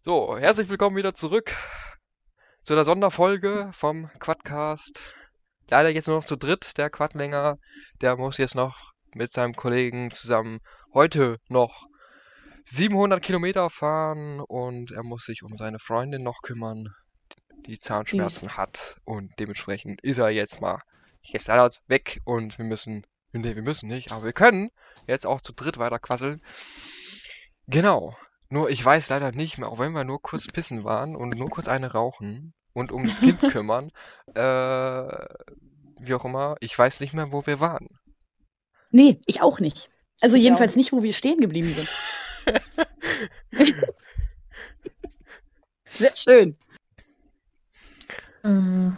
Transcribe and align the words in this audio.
So, 0.00 0.38
herzlich 0.38 0.70
willkommen 0.70 0.96
wieder 0.96 1.14
zurück 1.14 1.54
zu 2.62 2.74
der 2.74 2.86
Sonderfolge 2.86 3.68
vom 3.74 4.08
Quadcast. 4.18 4.98
Leider 5.72 5.88
jetzt 5.88 6.06
nur 6.06 6.16
noch 6.16 6.26
zu 6.26 6.36
dritt, 6.36 6.76
der 6.76 6.90
Quadlänger. 6.90 7.56
Der 8.02 8.18
muss 8.18 8.36
jetzt 8.36 8.54
noch 8.54 8.92
mit 9.14 9.32
seinem 9.32 9.54
Kollegen 9.54 10.10
zusammen 10.10 10.60
heute 10.92 11.38
noch 11.48 11.86
700 12.66 13.22
Kilometer 13.22 13.70
fahren 13.70 14.40
und 14.40 14.90
er 14.90 15.02
muss 15.02 15.24
sich 15.24 15.42
um 15.42 15.56
seine 15.56 15.78
Freundin 15.78 16.22
noch 16.22 16.42
kümmern, 16.42 16.88
die 17.64 17.78
Zahnschmerzen 17.78 18.50
Süß. 18.50 18.58
hat 18.58 18.96
und 19.04 19.32
dementsprechend 19.38 20.02
ist 20.02 20.18
er 20.18 20.28
jetzt 20.28 20.60
mal 20.60 20.82
jetzt 21.22 21.48
leider 21.48 21.70
weg 21.86 22.20
und 22.26 22.58
wir 22.58 22.66
müssen, 22.66 23.06
nee, 23.32 23.56
wir 23.56 23.62
müssen 23.62 23.88
nicht, 23.88 24.12
aber 24.12 24.24
wir 24.24 24.34
können 24.34 24.68
jetzt 25.06 25.26
auch 25.26 25.40
zu 25.40 25.54
dritt 25.54 25.78
weiter 25.78 25.98
quasseln. 25.98 26.42
Genau. 27.66 28.14
Nur 28.50 28.68
ich 28.68 28.84
weiß 28.84 29.08
leider 29.08 29.32
nicht 29.32 29.56
mehr, 29.56 29.70
auch 29.70 29.78
wenn 29.78 29.92
wir 29.92 30.04
nur 30.04 30.20
kurz 30.20 30.48
pissen 30.48 30.84
waren 30.84 31.16
und 31.16 31.34
nur 31.38 31.48
kurz 31.48 31.66
eine 31.66 31.92
rauchen 31.92 32.52
und 32.72 32.92
um 32.92 33.02
das 33.02 33.18
Kind 33.18 33.40
kümmern, 33.52 33.90
äh, 34.34 35.26
wie 36.00 36.14
auch 36.14 36.24
immer, 36.24 36.56
ich 36.60 36.76
weiß 36.76 37.00
nicht 37.00 37.12
mehr, 37.12 37.32
wo 37.32 37.46
wir 37.46 37.60
waren. 37.60 37.88
Nee, 38.90 39.20
ich 39.26 39.42
auch 39.42 39.60
nicht. 39.60 39.88
Also 40.20 40.36
ich 40.36 40.42
jedenfalls 40.42 40.72
auch. 40.72 40.76
nicht, 40.76 40.92
wo 40.92 41.02
wir 41.02 41.12
stehen 41.12 41.40
geblieben 41.40 41.74
sind. 41.74 41.88
Sehr 45.94 46.16
schön. 46.16 46.56
Äh. 48.44 48.90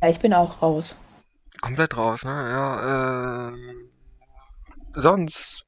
Ja, 0.00 0.08
ich 0.08 0.18
bin 0.18 0.34
auch 0.34 0.62
raus. 0.62 0.96
Komplett 1.60 1.96
raus, 1.96 2.24
ne? 2.24 2.30
Ja, 2.30 3.50
äh, 3.50 3.56
sonst 4.94 5.64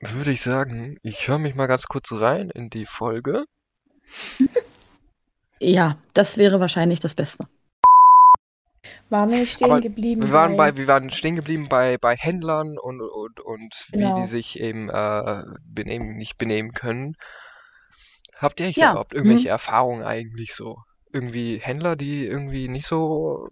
würde 0.00 0.32
ich 0.32 0.42
sagen, 0.42 0.98
ich 1.02 1.26
höre 1.26 1.38
mich 1.38 1.54
mal 1.54 1.66
ganz 1.66 1.86
kurz 1.86 2.12
rein 2.12 2.50
in 2.50 2.68
die 2.70 2.86
Folge. 2.86 3.44
Ja, 5.60 5.96
das 6.14 6.38
wäre 6.38 6.58
wahrscheinlich 6.58 7.00
das 7.00 7.14
Beste. 7.14 7.44
Waren 9.10 9.30
wir 9.30 9.44
stehen 9.44 9.70
Aber 9.70 9.80
geblieben? 9.80 10.22
Wir 10.22 10.32
waren 10.32 10.56
bei, 10.56 10.76
wir 10.76 10.86
waren 10.86 11.10
stehen 11.10 11.36
geblieben 11.36 11.68
bei, 11.68 11.98
bei 11.98 12.16
Händlern 12.16 12.78
und, 12.78 13.02
und, 13.02 13.40
und 13.40 13.74
genau. 13.92 14.16
wie 14.16 14.20
die 14.22 14.26
sich 14.26 14.58
eben 14.58 14.88
äh, 14.88 15.42
benehmen, 15.66 16.16
nicht 16.16 16.38
benehmen 16.38 16.72
können. 16.72 17.16
Habt 18.36 18.60
ihr 18.60 18.70
ja. 18.70 18.92
überhaupt 18.92 19.12
irgendwelche 19.12 19.48
hm. 19.48 19.50
Erfahrungen 19.50 20.02
eigentlich 20.02 20.54
so? 20.54 20.78
Irgendwie 21.12 21.58
Händler, 21.58 21.96
die 21.96 22.24
irgendwie 22.24 22.68
nicht 22.68 22.86
so 22.86 23.48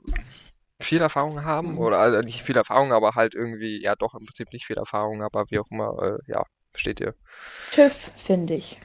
viel 0.80 1.02
Erfahrung 1.02 1.44
haben? 1.44 1.72
Mhm. 1.72 1.78
Oder 1.78 1.98
also 1.98 2.20
nicht 2.20 2.42
viel 2.42 2.56
Erfahrung, 2.56 2.92
aber 2.92 3.16
halt 3.16 3.34
irgendwie, 3.34 3.82
ja 3.82 3.96
doch 3.96 4.14
im 4.14 4.24
Prinzip 4.24 4.52
nicht 4.52 4.64
viel 4.64 4.78
Erfahrung, 4.78 5.22
aber 5.22 5.44
wie 5.50 5.58
auch 5.58 5.70
immer, 5.70 6.02
äh, 6.02 6.32
ja, 6.32 6.44
versteht 6.70 7.00
ihr? 7.00 7.14
TÜV, 7.72 8.12
finde 8.16 8.54
ich. 8.54 8.80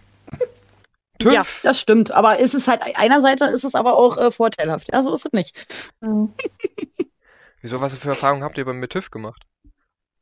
TÜV? 1.20 1.34
Ja, 1.34 1.46
das 1.64 1.80
stimmt. 1.80 2.12
Aber 2.12 2.40
ist 2.40 2.56
es 2.56 2.68
halt, 2.68 2.82
einerseits 2.96 3.42
ist 3.42 3.64
es 3.64 3.76
aber 3.76 3.98
auch 3.98 4.18
äh, 4.18 4.32
vorteilhaft. 4.32 4.92
Ja, 4.92 5.04
so 5.04 5.14
ist 5.14 5.26
es 5.26 5.32
nicht. 5.34 5.56
Mhm. 6.02 6.34
Wieso, 7.62 7.80
was 7.80 7.94
für 7.94 8.10
Erfahrungen 8.10 8.44
habt 8.44 8.58
ihr 8.58 8.66
mit 8.66 8.92
TÜV 8.92 9.10
gemacht? 9.10 9.44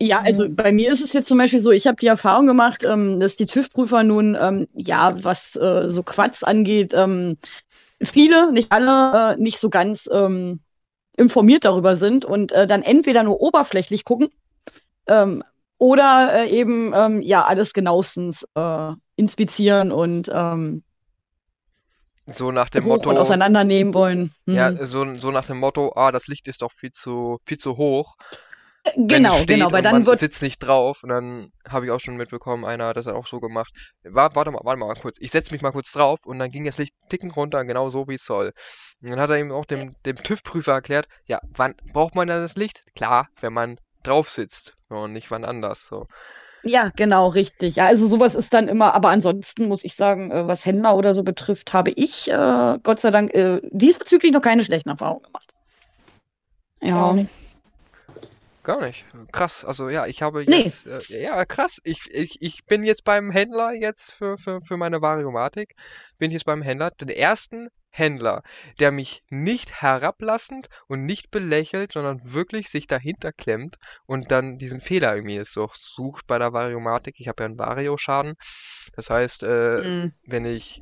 Ja, 0.02 0.22
also 0.22 0.47
mhm. 0.47 0.56
bei 0.56 0.72
mir 0.72 0.92
ist 0.92 1.03
es 1.03 1.14
jetzt 1.14 1.28
zum 1.28 1.38
Beispiel 1.38 1.59
so, 1.59 1.72
ich 1.72 1.88
habe 1.88 1.97
die 1.97 2.08
Erfahrung 2.08 2.47
gemacht, 2.47 2.86
ähm, 2.86 3.19
dass 3.19 3.36
die 3.36 3.45
TÜV-Prüfer 3.45 4.03
nun, 4.03 4.38
ähm, 4.40 4.68
ja, 4.74 5.24
was 5.24 5.56
äh, 5.56 5.90
so 5.90 6.03
Quatsch 6.03 6.44
angeht, 6.44 6.94
ähm, 6.96 7.38
viele, 8.01 8.51
nicht 8.51 8.72
alle, 8.72 9.34
äh, 9.34 9.38
nicht 9.38 9.59
so 9.59 9.69
ganz 9.69 10.09
ähm, 10.12 10.59
informiert 11.18 11.66
darüber 11.66 11.96
sind 11.96 12.25
und 12.25 12.51
äh, 12.51 12.66
dann 12.66 12.81
entweder 12.81 13.24
nur 13.24 13.41
oberflächlich 13.41 14.03
gucken 14.06 14.30
ähm, 15.07 15.44
oder 15.78 16.31
äh, 16.34 16.50
eben 16.50 16.94
ähm, 16.96 17.22
ja 17.22 17.46
alles 17.46 17.74
genauestens 17.74 18.44
äh, 18.56 18.91
inspizieren 19.22 19.92
und 19.92 20.30
ähm, 20.34 20.84
so 22.26 22.52
nach 22.52 22.70
dem 22.70 22.86
Motto 22.86 23.09
und 23.09 23.18
auseinandernehmen 23.18 23.94
wollen. 23.94 24.32
Hm. 24.46 24.56
Ja, 24.56 24.86
so, 24.86 25.16
so 25.16 25.32
nach 25.32 25.46
dem 25.46 25.59
Motto, 25.59 25.94
ah, 25.96 26.12
das 26.12 26.28
Licht 26.28 26.48
ist 26.48 26.62
doch 26.62 26.72
viel 26.72 26.92
zu 26.92 27.40
viel 27.46 27.58
zu 27.58 27.78
hoch. 27.78 28.16
Äh, 28.84 28.92
genau, 28.96 29.44
genau, 29.46 29.72
weil 29.72 29.84
dann 29.84 29.94
man 29.94 30.06
wird 30.06 30.20
sitzt 30.20 30.42
nicht 30.42 30.60
drauf 30.60 31.04
und 31.04 31.10
dann 31.10 31.52
habe 31.68 31.86
ich 31.86 31.92
auch 31.92 32.00
schon 32.00 32.16
mitbekommen, 32.18 32.66
einer 32.66 32.88
hat 32.88 32.98
das 32.98 33.08
auch 33.08 33.28
so 33.28 33.40
gemacht. 33.40 33.72
War, 34.04 34.34
warte 34.36 34.52
mal, 34.52 34.62
warte 34.64 34.80
mal 34.80 34.96
kurz. 34.96 35.18
Ich 35.20 35.31
setze 35.31 35.52
mich 35.52 35.62
mal 35.62 35.72
kurz 35.72 35.92
drauf 35.92 36.20
und 36.26 36.40
dann 36.40 36.52
ging 36.52 36.66
das 36.66 36.78
Licht 36.78 36.96
ticken 37.10 37.31
runter, 37.31 37.64
genau 37.64 37.90
so 37.90 38.08
wie 38.08 38.16
es 38.16 38.26
soll. 38.26 38.54
Und 39.02 39.12
dann 39.12 39.20
hat 39.20 39.30
er 39.30 39.38
eben 39.38 39.52
auch 39.52 39.66
dem, 39.66 39.96
dem 40.06 40.16
TÜV-Prüfer 40.16 40.74
erklärt, 40.74 41.08
ja, 41.26 41.40
wann 41.56 41.76
braucht 41.94 42.16
man 42.16 42.28
da 42.28 42.40
das 42.40 42.56
Licht? 42.56 42.84
Klar, 42.96 43.28
wenn 43.40 43.54
man 43.54 43.78
drauf 44.04 44.30
sitzt 44.30 44.76
und 44.90 45.14
nicht 45.14 45.30
wann 45.30 45.46
anders. 45.46 45.86
So. 45.86 46.08
Ja, 46.64 46.92
genau, 46.96 47.28
richtig. 47.28 47.78
Ja, 47.78 47.88
also 47.88 48.08
sowas 48.08 48.36
ist 48.36 48.54
dann 48.54 48.68
immer, 48.68 48.94
aber 48.94 49.10
ansonsten 49.10 49.68
muss 49.68 49.84
ich 49.84 49.96
sagen, 49.96 50.32
äh, 50.32 50.48
was 50.48 50.66
Händler 50.66 50.96
oder 50.96 51.16
so 51.16 51.24
betrifft, 51.24 51.74
habe 51.74 51.92
ich 51.92 52.30
äh, 52.32 52.78
Gott 52.84 53.00
sei 53.00 53.12
Dank 53.12 53.34
äh, 53.34 53.62
diesbezüglich 53.72 54.32
noch 54.32 54.42
keine 54.42 54.64
schlechten 54.64 54.90
Erfahrungen 54.90 55.24
gemacht. 55.24 55.54
Ja. 56.82 57.16
Gar 58.64 58.82
nicht. 58.82 59.06
Krass. 59.32 59.66
Also 59.66 59.90
ja, 59.90 60.06
ich 60.06 60.22
habe 60.22 60.44
jetzt. 60.44 60.86
Nee. 60.86 61.18
Äh, 61.20 61.24
ja, 61.24 61.46
krass. 61.46 61.80
Ich, 61.84 62.12
ich, 62.12 62.42
ich 62.42 62.66
bin 62.66 62.84
jetzt 62.84 63.04
beim 63.04 63.32
Händler 63.32 63.74
jetzt 63.74 64.12
für, 64.12 64.38
für, 64.38 64.62
für 64.62 64.78
meine 64.78 65.02
Variomatik. 65.02 65.76
Bin 66.20 66.30
jetzt 66.30 66.46
beim 66.46 66.62
Händler. 66.62 66.92
Den 66.92 67.10
ersten 67.10 67.70
Händler, 67.91 68.41
der 68.79 68.91
mich 68.91 69.24
nicht 69.29 69.81
herablassend 69.81 70.69
und 70.88 71.06
nicht 71.06 71.29
belächelt, 71.29 71.91
sondern 71.91 72.34
wirklich 72.34 72.69
sich 72.69 72.88
dahinter 72.88 73.34
klemmt 73.34 73.78
und 74.06 74.31
dann 74.31 74.57
diesen 74.57 74.81
Fehler 74.81 75.16
irgendwie 75.16 75.44
so 75.44 75.69
sucht 75.74 76.25
bei 76.25 76.40
der 76.40 76.53
Variomatik. 76.53 77.19
Ich 77.19 77.28
habe 77.28 77.44
ja 77.44 77.50
einen 77.50 77.59
Vario-Schaden. 77.59 78.35
Das 78.96 79.09
heißt, 79.09 79.44
äh, 79.44 79.81
mhm. 79.81 80.13
wenn 80.25 80.46
ich 80.46 80.81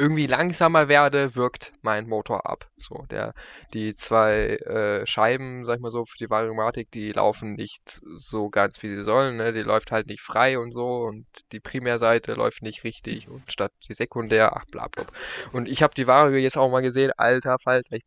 irgendwie 0.00 0.26
langsamer 0.26 0.88
werde, 0.88 1.34
wirkt 1.34 1.74
mein 1.82 2.08
Motor 2.08 2.48
ab. 2.48 2.70
So, 2.78 3.04
der, 3.10 3.34
die 3.74 3.94
zwei 3.94 4.56
äh, 4.56 5.06
Scheiben, 5.06 5.66
sag 5.66 5.76
ich 5.76 5.82
mal 5.82 5.92
so, 5.92 6.06
für 6.06 6.16
die 6.16 6.30
Variomatik, 6.30 6.90
die 6.90 7.12
laufen 7.12 7.52
nicht 7.52 8.00
so 8.16 8.48
ganz, 8.48 8.82
wie 8.82 8.96
sie 8.96 9.04
sollen. 9.04 9.36
Ne? 9.36 9.52
Die 9.52 9.60
läuft 9.60 9.92
halt 9.92 10.06
nicht 10.06 10.22
frei 10.22 10.58
und 10.58 10.72
so 10.72 11.02
und 11.02 11.26
die 11.52 11.60
Primärseite 11.60 12.32
läuft 12.32 12.62
nicht 12.62 12.82
richtig 12.82 13.28
und 13.28 13.52
statt 13.52 13.72
die 13.88 13.94
Sekundär, 13.94 14.56
ach 14.56 14.64
bla 14.70 14.88
bla. 14.88 15.04
Und 15.52 15.68
ich 15.68 15.82
habe 15.82 15.94
die 15.94 16.06
Vario 16.06 16.38
jetzt 16.38 16.56
auch 16.56 16.70
mal 16.70 16.80
gesehen, 16.80 17.12
alter 17.18 17.58
Falter, 17.58 17.94
ich, 17.94 18.04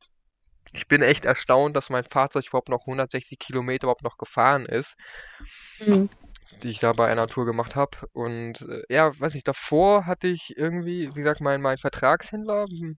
ich 0.73 0.87
bin 0.87 1.03
echt 1.03 1.25
erstaunt, 1.25 1.75
dass 1.75 1.91
mein 1.91 2.05
Fahrzeug 2.05 2.47
überhaupt 2.47 2.69
noch 2.69 2.87
160 2.87 3.37
Kilometer 3.37 3.85
überhaupt 3.85 4.03
noch 4.03 4.17
gefahren 4.17 4.65
ist. 4.65 4.95
Mhm 5.79 6.09
die 6.63 6.69
ich 6.69 6.79
da 6.79 6.93
bei 6.93 7.07
einer 7.07 7.27
Tour 7.27 7.45
gemacht 7.45 7.75
habe. 7.75 7.97
Und 8.13 8.61
äh, 8.61 8.81
ja, 8.89 9.11
weiß 9.19 9.33
nicht, 9.33 9.47
davor 9.47 10.05
hatte 10.05 10.27
ich 10.27 10.57
irgendwie, 10.57 11.09
wie 11.13 11.19
gesagt, 11.19 11.41
mein, 11.41 11.61
mein 11.61 11.77
Vertragshändler. 11.77 12.65
Hm, 12.67 12.97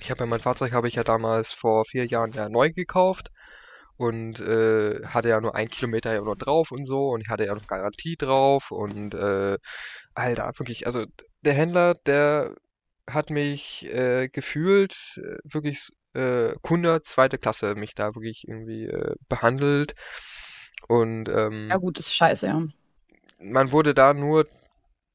ich 0.00 0.10
habe 0.10 0.20
ja 0.20 0.26
mein 0.26 0.40
Fahrzeug 0.40 0.72
habe 0.72 0.88
ich 0.88 0.96
ja 0.96 1.04
damals 1.04 1.52
vor 1.52 1.84
vier 1.84 2.06
Jahren 2.06 2.32
ja 2.32 2.48
neu 2.48 2.72
gekauft. 2.72 3.30
Und 3.96 4.40
äh, 4.40 5.04
hatte 5.06 5.28
ja 5.28 5.40
nur 5.40 5.56
ein 5.56 5.70
Kilometer 5.70 6.12
ja 6.14 6.20
nur 6.20 6.36
drauf 6.36 6.70
und 6.70 6.84
so. 6.86 7.08
Und 7.08 7.20
ich 7.20 7.28
hatte 7.28 7.46
ja 7.46 7.54
noch 7.54 7.66
Garantie 7.66 8.16
drauf. 8.16 8.70
Und 8.70 9.14
äh, 9.14 9.58
Alter, 10.14 10.52
wirklich, 10.56 10.86
also 10.86 11.04
der 11.42 11.54
Händler, 11.54 11.94
der 11.94 12.54
hat 13.08 13.30
mich 13.30 13.86
äh, 13.86 14.28
gefühlt 14.28 14.94
äh, 15.16 15.38
wirklich 15.42 15.88
äh, 16.14 16.52
Kunde 16.62 17.02
zweite 17.02 17.38
Klasse 17.38 17.74
mich 17.74 17.94
da 17.94 18.14
wirklich 18.14 18.44
irgendwie 18.46 18.86
äh, 18.86 19.14
behandelt. 19.28 19.94
Und 20.86 21.28
ähm, 21.28 21.68
ja 21.68 21.76
gut, 21.78 21.98
ist 21.98 22.14
scheiße, 22.14 22.46
ja 22.46 22.62
man 23.38 23.72
wurde 23.72 23.94
da 23.94 24.14
nur 24.14 24.46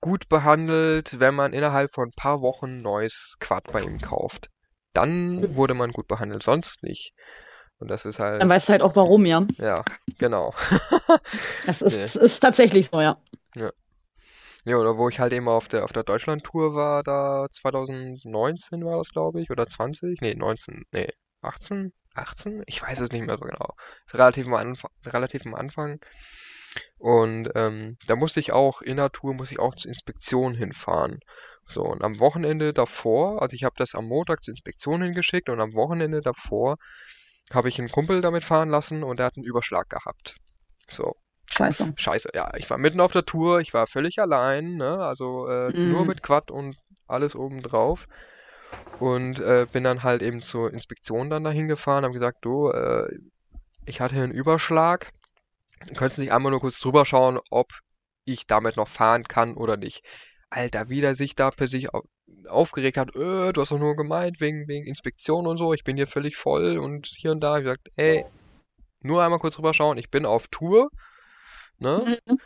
gut 0.02 0.28
behandelt, 0.28 1.20
wenn 1.20 1.36
man 1.36 1.54
innerhalb 1.54 1.94
von 1.94 2.10
ein 2.10 2.16
paar 2.16 2.42
Wochen 2.42 2.82
neues 2.82 3.36
Quad 3.40 3.72
bei 3.72 3.82
ihm 3.82 4.00
kauft. 4.02 4.50
Dann 4.94 5.56
wurde 5.56 5.74
man 5.74 5.92
gut 5.92 6.08
behandelt, 6.08 6.44
sonst 6.44 6.84
nicht. 6.84 7.14
Und 7.80 7.90
das 7.90 8.06
ist 8.06 8.20
halt. 8.20 8.42
Dann 8.42 8.50
weißt 8.50 8.70
du 8.70 8.72
halt 8.74 8.82
auch 8.82 8.96
warum, 8.96 9.26
ja. 9.26 9.46
Ja, 9.58 9.84
genau. 10.18 10.54
das 11.66 11.82
ist, 11.82 11.98
nee. 11.98 12.26
ist 12.26 12.40
tatsächlich 12.40 12.90
so, 12.90 13.02
ja. 13.02 13.18
Ja. 13.56 13.72
Ja, 14.66 14.78
oder 14.78 14.98
wo 14.98 15.10
ich 15.10 15.20
halt 15.20 15.34
eben 15.34 15.50
auf 15.50 15.68
der 15.68 15.84
auf 15.84 15.92
der 15.92 16.04
Deutschland-Tour 16.04 16.74
war, 16.74 17.04
da 17.04 17.48
2019 17.52 18.86
war 18.86 18.98
das, 18.98 19.10
glaube 19.10 19.42
ich, 19.42 19.52
oder 19.52 19.68
20? 19.68 20.22
Nee, 20.22 20.36
19, 20.36 20.86
nee, 20.92 21.10
18? 21.42 21.92
18? 22.14 22.64
Ich 22.68 22.82
weiß 22.82 23.02
es 23.02 23.12
nicht 23.12 23.26
mehr 23.26 23.38
so 23.38 23.46
genau. 23.46 23.74
Relativ 24.14 24.48
am 24.48 24.54
Anfang, 24.54 24.92
relativ 25.06 25.46
am 25.46 25.56
Anfang. 25.56 26.00
Und 26.98 27.50
ähm, 27.56 27.98
da 28.08 28.16
musste 28.16 28.40
ich 28.40 28.52
auch 28.52 28.82
in 28.82 28.98
der 28.98 29.12
Tour, 29.12 29.34
muss 29.34 29.52
ich 29.52 29.60
auch 29.60 29.76
zur 29.76 29.90
Inspektion 29.90 30.54
hinfahren. 30.54 31.20
So, 31.68 31.84
und 31.84 32.04
am 32.04 32.20
Wochenende 32.20 32.74
davor, 32.74 33.42
also 33.42 33.56
ich 33.56 33.64
habe 33.64 33.76
das 33.78 33.96
am 33.96 34.06
Montag 34.06 34.44
zur 34.44 34.52
Inspektion 34.52 35.02
hingeschickt 35.02 35.50
und 35.50 35.60
am 35.60 35.74
Wochenende 35.74 36.22
davor 36.22 36.78
habe 37.52 37.70
ich 37.70 37.80
einen 37.80 37.92
Kumpel 37.92 38.22
damit 38.22 38.44
fahren 38.44 38.70
lassen 38.70 39.04
und 39.04 39.18
der 39.18 39.28
hat 39.28 39.38
einen 39.38 39.46
Überschlag 39.46 39.90
gehabt. 39.90 40.36
So. 40.90 41.16
Scheiße. 41.46 41.94
Scheiße, 41.98 42.30
ja. 42.34 42.52
Ich 42.56 42.70
war 42.70 42.78
mitten 42.78 43.00
auf 43.00 43.12
der 43.12 43.26
Tour, 43.26 43.60
ich 43.60 43.74
war 43.74 43.86
völlig 43.86 44.20
allein, 44.20 44.76
ne? 44.76 44.98
Also 45.00 45.48
äh, 45.48 45.70
mm. 45.70 45.92
nur 45.92 46.06
mit 46.06 46.24
Quad 46.24 46.50
und 46.50 46.78
alles 47.08 47.36
oben 47.36 47.62
drauf. 47.62 48.08
Und 49.00 49.40
äh, 49.40 49.68
bin 49.72 49.84
dann 49.84 50.04
halt 50.04 50.22
eben 50.22 50.42
zur 50.42 50.74
Inspektion 50.74 51.30
dann 51.30 51.44
dahin 51.44 51.68
gefahren, 51.68 52.04
habe 52.04 52.14
gesagt, 52.14 52.40
du, 52.42 52.70
äh, 52.70 53.08
ich 53.86 54.02
hatte 54.02 54.16
einen 54.16 54.32
Überschlag. 54.32 55.12
Könntest 55.88 56.18
du 56.18 56.22
nicht 56.22 56.32
einmal 56.32 56.52
nur 56.52 56.62
kurz 56.62 56.80
drüber 56.80 57.06
schauen, 57.06 57.40
ob 57.50 57.72
ich 58.26 58.48
damit 58.48 58.78
noch 58.78 58.88
fahren 58.88 59.24
kann 59.26 59.56
oder 59.56 59.78
nicht. 59.78 60.04
Alter, 60.50 60.90
wie 60.90 61.02
der 61.02 61.16
sich 61.16 61.36
da 61.36 61.52
plötzlich 61.52 61.88
aufgeregt 62.48 62.98
hat, 62.98 63.16
äh, 63.16 63.52
du 63.52 63.62
hast 63.62 63.72
doch 63.72 63.80
nur 63.80 63.96
gemeint, 63.96 64.40
wegen, 64.40 64.68
wegen 64.68 64.86
Inspektion 64.86 65.48
und 65.48 65.58
so, 65.58 65.74
ich 65.74 65.84
bin 65.84 65.98
hier 65.98 66.08
völlig 66.08 66.38
voll 66.38 66.78
und 66.78 67.08
hier 67.08 67.32
und 67.32 67.42
da. 67.42 67.58
Ich 67.58 67.64
gesagt, 67.64 67.90
ey, 67.96 68.26
nur 69.02 69.24
einmal 69.24 69.40
kurz 69.40 69.56
drüber 69.56 69.74
schauen, 69.74 69.98
ich 69.98 70.10
bin 70.10 70.26
auf 70.26 70.48
Tour, 70.48 70.90
ne? 71.80 72.20
Mhm. 72.26 72.38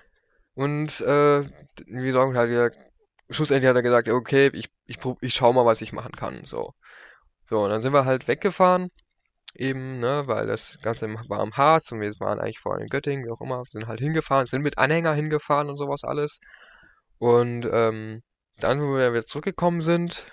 Und, 0.56 1.01
äh, 1.01 1.44
wie 1.86 2.12
sagen 2.12 2.36
halt 2.36 2.50
wieder, 2.50 2.72
schlussendlich 3.30 3.69
hat 3.69 3.75
er 3.75 3.83
gesagt, 3.83 4.10
okay, 4.10 4.50
ich, 4.54 4.69
ich, 4.86 4.98
ich 5.22 5.33
schau 5.33 5.54
mal, 5.54 5.66
was 5.66 5.81
ich 5.81 5.94
machen 5.94 6.13
kann, 6.13 6.45
so. 6.45 6.74
So, 7.50 7.63
und 7.63 7.69
dann 7.69 7.81
sind 7.81 7.94
wir 7.94 8.06
halt 8.06 8.28
weggefahren, 8.28 8.90
eben, 9.59 10.00
ne, 10.00 10.24
weil 10.27 10.48
das 10.48 10.77
Ganze 10.81 11.07
war 11.27 11.39
am 11.39 11.54
Harz 11.54 11.92
und 11.92 12.01
wir 12.01 12.13
waren 12.19 12.39
eigentlich 12.39 12.59
vorher 12.59 12.83
in 12.83 12.89
Göttingen, 12.89 13.25
wie 13.25 13.31
auch 13.31 13.42
immer, 13.42 13.63
sind 13.71 13.88
halt 13.88 14.00
hingefahren, 14.00 14.48
sind 14.48 14.62
mit 14.62 14.77
Anhänger 14.77 15.13
hingefahren 15.13 15.69
und 15.69 15.77
sowas 15.77 16.04
alles. 16.04 16.39
Und 17.19 17.68
ähm, 17.71 18.21
dann, 18.57 18.81
wo 18.81 18.95
wir 18.95 19.12
wieder 19.12 19.25
zurückgekommen 19.25 19.81
sind, 19.81 20.27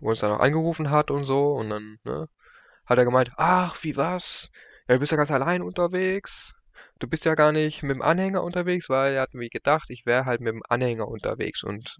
wo 0.00 0.10
uns 0.10 0.20
dann 0.20 0.32
auch 0.32 0.40
angerufen 0.40 0.90
hat 0.90 1.10
und 1.10 1.24
so, 1.24 1.52
und 1.52 1.70
dann, 1.70 1.98
ne, 2.04 2.28
hat 2.86 2.98
er 2.98 3.04
gemeint, 3.04 3.30
ach, 3.36 3.82
wie 3.82 3.96
was? 3.96 4.50
Ja, 4.88 4.94
du 4.94 5.00
bist 5.00 5.12
ja 5.12 5.16
ganz 5.16 5.30
allein 5.30 5.62
unterwegs. 5.62 6.52
Du 6.98 7.08
bist 7.08 7.24
ja 7.24 7.34
gar 7.34 7.52
nicht 7.52 7.82
mit 7.82 7.94
dem 7.94 8.02
Anhänger 8.02 8.42
unterwegs, 8.42 8.88
weil 8.88 9.14
er 9.14 9.22
hat 9.22 9.34
mir 9.34 9.48
gedacht, 9.48 9.90
ich 9.90 10.06
wäre 10.06 10.24
halt 10.24 10.40
mit 10.40 10.52
dem 10.52 10.62
Anhänger 10.68 11.08
unterwegs 11.08 11.62
und 11.64 11.98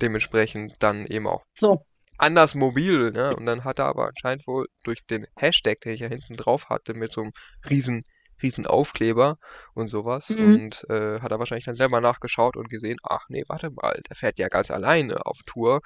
dementsprechend 0.00 0.74
dann 0.80 1.06
eben 1.06 1.26
auch 1.26 1.44
so. 1.54 1.84
Anders 2.20 2.54
mobil, 2.54 3.10
ne? 3.10 3.34
Und 3.36 3.46
dann 3.46 3.64
hat 3.64 3.78
er 3.78 3.86
aber 3.86 4.08
anscheinend 4.08 4.46
wohl 4.46 4.66
durch 4.84 5.04
den 5.06 5.26
Hashtag, 5.36 5.80
den 5.80 5.94
ich 5.94 6.00
ja 6.00 6.08
hinten 6.08 6.36
drauf 6.36 6.68
hatte, 6.68 6.94
mit 6.94 7.12
so 7.12 7.22
einem 7.22 7.32
riesen 7.68 8.04
riesen 8.42 8.66
Aufkleber 8.66 9.38
und 9.74 9.88
sowas. 9.88 10.30
Mhm. 10.30 10.54
Und 10.54 10.90
äh, 10.90 11.20
hat 11.20 11.30
er 11.30 11.38
wahrscheinlich 11.38 11.66
dann 11.66 11.76
selber 11.76 12.00
nachgeschaut 12.00 12.56
und 12.56 12.70
gesehen, 12.70 12.96
ach 13.02 13.26
nee, 13.28 13.44
warte 13.48 13.70
mal, 13.70 14.00
der 14.08 14.16
fährt 14.16 14.38
ja 14.38 14.48
ganz 14.48 14.70
alleine 14.70 15.26
auf 15.26 15.38
Tour 15.46 15.80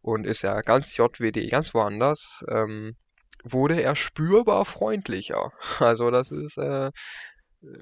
und 0.00 0.26
ist 0.26 0.42
ja 0.42 0.60
ganz 0.62 0.96
JWD, 0.96 1.48
ganz 1.50 1.74
woanders. 1.74 2.44
Ähm, 2.48 2.96
wurde 3.44 3.80
er 3.80 3.96
spürbar 3.96 4.64
freundlicher. 4.64 5.52
Also 5.80 6.10
das 6.10 6.30
ist 6.30 6.58
äh, 6.58 6.90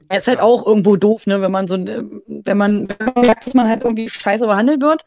er 0.08 0.18
ist 0.18 0.28
halt 0.28 0.40
auch 0.40 0.66
irgendwo 0.66 0.96
doof, 0.96 1.26
ne, 1.26 1.40
wenn 1.40 1.50
man 1.50 1.66
so, 1.66 1.76
wenn 1.76 2.58
man, 2.58 2.88
wenn 2.88 3.12
man 3.14 3.24
merkt, 3.24 3.46
dass 3.46 3.54
man 3.54 3.66
halt 3.66 3.82
irgendwie 3.82 4.10
scheiße 4.10 4.46
behandelt 4.46 4.82
wird. 4.82 5.06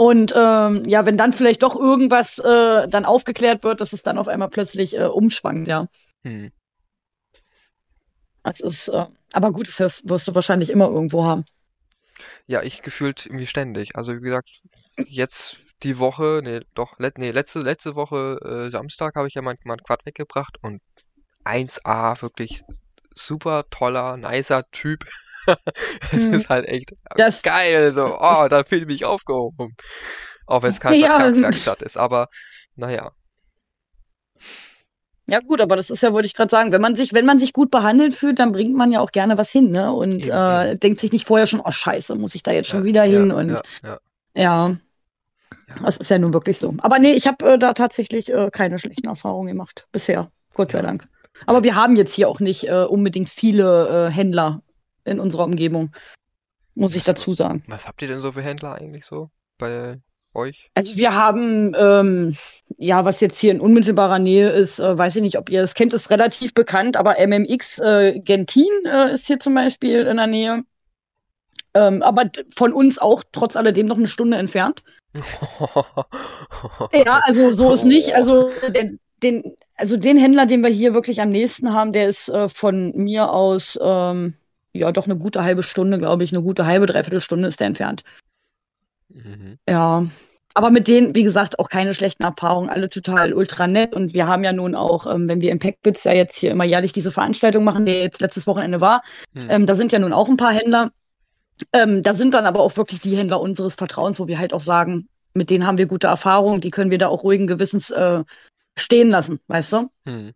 Und 0.00 0.32
ähm, 0.34 0.82
ja, 0.86 1.04
wenn 1.04 1.18
dann 1.18 1.34
vielleicht 1.34 1.62
doch 1.62 1.76
irgendwas 1.76 2.38
äh, 2.38 2.88
dann 2.88 3.04
aufgeklärt 3.04 3.64
wird, 3.64 3.82
dass 3.82 3.92
es 3.92 4.00
dann 4.00 4.16
auf 4.16 4.28
einmal 4.28 4.48
plötzlich 4.48 4.96
äh, 4.96 5.04
umschwankt, 5.04 5.68
ja. 5.68 5.88
Hm. 6.22 6.50
Das 8.42 8.60
ist, 8.60 8.88
äh, 8.88 9.04
aber 9.34 9.52
gut, 9.52 9.68
das 9.78 10.08
wirst 10.08 10.26
du 10.26 10.34
wahrscheinlich 10.34 10.70
immer 10.70 10.88
irgendwo 10.88 11.24
haben. 11.24 11.44
Ja, 12.46 12.62
ich 12.62 12.80
gefühlt 12.80 13.26
irgendwie 13.26 13.46
ständig. 13.46 13.94
Also 13.94 14.14
wie 14.14 14.20
gesagt, 14.20 14.62
jetzt 15.06 15.58
die 15.82 15.98
Woche, 15.98 16.40
nee, 16.42 16.60
doch, 16.72 16.98
let, 16.98 17.18
nee, 17.18 17.30
letzte, 17.30 17.58
letzte 17.60 17.94
Woche 17.94 18.38
äh, 18.42 18.70
Samstag 18.70 19.16
habe 19.16 19.28
ich 19.28 19.34
ja 19.34 19.42
mein, 19.42 19.58
mein 19.64 19.82
Quad 19.82 20.06
weggebracht 20.06 20.56
und 20.62 20.80
1A, 21.44 22.22
wirklich 22.22 22.62
super 23.14 23.66
toller, 23.68 24.16
nicer 24.16 24.64
Typ. 24.70 25.04
Hm. 26.10 26.34
ist 26.34 26.48
halt 26.48 26.66
echt 26.66 26.94
das, 27.16 27.42
geil, 27.42 27.92
so, 27.92 28.18
oh, 28.18 28.48
da 28.48 28.64
fühle 28.64 28.82
ich 28.82 28.86
mich 28.86 29.04
aufgehoben. 29.04 29.76
Auch 30.46 30.62
wenn 30.62 30.72
es 30.72 30.80
keine 30.80 30.96
ja. 30.98 31.18
Vertragswerkstatt 31.18 31.82
ist, 31.82 31.96
aber 31.96 32.28
naja. 32.76 33.12
Ja, 35.28 35.38
gut, 35.38 35.60
aber 35.60 35.76
das 35.76 35.90
ist 35.90 36.02
ja, 36.02 36.12
wollte 36.12 36.26
ich 36.26 36.34
gerade 36.34 36.50
sagen, 36.50 36.72
wenn 36.72 36.80
man 36.80 36.96
sich, 36.96 37.12
wenn 37.12 37.24
man 37.24 37.38
sich 37.38 37.52
gut 37.52 37.70
behandelt 37.70 38.14
fühlt, 38.14 38.40
dann 38.40 38.50
bringt 38.50 38.76
man 38.76 38.90
ja 38.90 38.98
auch 38.98 39.12
gerne 39.12 39.38
was 39.38 39.48
hin, 39.48 39.70
ne? 39.70 39.92
Und 39.92 40.26
äh, 40.26 40.76
denkt 40.76 41.00
sich 41.00 41.12
nicht 41.12 41.26
vorher 41.26 41.46
schon, 41.46 41.60
oh 41.60 41.70
scheiße, 41.70 42.16
muss 42.16 42.34
ich 42.34 42.42
da 42.42 42.50
jetzt 42.50 42.68
schon 42.68 42.80
ja, 42.80 42.84
wieder 42.84 43.02
hin? 43.04 43.30
Ja, 43.30 43.36
und 43.36 43.60
ja, 43.84 43.98
ja. 44.34 44.76
Das 45.84 45.98
ist 45.98 46.10
ja 46.10 46.18
nun 46.18 46.34
wirklich 46.34 46.58
so. 46.58 46.74
Aber 46.78 46.98
nee, 46.98 47.12
ich 47.12 47.28
habe 47.28 47.52
äh, 47.52 47.58
da 47.58 47.74
tatsächlich 47.74 48.32
äh, 48.32 48.50
keine 48.50 48.80
schlechten 48.80 49.06
Erfahrungen 49.06 49.46
gemacht. 49.46 49.86
Bisher. 49.92 50.32
Gott 50.54 50.72
sei 50.72 50.82
Dank. 50.82 51.08
Aber 51.46 51.62
wir 51.62 51.76
haben 51.76 51.94
jetzt 51.94 52.12
hier 52.12 52.28
auch 52.28 52.40
nicht 52.40 52.68
äh, 52.68 52.82
unbedingt 52.82 53.30
viele 53.30 54.08
äh, 54.08 54.10
Händler 54.10 54.62
in 55.04 55.20
unserer 55.20 55.44
Umgebung. 55.44 55.90
Muss 56.74 56.94
ich 56.94 57.04
dazu 57.04 57.32
sagen. 57.32 57.62
Was 57.66 57.86
habt 57.86 58.00
ihr 58.02 58.08
denn 58.08 58.20
so 58.20 58.32
für 58.32 58.42
Händler 58.42 58.74
eigentlich 58.74 59.04
so 59.04 59.30
bei 59.58 60.00
euch? 60.34 60.70
Also 60.74 60.96
wir 60.96 61.14
haben, 61.14 61.74
ähm, 61.78 62.36
ja, 62.78 63.04
was 63.04 63.20
jetzt 63.20 63.38
hier 63.38 63.52
in 63.52 63.60
unmittelbarer 63.60 64.18
Nähe 64.18 64.50
ist, 64.50 64.78
äh, 64.78 64.96
weiß 64.96 65.16
ich 65.16 65.22
nicht, 65.22 65.38
ob 65.38 65.50
ihr 65.50 65.62
es 65.62 65.74
kennt, 65.74 65.92
ist 65.92 66.10
relativ 66.10 66.54
bekannt, 66.54 66.96
aber 66.96 67.16
MMX 67.18 67.78
äh, 67.78 68.20
Gentin 68.20 68.64
äh, 68.86 69.12
ist 69.12 69.26
hier 69.26 69.40
zum 69.40 69.54
Beispiel 69.54 70.06
in 70.06 70.16
der 70.16 70.26
Nähe. 70.26 70.62
Ähm, 71.74 72.02
aber 72.02 72.30
von 72.56 72.72
uns 72.72 72.98
auch 72.98 73.22
trotz 73.30 73.56
alledem 73.56 73.86
noch 73.86 73.96
eine 73.96 74.08
Stunde 74.08 74.36
entfernt. 74.38 74.82
ja, 76.92 77.20
also 77.24 77.52
so 77.52 77.72
ist 77.72 77.84
nicht. 77.84 78.14
Also 78.14 78.50
den, 78.68 78.98
den, 79.22 79.56
also 79.76 79.96
den 79.96 80.16
Händler, 80.16 80.46
den 80.46 80.62
wir 80.62 80.70
hier 80.70 80.94
wirklich 80.94 81.20
am 81.20 81.30
nächsten 81.30 81.72
haben, 81.72 81.92
der 81.92 82.08
ist 82.08 82.28
äh, 82.28 82.48
von 82.48 82.92
mir 82.96 83.30
aus 83.30 83.78
ähm, 83.80 84.34
ja 84.72 84.92
doch 84.92 85.06
eine 85.06 85.16
gute 85.16 85.42
halbe 85.42 85.62
Stunde, 85.62 85.98
glaube 85.98 86.24
ich, 86.24 86.32
eine 86.32 86.42
gute 86.42 86.66
halbe, 86.66 86.86
dreiviertel 86.86 87.20
Stunde 87.20 87.48
ist 87.48 87.60
der 87.60 87.66
entfernt. 87.66 88.04
Mhm. 89.08 89.58
Ja. 89.68 90.06
Aber 90.52 90.70
mit 90.70 90.88
denen, 90.88 91.14
wie 91.14 91.22
gesagt, 91.22 91.60
auch 91.60 91.68
keine 91.68 91.94
schlechten 91.94 92.24
Erfahrungen, 92.24 92.70
alle 92.70 92.88
total 92.88 93.32
ultra 93.32 93.68
nett. 93.68 93.94
Und 93.94 94.14
wir 94.14 94.26
haben 94.26 94.42
ja 94.42 94.52
nun 94.52 94.74
auch, 94.74 95.06
ähm, 95.06 95.28
wenn 95.28 95.40
wir 95.40 95.52
im 95.52 95.60
Packbits 95.60 96.04
ja 96.04 96.12
jetzt 96.12 96.36
hier 96.36 96.50
immer 96.50 96.64
jährlich 96.64 96.92
diese 96.92 97.12
Veranstaltung 97.12 97.62
machen, 97.62 97.86
die 97.86 97.92
jetzt 97.92 98.20
letztes 98.20 98.46
Wochenende 98.46 98.80
war, 98.80 99.02
mhm. 99.32 99.48
ähm, 99.48 99.66
da 99.66 99.74
sind 99.74 99.92
ja 99.92 100.00
nun 100.00 100.12
auch 100.12 100.28
ein 100.28 100.36
paar 100.36 100.52
Händler. 100.52 100.90
Ähm, 101.72 102.02
da 102.02 102.14
sind 102.14 102.34
dann 102.34 102.46
aber 102.46 102.60
auch 102.60 102.76
wirklich 102.76 103.00
die 103.00 103.16
Händler 103.16 103.40
unseres 103.40 103.76
Vertrauens, 103.76 104.18
wo 104.18 104.26
wir 104.26 104.38
halt 104.38 104.52
auch 104.52 104.60
sagen, 104.60 105.08
mit 105.34 105.50
denen 105.50 105.66
haben 105.66 105.78
wir 105.78 105.86
gute 105.86 106.08
Erfahrungen, 106.08 106.60
die 106.60 106.70
können 106.70 106.90
wir 106.90 106.98
da 106.98 107.08
auch 107.08 107.22
ruhigen 107.22 107.46
Gewissens 107.46 107.90
äh, 107.90 108.24
stehen 108.76 109.10
lassen, 109.10 109.40
weißt 109.46 109.72
du? 109.74 109.90
Mhm. 110.04 110.32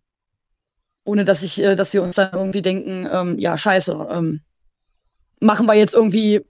Ohne 1.05 1.25
dass 1.25 1.43
ich, 1.43 1.63
äh, 1.63 1.77
dass 1.77 1.93
wir 1.93 2.03
uns 2.03 2.17
dann 2.17 2.33
irgendwie 2.33 2.63
denken, 2.63 3.09
ähm, 3.11 3.39
ja, 3.39 3.57
scheiße, 3.59 4.09
ähm, 4.11 4.41
machen 5.41 5.67
wir 5.67 5.75
jetzt 5.75 5.95
irgendwie 5.95 6.45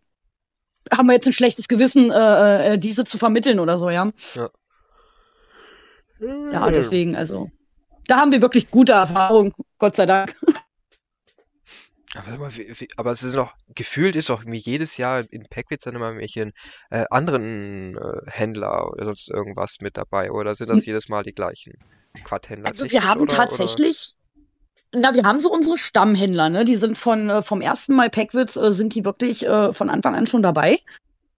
haben 0.92 1.06
wir 1.06 1.14
jetzt 1.14 1.26
ein 1.26 1.32
schlechtes 1.32 1.68
Gewissen, 1.68 2.10
äh, 2.10 2.74
äh, 2.74 2.78
diese 2.78 3.04
zu 3.04 3.18
vermitteln 3.18 3.58
oder 3.58 3.78
so, 3.78 3.90
ja. 3.90 4.10
Ja. 4.34 4.50
Ja, 6.20 6.70
deswegen, 6.70 7.16
also, 7.16 7.50
da 8.06 8.18
haben 8.18 8.32
wir 8.32 8.40
wirklich 8.40 8.70
gute 8.70 8.92
Erfahrungen, 8.92 9.52
Gott 9.78 9.96
sei 9.96 10.06
Dank. 10.06 10.34
Aber, 12.16 12.48
aber 12.96 13.10
es 13.10 13.24
ist 13.24 13.34
noch, 13.34 13.54
gefühlt 13.74 14.14
ist 14.14 14.30
doch 14.30 14.46
wie 14.46 14.58
jedes 14.58 14.98
Jahr 14.98 15.24
in 15.32 15.48
Packwitz 15.48 15.82
dann 15.82 15.96
immer 15.96 16.14
welche 16.14 16.52
äh, 16.90 17.06
anderen 17.10 17.96
äh, 17.96 18.30
Händler 18.30 18.92
oder 18.92 19.06
sonst 19.06 19.28
irgendwas 19.28 19.78
mit 19.80 19.96
dabei, 19.96 20.30
oder 20.30 20.54
sind 20.54 20.68
das 20.68 20.86
jedes 20.86 21.08
Mal 21.08 21.24
die 21.24 21.32
gleichen 21.32 21.72
Quad-Händler? 22.22 22.68
Also 22.68 22.88
wir 22.88 23.02
haben 23.02 23.22
oder, 23.22 23.34
tatsächlich, 23.34 24.14
na, 24.94 25.14
wir 25.14 25.24
haben 25.24 25.40
so 25.40 25.52
unsere 25.52 25.76
Stammhändler, 25.76 26.48
ne? 26.48 26.64
Die 26.64 26.76
sind 26.76 26.96
von 26.96 27.30
äh, 27.30 27.42
vom 27.42 27.60
ersten 27.60 27.94
Mal 27.94 28.10
Packwitz 28.10 28.56
äh, 28.56 28.72
sind 28.72 28.94
die 28.94 29.04
wirklich 29.04 29.46
äh, 29.46 29.72
von 29.72 29.90
Anfang 29.90 30.14
an 30.14 30.26
schon 30.26 30.42
dabei. 30.42 30.78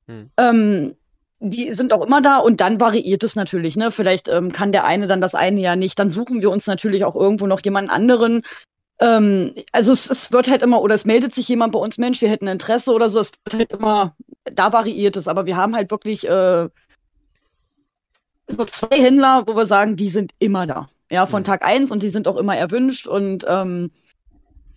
Hm. 0.06 0.30
Ähm, 0.36 0.96
die 1.38 1.72
sind 1.72 1.92
auch 1.92 2.04
immer 2.04 2.22
da 2.22 2.38
und 2.38 2.60
dann 2.60 2.80
variiert 2.80 3.22
es 3.22 3.36
natürlich, 3.36 3.76
ne? 3.76 3.90
Vielleicht 3.90 4.28
ähm, 4.28 4.52
kann 4.52 4.72
der 4.72 4.84
eine 4.84 5.06
dann 5.06 5.20
das 5.20 5.34
eine 5.34 5.60
ja 5.60 5.76
nicht. 5.76 5.98
Dann 5.98 6.08
suchen 6.08 6.42
wir 6.42 6.50
uns 6.50 6.66
natürlich 6.66 7.04
auch 7.04 7.16
irgendwo 7.16 7.46
noch 7.46 7.60
jemanden 7.64 7.90
anderen. 7.90 8.42
Ähm, 9.00 9.54
also 9.72 9.92
es, 9.92 10.10
es 10.10 10.32
wird 10.32 10.48
halt 10.48 10.62
immer, 10.62 10.80
oder 10.80 10.94
es 10.94 11.04
meldet 11.04 11.34
sich 11.34 11.48
jemand 11.48 11.72
bei 11.72 11.78
uns, 11.78 11.98
Mensch, 11.98 12.22
wir 12.22 12.30
hätten 12.30 12.46
Interesse 12.46 12.92
oder 12.92 13.10
so. 13.10 13.20
Es 13.20 13.32
wird 13.44 13.58
halt 13.58 13.72
immer, 13.72 14.16
da 14.44 14.72
variiert 14.72 15.16
es, 15.16 15.28
aber 15.28 15.46
wir 15.46 15.56
haben 15.56 15.76
halt 15.76 15.90
wirklich 15.90 16.26
äh, 16.26 16.68
so 18.48 18.64
zwei 18.64 18.96
Händler, 18.96 19.44
wo 19.46 19.56
wir 19.56 19.66
sagen, 19.66 19.96
die 19.96 20.10
sind 20.10 20.32
immer 20.38 20.66
da. 20.66 20.86
Ja, 21.10 21.26
von 21.26 21.42
mhm. 21.42 21.44
Tag 21.44 21.64
eins 21.64 21.90
und 21.90 22.02
die 22.02 22.10
sind 22.10 22.26
auch 22.26 22.36
immer 22.36 22.56
erwünscht 22.56 23.06
und 23.06 23.44
ähm, 23.48 23.90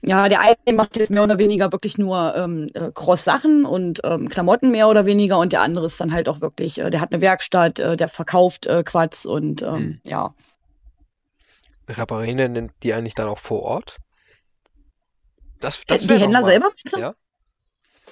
ja, 0.01 0.29
der 0.29 0.41
eine 0.41 0.75
macht 0.75 0.95
jetzt 0.95 1.09
mehr 1.09 1.23
oder 1.23 1.39
weniger 1.39 1.71
wirklich 1.71 1.97
nur 1.97 2.33
ähm, 2.35 2.69
äh, 2.73 2.91
Cross-Sachen 2.93 3.65
und 3.65 3.99
ähm, 4.03 4.29
Klamotten 4.29 4.71
mehr 4.71 4.87
oder 4.87 5.05
weniger 5.05 5.39
und 5.39 5.51
der 5.51 5.61
andere 5.61 5.87
ist 5.87 5.99
dann 5.99 6.13
halt 6.13 6.29
auch 6.29 6.39
wirklich, 6.39 6.79
äh, 6.79 6.89
der 6.89 7.01
hat 7.01 7.11
eine 7.11 7.21
Werkstatt, 7.21 7.79
äh, 7.79 7.97
der 7.97 8.07
verkauft 8.07 8.65
äh, 8.65 8.83
Quads 8.83 9.25
und 9.25 9.61
ähm, 9.61 9.75
hm. 9.75 10.01
ja. 10.05 10.33
Reparieren 11.89 12.71
die 12.83 12.93
eigentlich 12.93 13.15
dann 13.15 13.27
auch 13.27 13.39
vor 13.39 13.63
Ort? 13.63 13.97
Das, 15.59 15.83
das 15.85 16.03
äh, 16.03 16.07
die 16.07 16.17
Händler 16.17 16.43
selber? 16.43 16.71
Ja. 16.95 17.15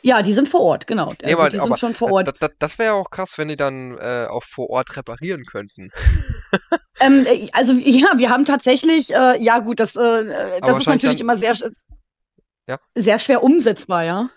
Ja, 0.01 0.21
die 0.21 0.33
sind 0.33 0.49
vor 0.49 0.61
Ort, 0.61 0.87
genau. 0.87 1.09
Also 1.09 1.17
Nee, 1.23 1.33
aber, 1.33 1.49
die 1.49 1.59
sind 1.59 1.79
schon 1.79 1.93
vor 1.93 2.11
Ort. 2.11 2.33
Das, 2.39 2.51
das, 2.59 2.79
wäre 2.79 2.93
ja 2.93 2.93
auch 2.93 3.09
krass, 3.09 3.37
wenn 3.37 3.47
die 3.47 3.57
dann 3.57 3.97
äh, 3.97 4.27
auch 4.29 4.43
vor 4.43 4.69
Ort 4.69 4.95
reparieren 4.97 5.45
könnten. 5.45 5.89
Ähm, 6.99 7.27
äh, 7.27 7.47
also 7.53 7.73
ja, 7.73 8.13
wir 8.17 8.31
haben 8.31 8.45
tatsächlich, 8.45 9.13
äh, 9.13 9.39
ja 9.39 9.59
gut, 9.59 9.79
das, 9.79 9.95
äh, 9.95 10.59
das 10.61 10.79
ist 10.79 10.87
natürlich 10.87 11.21
immer 11.21 11.37
sehr, 11.37 11.55
Ja. 12.67 12.79
sehr 12.95 13.19
schwer 13.19 13.43
umsetzbar, 13.43 14.03
ja. 14.03 14.29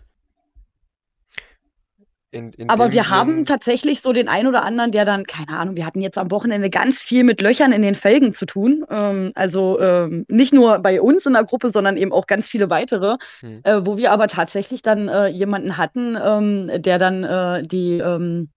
In, 2.32 2.52
in 2.52 2.70
Aber 2.70 2.92
wir 2.92 3.10
haben 3.10 3.44
tatsächlich 3.44 4.00
so 4.00 4.12
den 4.12 4.28
einen 4.28 4.46
oder 4.46 4.62
anderen, 4.62 4.92
der 4.92 5.04
dann, 5.04 5.24
keine 5.24 5.58
Ahnung, 5.58 5.76
wir 5.76 5.84
hatten 5.84 6.00
jetzt 6.00 6.16
am 6.16 6.30
Wochenende 6.30 6.70
ganz 6.70 7.02
viel 7.02 7.24
mit 7.24 7.40
Löchern 7.40 7.72
in 7.72 7.82
den 7.82 7.96
Felgen 7.96 8.32
zu 8.32 8.46
tun. 8.46 8.84
Ähm, 8.88 9.32
also 9.34 9.80
ähm, 9.80 10.26
nicht 10.28 10.52
nur 10.52 10.78
bei 10.78 11.00
uns 11.00 11.26
in 11.26 11.32
der 11.32 11.42
Gruppe, 11.44 11.70
sondern 11.72 11.96
eben 11.96 12.12
auch 12.12 12.28
ganz 12.28 12.46
viele 12.46 12.70
weitere, 12.70 13.16
Hm. 13.40 13.60
äh, 13.64 13.80
wo 13.84 13.96
wir 13.96 14.12
aber 14.12 14.28
tatsächlich 14.28 14.82
dann 14.82 15.08
äh, 15.08 15.26
jemanden 15.28 15.76
hatten, 15.76 16.16
ähm, 16.22 16.70
der 16.80 16.98
dann 16.98 17.24
äh, 17.24 17.62
die, 17.64 17.98
ähm, 17.98 18.50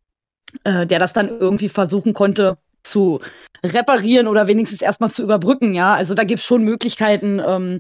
äh, 0.63 0.85
der 0.85 0.99
das 0.99 1.13
dann 1.13 1.29
irgendwie 1.29 1.69
versuchen 1.69 2.13
konnte 2.13 2.57
zu 2.83 3.21
reparieren 3.65 4.27
oder 4.27 4.47
wenigstens 4.47 4.81
erstmal 4.81 5.09
zu 5.09 5.23
überbrücken, 5.23 5.73
ja. 5.73 5.95
Also 5.95 6.13
da 6.13 6.25
gibt's 6.25 6.45
schon 6.45 6.63
Möglichkeiten, 6.63 7.41
ähm, 7.45 7.79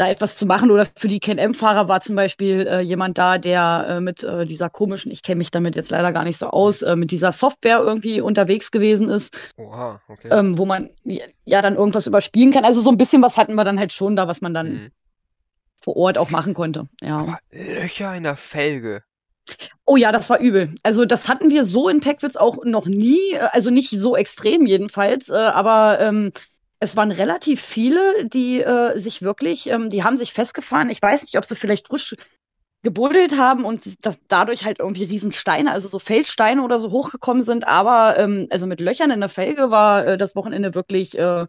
da 0.00 0.08
etwas 0.08 0.36
zu 0.36 0.46
machen. 0.46 0.70
Oder 0.70 0.86
für 0.96 1.08
die 1.08 1.20
Can-M-Fahrer 1.20 1.88
war 1.88 2.00
zum 2.00 2.16
Beispiel 2.16 2.66
äh, 2.66 2.80
jemand 2.80 3.18
da, 3.18 3.38
der 3.38 3.86
äh, 3.88 4.00
mit 4.00 4.22
äh, 4.22 4.46
dieser 4.46 4.70
komischen, 4.70 5.12
ich 5.12 5.22
kenne 5.22 5.38
mich 5.38 5.50
damit 5.50 5.76
jetzt 5.76 5.90
leider 5.90 6.12
gar 6.12 6.24
nicht 6.24 6.38
so 6.38 6.48
aus, 6.48 6.82
äh, 6.82 6.96
mit 6.96 7.10
dieser 7.10 7.32
Software 7.32 7.80
irgendwie 7.80 8.20
unterwegs 8.20 8.70
gewesen 8.70 9.08
ist, 9.08 9.38
Oha, 9.56 10.00
okay. 10.08 10.28
ähm, 10.30 10.56
wo 10.56 10.64
man 10.64 10.90
ja, 11.04 11.24
ja 11.44 11.62
dann 11.62 11.76
irgendwas 11.76 12.06
überspielen 12.06 12.52
kann. 12.52 12.64
Also 12.64 12.80
so 12.80 12.90
ein 12.90 12.96
bisschen 12.96 13.22
was 13.22 13.36
hatten 13.36 13.54
wir 13.54 13.64
dann 13.64 13.78
halt 13.78 13.92
schon 13.92 14.16
da, 14.16 14.26
was 14.26 14.40
man 14.40 14.54
dann 14.54 14.66
Hm. 14.70 14.90
vor 15.82 15.96
Ort 15.96 16.18
auch 16.18 16.30
machen 16.30 16.54
konnte. 16.54 16.88
Ja. 17.02 17.18
Aber 17.18 17.38
Löcher 17.50 18.14
in 18.16 18.22
der 18.22 18.36
Felge. 18.36 19.02
Oh 19.84 19.96
ja, 19.96 20.12
das 20.12 20.30
war 20.30 20.38
übel. 20.38 20.74
Also 20.82 21.04
das 21.04 21.28
hatten 21.28 21.50
wir 21.50 21.64
so 21.64 21.88
in 21.88 22.00
Peckwitz 22.00 22.36
auch 22.36 22.64
noch 22.64 22.86
nie, 22.86 23.32
äh, 23.32 23.48
also 23.50 23.70
nicht 23.70 23.90
so 23.90 24.16
extrem 24.16 24.66
jedenfalls, 24.66 25.28
äh, 25.28 25.34
aber 25.34 26.00
ähm, 26.00 26.32
es 26.80 26.96
waren 26.96 27.12
relativ 27.12 27.60
viele, 27.62 28.24
die 28.26 28.60
äh, 28.62 28.98
sich 28.98 29.22
wirklich, 29.22 29.68
ähm, 29.68 29.88
die 29.90 30.04
haben 30.04 30.16
sich 30.16 30.32
festgefahren. 30.32 30.90
Ich 30.90 31.02
weiß 31.02 31.22
nicht, 31.22 31.38
ob 31.38 31.44
sie 31.44 31.56
vielleicht 31.56 31.88
frisch 31.88 32.16
gebuddelt 32.82 33.38
haben 33.38 33.64
und 33.64 34.04
das 34.06 34.18
dadurch 34.28 34.64
halt 34.64 34.78
irgendwie 34.80 35.04
Riesensteine, 35.04 35.72
also 35.72 35.88
so 35.88 35.98
Feldsteine 35.98 36.62
oder 36.62 36.78
so 36.78 36.90
hochgekommen 36.92 37.42
sind, 37.44 37.68
aber 37.68 38.18
ähm, 38.18 38.48
also 38.50 38.66
mit 38.66 38.80
Löchern 38.80 39.10
in 39.10 39.20
der 39.20 39.28
Felge 39.28 39.70
war 39.70 40.06
äh, 40.06 40.16
das 40.18 40.36
Wochenende 40.36 40.74
wirklich 40.74 41.18
äh, 41.18 41.46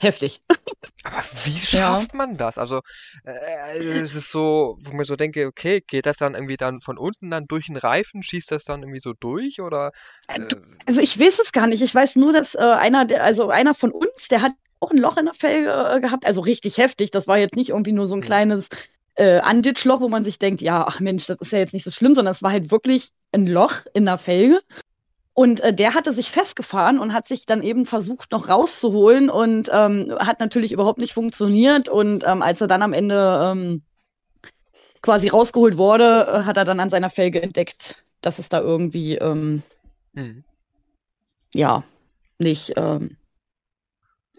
heftig. 0.00 0.42
Aber 1.04 1.22
wie 1.44 1.58
Ja. 1.72 2.06
schafft 2.06 2.14
man 2.14 2.36
das? 2.36 2.58
Also, 2.58 2.80
äh, 3.24 3.78
es 4.00 4.14
ist 4.14 4.30
so, 4.30 4.76
wo 4.80 4.90
ich 4.90 4.94
mir 4.96 5.04
so 5.04 5.16
denke, 5.16 5.46
okay, 5.46 5.80
geht 5.80 6.06
das 6.06 6.16
dann 6.18 6.34
irgendwie 6.34 6.56
dann 6.56 6.80
von 6.80 6.98
unten 6.98 7.30
dann 7.30 7.46
durch 7.46 7.66
den 7.66 7.76
Reifen, 7.76 8.22
schießt 8.22 8.50
das 8.50 8.64
dann 8.64 8.82
irgendwie 8.82 9.00
so 9.00 9.12
durch 9.14 9.60
oder? 9.60 9.92
Äh, 10.28 10.40
Äh, 10.40 10.56
Also 10.86 11.00
ich 11.02 11.18
weiß 11.20 11.38
es 11.38 11.52
gar 11.52 11.66
nicht. 11.66 11.82
Ich 11.82 11.94
weiß 11.94 12.16
nur, 12.16 12.32
dass 12.32 12.54
äh, 12.54 12.58
einer, 12.60 13.04
der, 13.04 13.22
also 13.24 13.50
einer 13.50 13.74
von 13.74 13.92
uns, 13.92 14.28
der 14.30 14.40
hat 14.42 14.52
auch 14.80 14.90
ein 14.90 14.98
Loch 14.98 15.16
in 15.16 15.26
der 15.26 15.34
Felge 15.34 15.70
äh, 15.72 16.00
gehabt, 16.00 16.26
also 16.26 16.40
richtig 16.40 16.78
heftig. 16.78 17.10
Das 17.10 17.26
war 17.26 17.38
jetzt 17.38 17.56
nicht 17.56 17.70
irgendwie 17.70 17.92
nur 17.92 18.06
so 18.06 18.14
ein 18.14 18.22
Hm. 18.22 18.26
kleines 18.26 18.68
äh, 19.16 19.38
Anditschloch, 19.40 20.00
wo 20.00 20.08
man 20.08 20.24
sich 20.24 20.38
denkt, 20.38 20.60
ja, 20.60 20.86
ach 20.86 21.00
Mensch, 21.00 21.26
das 21.26 21.38
ist 21.40 21.52
ja 21.52 21.58
jetzt 21.58 21.74
nicht 21.74 21.84
so 21.84 21.90
schlimm, 21.90 22.14
sondern 22.14 22.32
es 22.32 22.42
war 22.42 22.52
halt 22.52 22.70
wirklich 22.70 23.10
ein 23.32 23.46
Loch 23.46 23.74
in 23.92 24.06
der 24.06 24.18
Felge. 24.18 24.60
Und 25.34 25.60
äh, 25.60 25.72
der 25.72 25.94
hatte 25.94 26.12
sich 26.12 26.30
festgefahren 26.30 26.98
und 26.98 27.12
hat 27.12 27.28
sich 27.28 27.46
dann 27.46 27.62
eben 27.62 27.86
versucht, 27.86 28.32
noch 28.32 28.48
rauszuholen 28.48 29.30
und 29.30 29.70
ähm, 29.72 30.16
hat 30.18 30.40
natürlich 30.40 30.72
überhaupt 30.72 30.98
nicht 30.98 31.12
funktioniert. 31.12 31.88
Und 31.88 32.24
ähm, 32.26 32.42
als 32.42 32.60
er 32.60 32.66
dann 32.66 32.82
am 32.82 32.92
Ende 32.92 33.52
ähm, 33.52 33.82
quasi 35.02 35.28
rausgeholt 35.28 35.78
wurde, 35.78 36.26
äh, 36.26 36.42
hat 36.44 36.56
er 36.56 36.64
dann 36.64 36.80
an 36.80 36.90
seiner 36.90 37.10
Felge 37.10 37.42
entdeckt, 37.42 38.02
dass 38.20 38.38
es 38.38 38.48
da 38.48 38.60
irgendwie 38.60 39.16
ähm, 39.16 39.62
hm. 40.14 40.42
ja, 41.54 41.84
nicht, 42.38 42.72
ähm, 42.76 43.16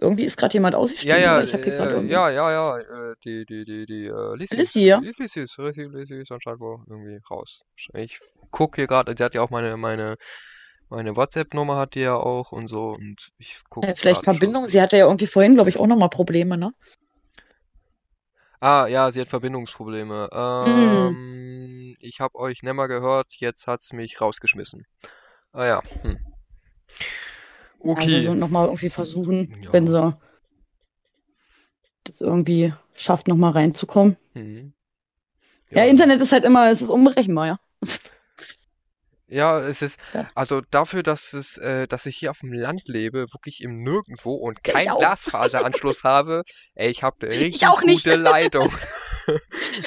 irgendwie 0.02 0.24
ist 0.26 0.38
gerade 0.38 0.54
jemand 0.54 0.76
Ja, 0.76 0.80
ausgestiegen, 0.82 1.22
ja, 1.24 1.36
oder 1.36 1.44
ich 1.44 1.54
habe 1.54 1.64
hier 1.64 1.74
gerade 1.74 1.96
äh, 1.96 1.96
irgendwie. 1.96 2.14
ja, 2.14 2.30
ja, 2.30 2.52
ja, 2.52 2.78
äh, 2.78 3.16
die, 3.24 3.46
die, 3.46 3.66
die, 3.66 3.86
die, 3.86 4.06
äh, 4.08 4.36
Lissi. 4.36 4.56
Lissi, 4.56 4.86
ja. 4.86 5.00
Lissi, 5.00 5.22
Lissi 5.24 5.40
ist, 5.42 5.58
Lissi, 5.58 5.84
Lissi 5.84 6.16
ist 6.22 6.32
anscheinend 6.32 6.62
wohl 6.62 6.80
irgendwie 6.88 7.20
raus. 7.30 7.62
Ich 7.94 8.20
gucke 8.52 8.78
hier 8.82 8.88
gerade, 8.88 9.14
sie 9.18 9.24
hat 9.24 9.34
ja 9.34 9.42
auch 9.42 9.50
meine, 9.50 9.78
meine, 9.78 10.18
meine 10.90 11.16
WhatsApp-Nummer 11.16 11.78
hat 11.78 11.96
die 11.96 12.02
ja 12.02 12.16
auch 12.16 12.52
und 12.52 12.68
so 12.68 12.90
und 12.90 13.30
ich 13.38 13.58
gucke 13.70 13.88
Äh, 13.88 13.96
vielleicht 13.96 14.24
gerade 14.24 14.38
schon. 14.38 14.40
Verbindung. 14.40 14.68
Sie 14.68 14.82
hatte 14.82 14.98
ja 14.98 15.06
irgendwie 15.06 15.28
vorhin, 15.28 15.56
glaube 15.56 15.70
ich, 15.70 15.80
auch 15.80 15.88
nochmal 15.88 16.10
Probleme, 16.10 16.58
ne? 16.58 16.74
Ah, 18.62 18.88
ja, 18.88 19.12
sie 19.12 19.22
hat 19.22 19.30
Verbindungsprobleme. 19.30 20.30
Hm. 20.64 21.18
Ähm, 21.18 21.96
ich 22.00 22.20
habe 22.20 22.36
euch 22.36 22.62
nimmer 22.64 22.88
gehört, 22.88 23.28
jetzt 23.36 23.68
hat's 23.68 23.94
mich 23.94 24.20
rausgeschmissen. 24.22 24.86
Ah 25.54 25.66
ja, 25.66 25.84
hm. 26.04 26.20
Also 27.82 27.92
Okay. 27.92 28.22
so 28.22 28.34
nochmal 28.34 28.66
irgendwie 28.68 28.90
versuchen, 28.90 29.62
Ja. 29.64 29.74
wenn 29.74 29.88
sie 29.88 30.18
das 32.04 32.22
irgendwie 32.22 32.74
schafft, 32.94 33.28
nochmal 33.28 33.52
reinzukommen. 33.52 34.18
Mhm. 34.34 34.74
Ja, 35.72 35.84
Internet 35.86 36.22
ist 36.22 36.32
halt 36.32 36.44
immer, 36.46 36.70
es 36.72 36.82
ist 36.82 36.90
unberechenbar, 36.90 37.48
ja. 37.48 37.60
Ja, 39.32 39.60
es 39.60 39.84
ist, 39.84 40.00
Ja. 40.16 40.28
also 40.34 40.62
dafür, 40.72 41.04
dass 41.04 41.34
es, 41.34 41.56
äh, 41.58 41.88
dass 41.88 42.08
ich 42.08 42.18
hier 42.18 42.32
auf 42.32 42.40
dem 42.40 42.52
Land 42.52 42.88
lebe, 42.88 43.28
wirklich 43.32 43.62
im 43.62 43.84
Nirgendwo 43.84 44.34
und 44.34 44.58
Ja, 44.66 44.80
ich 44.80 44.86
keinen. 44.88 44.98
Glasfaseranschluss 44.98 46.04
habe, 46.04 46.42
ey, 46.74 46.90
ich 46.90 47.04
habe 47.04 47.28
eine 47.28 47.30
richtig 47.40 47.68
auch 47.68 47.84
nicht. 47.84 48.06
gute 48.06 48.16
Leitung. 48.16 48.70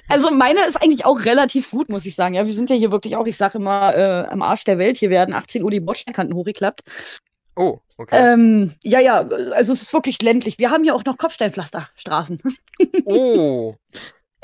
Also 0.09 0.31
meine 0.31 0.61
ist 0.69 0.81
eigentlich 0.81 1.05
auch 1.05 1.25
relativ 1.25 1.73
gut, 1.73 1.89
muss 1.89 2.07
ich 2.07 2.15
sagen. 2.15 2.35
Ja, 2.35 2.47
wir 2.47 2.55
sind 2.55 2.71
ja 2.71 2.77
hier 2.77 2.93
wirklich 2.93 3.17
auch, 3.17 3.27
ich 3.27 3.37
sage 3.37 3.59
immer, 3.59 3.93
äh, 3.93 4.25
am 4.29 4.41
Arsch 4.41 4.63
der 4.63 4.79
Welt. 4.79 4.97
Hier 4.97 5.11
werden 5.11 5.35
18 5.35 5.65
Uhr 5.65 5.71
die 5.73 5.81
Bordsteinkanten 5.81 6.37
hochgeklappt. 6.37 6.83
Oh, 7.57 7.81
okay. 7.99 8.33
Ähm, 8.33 8.75
ja, 8.83 9.01
ja, 9.01 9.19
also 9.21 9.73
es 9.73 9.83
ist 9.83 9.93
wirklich 9.93 10.23
ländlich. 10.23 10.59
Wir 10.59 10.71
haben 10.71 10.85
hier 10.85 10.95
auch 10.95 11.05
noch 11.05 11.19
Kopfsteinpflasterstraßen. 11.19 12.39
Oh, 13.05 13.77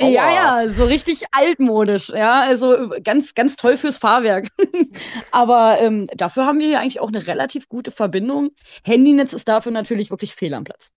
Ja, 0.00 0.26
Aua. 0.26 0.64
ja, 0.66 0.68
so 0.68 0.84
richtig 0.84 1.24
altmodisch, 1.32 2.10
ja, 2.10 2.42
also 2.42 2.90
ganz, 3.02 3.34
ganz 3.34 3.56
toll 3.56 3.76
fürs 3.76 3.98
Fahrwerk. 3.98 4.46
Aber 5.32 5.80
ähm, 5.80 6.06
dafür 6.14 6.46
haben 6.46 6.60
wir 6.60 6.68
hier 6.68 6.80
eigentlich 6.80 7.00
auch 7.00 7.08
eine 7.08 7.26
relativ 7.26 7.68
gute 7.68 7.90
Verbindung. 7.90 8.50
Handynetz 8.84 9.32
ist 9.32 9.48
dafür 9.48 9.72
natürlich 9.72 10.10
wirklich 10.10 10.34
fehl 10.34 10.54
am 10.54 10.64
Platz. 10.64 10.92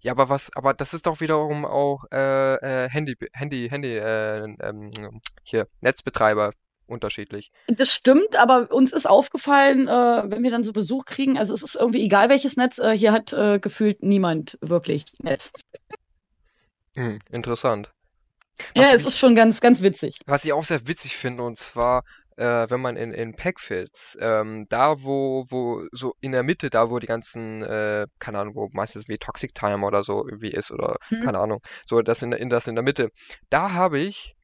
Ja, 0.00 0.12
aber 0.12 0.28
was, 0.28 0.50
aber 0.54 0.74
das 0.74 0.94
ist 0.94 1.06
doch 1.06 1.20
wiederum 1.20 1.64
auch 1.64 2.04
äh, 2.12 2.84
äh, 2.84 2.88
Handy, 2.90 3.16
Handy, 3.32 3.68
Handy, 3.68 3.96
äh, 3.96 4.44
ähm, 4.60 4.90
hier, 5.42 5.68
Netzbetreiber 5.80 6.52
unterschiedlich. 6.86 7.50
Das 7.68 7.92
stimmt, 7.92 8.36
aber 8.36 8.70
uns 8.72 8.92
ist 8.92 9.06
aufgefallen, 9.08 9.88
äh, 9.88 9.90
wenn 10.30 10.42
wir 10.42 10.50
dann 10.50 10.64
so 10.64 10.72
Besuch 10.72 11.04
kriegen, 11.04 11.38
also 11.38 11.52
es 11.54 11.62
ist 11.62 11.74
irgendwie 11.76 12.02
egal 12.04 12.28
welches 12.28 12.56
Netz, 12.56 12.78
äh, 12.78 12.96
hier 12.96 13.12
hat 13.12 13.32
äh, 13.32 13.58
gefühlt 13.58 14.02
niemand 14.02 14.56
wirklich 14.60 15.04
Netz. 15.22 15.52
Hm, 16.94 17.18
interessant. 17.30 17.92
Ja, 18.74 18.84
Was 18.84 18.92
es 18.94 19.00
ich- 19.02 19.08
ist 19.08 19.18
schon 19.18 19.34
ganz, 19.34 19.60
ganz 19.60 19.82
witzig. 19.82 20.18
Was 20.26 20.44
ich 20.44 20.52
auch 20.52 20.64
sehr 20.64 20.86
witzig 20.88 21.16
finde, 21.16 21.42
und 21.42 21.58
zwar, 21.58 22.02
äh, 22.36 22.66
wenn 22.70 22.80
man 22.80 22.96
in, 22.96 23.12
in 23.12 23.34
Packfits, 23.34 24.16
ähm, 24.20 24.66
da 24.70 25.02
wo, 25.02 25.44
wo, 25.50 25.86
so 25.92 26.14
in 26.20 26.32
der 26.32 26.42
Mitte, 26.42 26.70
da 26.70 26.88
wo 26.90 26.98
die 26.98 27.06
ganzen, 27.06 27.62
äh, 27.62 28.06
keine 28.18 28.38
Ahnung, 28.38 28.54
wo 28.54 28.68
meistens 28.72 29.08
wie 29.08 29.18
Toxic 29.18 29.54
Time 29.54 29.84
oder 29.86 30.04
so 30.04 30.26
irgendwie 30.26 30.50
ist, 30.52 30.70
oder 30.70 30.96
Hm. 31.08 31.20
keine 31.20 31.38
Ahnung, 31.40 31.60
so 31.84 32.00
das 32.02 32.22
in, 32.22 32.32
in 32.32 32.48
das 32.48 32.66
in 32.66 32.74
der 32.76 32.84
Mitte, 32.84 33.10
da 33.50 33.72
habe 33.72 33.98
ich, 33.98 34.35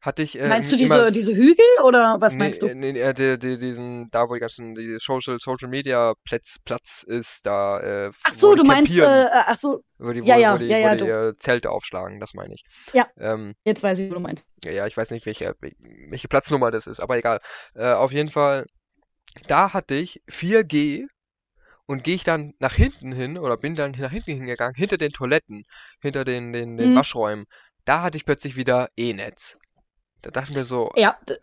hatte 0.00 0.22
ich, 0.22 0.38
äh, 0.38 0.48
Meinst 0.48 0.72
du 0.72 0.76
immer, 0.76 1.06
diese, 1.06 1.12
diese 1.12 1.34
Hügel 1.34 1.64
oder 1.84 2.20
was 2.20 2.34
nee, 2.34 2.38
meinst 2.38 2.62
du? 2.62 2.66
äh, 2.66 2.74
nee, 2.74 2.98
äh, 2.98 3.14
die, 3.14 3.38
die, 3.38 3.58
diesen, 3.58 4.10
da 4.10 4.28
wo 4.28 4.34
die 4.34 4.40
ganzen, 4.40 4.74
die 4.74 4.98
Social, 5.00 5.38
Social 5.40 5.68
Media 5.68 6.14
Platz, 6.24 6.58
Platz 6.64 7.02
ist, 7.06 7.46
da, 7.46 7.80
äh, 7.80 8.12
Ach 8.24 8.32
wo 8.32 8.38
so, 8.38 8.54
du 8.54 8.64
meinst, 8.64 9.00
äh, 9.00 9.04
campieren, 9.04 9.28
ach 9.32 9.58
so, 9.58 9.82
wo 9.98 10.12
die, 10.12 10.20
ja, 10.22 10.36
wo, 10.36 10.38
ja, 10.38 10.54
wo 10.54 10.58
die, 10.58 10.66
ja, 10.68 10.78
wo 10.78 10.88
ja, 10.88 10.90
die 10.90 11.06
du. 11.06 11.06
äh, 11.06 11.34
Zelte 11.38 11.70
aufschlagen, 11.70 12.20
das 12.20 12.34
meine 12.34 12.54
ich. 12.54 12.64
Ja. 12.92 13.08
Ähm, 13.18 13.54
jetzt 13.64 13.82
weiß 13.82 13.98
ich, 14.00 14.10
wo 14.10 14.14
du 14.14 14.20
meinst. 14.20 14.48
ja, 14.64 14.70
ja, 14.72 14.86
ich 14.86 14.96
weiß 14.96 15.10
nicht, 15.10 15.26
welche, 15.26 15.54
welche 15.60 16.28
Platznummer 16.28 16.70
das 16.70 16.86
ist, 16.86 17.00
aber 17.00 17.16
egal. 17.18 17.40
Äh, 17.74 17.92
auf 17.92 18.12
jeden 18.12 18.30
Fall, 18.30 18.66
da 19.48 19.72
hatte 19.74 19.94
ich 19.96 20.22
4G 20.28 21.06
und 21.86 22.04
gehe 22.04 22.16
ich 22.16 22.24
dann 22.24 22.54
nach 22.60 22.74
hinten 22.74 23.12
hin 23.12 23.38
oder 23.38 23.56
bin 23.58 23.76
dann 23.76 23.92
nach 23.92 24.12
hinten 24.12 24.32
hingegangen, 24.32 24.74
hinter 24.76 24.98
den 24.98 25.12
Toiletten, 25.12 25.64
hinter 26.02 26.24
den, 26.24 26.52
den, 26.52 26.76
den 26.78 26.94
Mhm. 26.94 26.94
Waschräumen. 26.94 27.46
Da 27.86 28.02
hatte 28.02 28.18
ich 28.18 28.26
plötzlich 28.26 28.56
wieder 28.56 28.90
E-Netz. 28.96 29.56
Da 30.22 30.30
dachten 30.30 30.54
wir 30.54 30.64
so, 30.64 30.90
Ja, 30.96 31.16
d- 31.28 31.38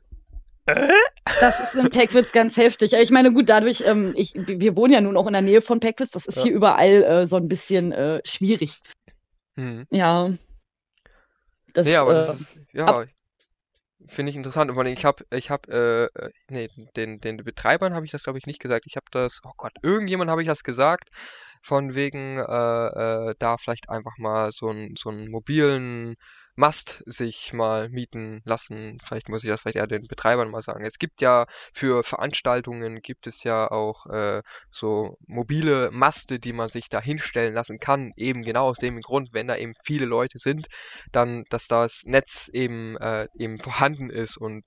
das 1.40 1.60
ist 1.60 1.76
im 1.76 1.90
Peckwitz 1.90 2.32
ganz 2.32 2.58
heftig. 2.58 2.94
Ich 2.94 3.12
meine, 3.12 3.32
gut, 3.34 3.50
dadurch, 3.50 3.84
ähm, 3.86 4.14
ich, 4.16 4.34
wir 4.36 4.76
wohnen 4.76 4.94
ja 4.94 5.02
nun 5.02 5.18
auch 5.18 5.28
in 5.28 5.34
der 5.34 5.42
Nähe 5.42 5.62
von 5.62 5.80
Peckwitz, 5.80 6.12
das 6.12 6.26
ist 6.26 6.38
Ja. 6.38 6.44
hier 6.44 6.54
überall 6.54 7.04
äh, 7.04 7.28
so 7.28 7.38
ein 7.38 7.48
bisschen 7.48 7.92
äh, 7.92 8.22
schwierig. 8.26 8.82
hm. 9.56 9.86
Ja. 9.92 10.30
Das, 11.74 11.86
Nee, 11.88 11.96
aber 11.96 12.12
äh, 12.12 12.28
das 12.28 12.40
ist, 12.42 12.60
ja, 12.74 13.06
finde 14.08 14.30
ich 14.30 14.36
interessant. 14.36 14.72
Und 14.72 14.86
ich 14.86 15.04
habe, 15.06 15.26
ich 15.32 15.50
habe, 15.50 16.12
äh, 16.16 16.26
äh, 16.26 16.30
nee, 16.50 16.70
den, 16.96 17.20
den 17.20 17.38
Betreibern 17.38 17.94
habe 17.94 18.06
ich 18.06 18.12
das, 18.12 18.24
glaube 18.24 18.40
ich, 18.40 18.46
nicht 18.46 18.62
gesagt. 18.62 18.86
Ich 18.88 18.96
habe 18.96 19.08
das, 19.12 19.42
oh 19.44 19.52
Gott, 19.58 19.74
irgendjemand 19.84 20.32
habe 20.32 20.42
ich 20.42 20.48
das 20.48 20.64
gesagt, 20.64 21.10
von 21.64 21.96
wegen, 21.96 22.38
äh, 22.38 22.42
äh, 23.30 23.36
da 23.40 23.58
vielleicht 23.58 23.90
einfach 23.90 24.18
mal 24.18 24.52
so 24.52 24.70
einen, 24.70 24.96
so 24.96 25.10
einen 25.10 25.30
mobilen 25.30 26.16
Mast 26.56 27.04
sich 27.06 27.52
mal 27.52 27.90
mieten 27.90 28.42
lassen. 28.46 28.98
Vielleicht 29.04 29.28
muss 29.28 29.44
ich 29.44 29.50
das 29.50 29.62
vielleicht 29.62 29.76
eher 29.76 29.88
den 29.88 30.08
Betreibern 30.08 30.50
mal 30.50 30.62
sagen. 30.62 30.86
Es 30.86 31.00
gibt 31.00 31.22
ja 31.22 31.48
für 31.74 32.04
Veranstaltungen 32.04 33.02
gibt 33.02 33.28
es 33.28 33.44
ja 33.44 33.70
auch 33.70 34.06
äh, 34.08 34.42
so 34.72 35.18
mobile 35.28 35.92
Maste, 35.92 36.40
die 36.40 36.54
man 36.54 36.70
sich 36.70 36.88
da 36.88 37.02
hinstellen 37.02 37.54
lassen 37.54 37.80
kann. 37.80 38.14
Eben 38.16 38.44
genau 38.44 38.68
aus 38.68 38.78
dem 38.78 39.02
Grund, 39.02 39.30
wenn 39.34 39.48
da 39.48 39.58
eben 39.58 39.74
viele 39.84 40.06
Leute 40.06 40.40
sind, 40.40 40.68
dann, 41.12 41.44
dass 41.50 41.68
das 41.68 42.04
Netz 42.06 42.50
eben 42.54 42.96
äh, 42.98 43.28
eben 43.38 43.60
vorhanden 43.60 44.10
ist 44.10 44.38
und 44.38 44.64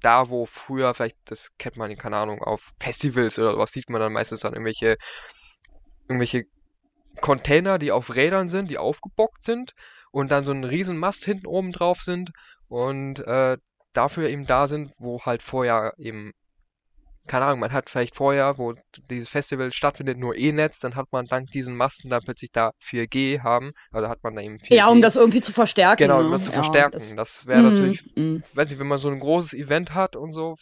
da, 0.00 0.28
wo 0.28 0.46
früher 0.46 0.92
vielleicht, 0.94 1.16
das 1.26 1.56
kennt 1.58 1.76
man, 1.76 1.96
keine 1.96 2.16
Ahnung, 2.16 2.42
auf 2.42 2.72
Festivals 2.80 3.38
oder 3.38 3.56
was 3.56 3.72
sieht 3.72 3.88
man 3.88 4.00
dann 4.00 4.12
meistens 4.12 4.40
dann 4.40 4.52
irgendwelche 4.52 4.96
irgendwelche 6.08 6.44
Container, 7.20 7.78
die 7.78 7.92
auf 7.92 8.14
Rädern 8.14 8.50
sind, 8.50 8.68
die 8.68 8.78
aufgebockt 8.78 9.44
sind 9.44 9.74
und 10.14 10.30
dann 10.30 10.44
so 10.44 10.52
ein 10.52 10.64
riesen 10.64 10.98
Mast 10.98 11.24
hinten 11.24 11.46
oben 11.46 11.72
drauf 11.72 12.00
sind 12.02 12.30
und 12.68 13.20
äh, 13.20 13.58
dafür 13.92 14.28
eben 14.28 14.46
da 14.46 14.68
sind, 14.68 14.92
wo 14.98 15.20
halt 15.22 15.42
vorher 15.42 15.94
eben, 15.98 16.32
keine 17.26 17.46
Ahnung, 17.46 17.60
man 17.60 17.72
hat 17.72 17.90
vielleicht 17.90 18.16
vorher, 18.16 18.58
wo 18.58 18.74
dieses 19.10 19.28
Festival 19.30 19.72
stattfindet, 19.72 20.18
nur 20.18 20.36
E-Netz, 20.36 20.78
dann 20.80 20.94
hat 20.96 21.12
man 21.12 21.26
dank 21.26 21.50
diesen 21.50 21.76
Masten 21.76 22.10
dann 22.10 22.22
plötzlich 22.24 22.52
da 22.52 22.72
4G 22.80 23.40
haben, 23.42 23.72
also 23.92 24.08
hat 24.08 24.22
man 24.22 24.34
da 24.36 24.42
eben 24.42 24.58
4G. 24.60 24.76
Ja, 24.76 24.88
um 24.88 25.00
das 25.02 25.16
irgendwie 25.16 25.40
zu 25.40 25.52
verstärken. 25.52 26.02
Genau, 26.02 26.20
um 26.20 26.30
ne? 26.30 26.30
das 26.30 26.44
zu 26.44 26.52
ja, 26.52 26.52
verstärken. 26.52 26.90
Das, 26.90 27.16
Das 27.16 27.46
wäre 27.46 27.62
Mm, 27.62 27.64
natürlich, 27.64 28.02
mm. 28.16 28.42
weiß 28.52 28.68
nicht, 28.68 28.78
wenn 28.78 28.86
man 28.88 28.98
so 28.98 29.08
ein 29.10 29.20
großes 29.20 29.54
Event 29.54 29.94
hat 29.94 30.16
und 30.16 30.32
so, 30.32 30.56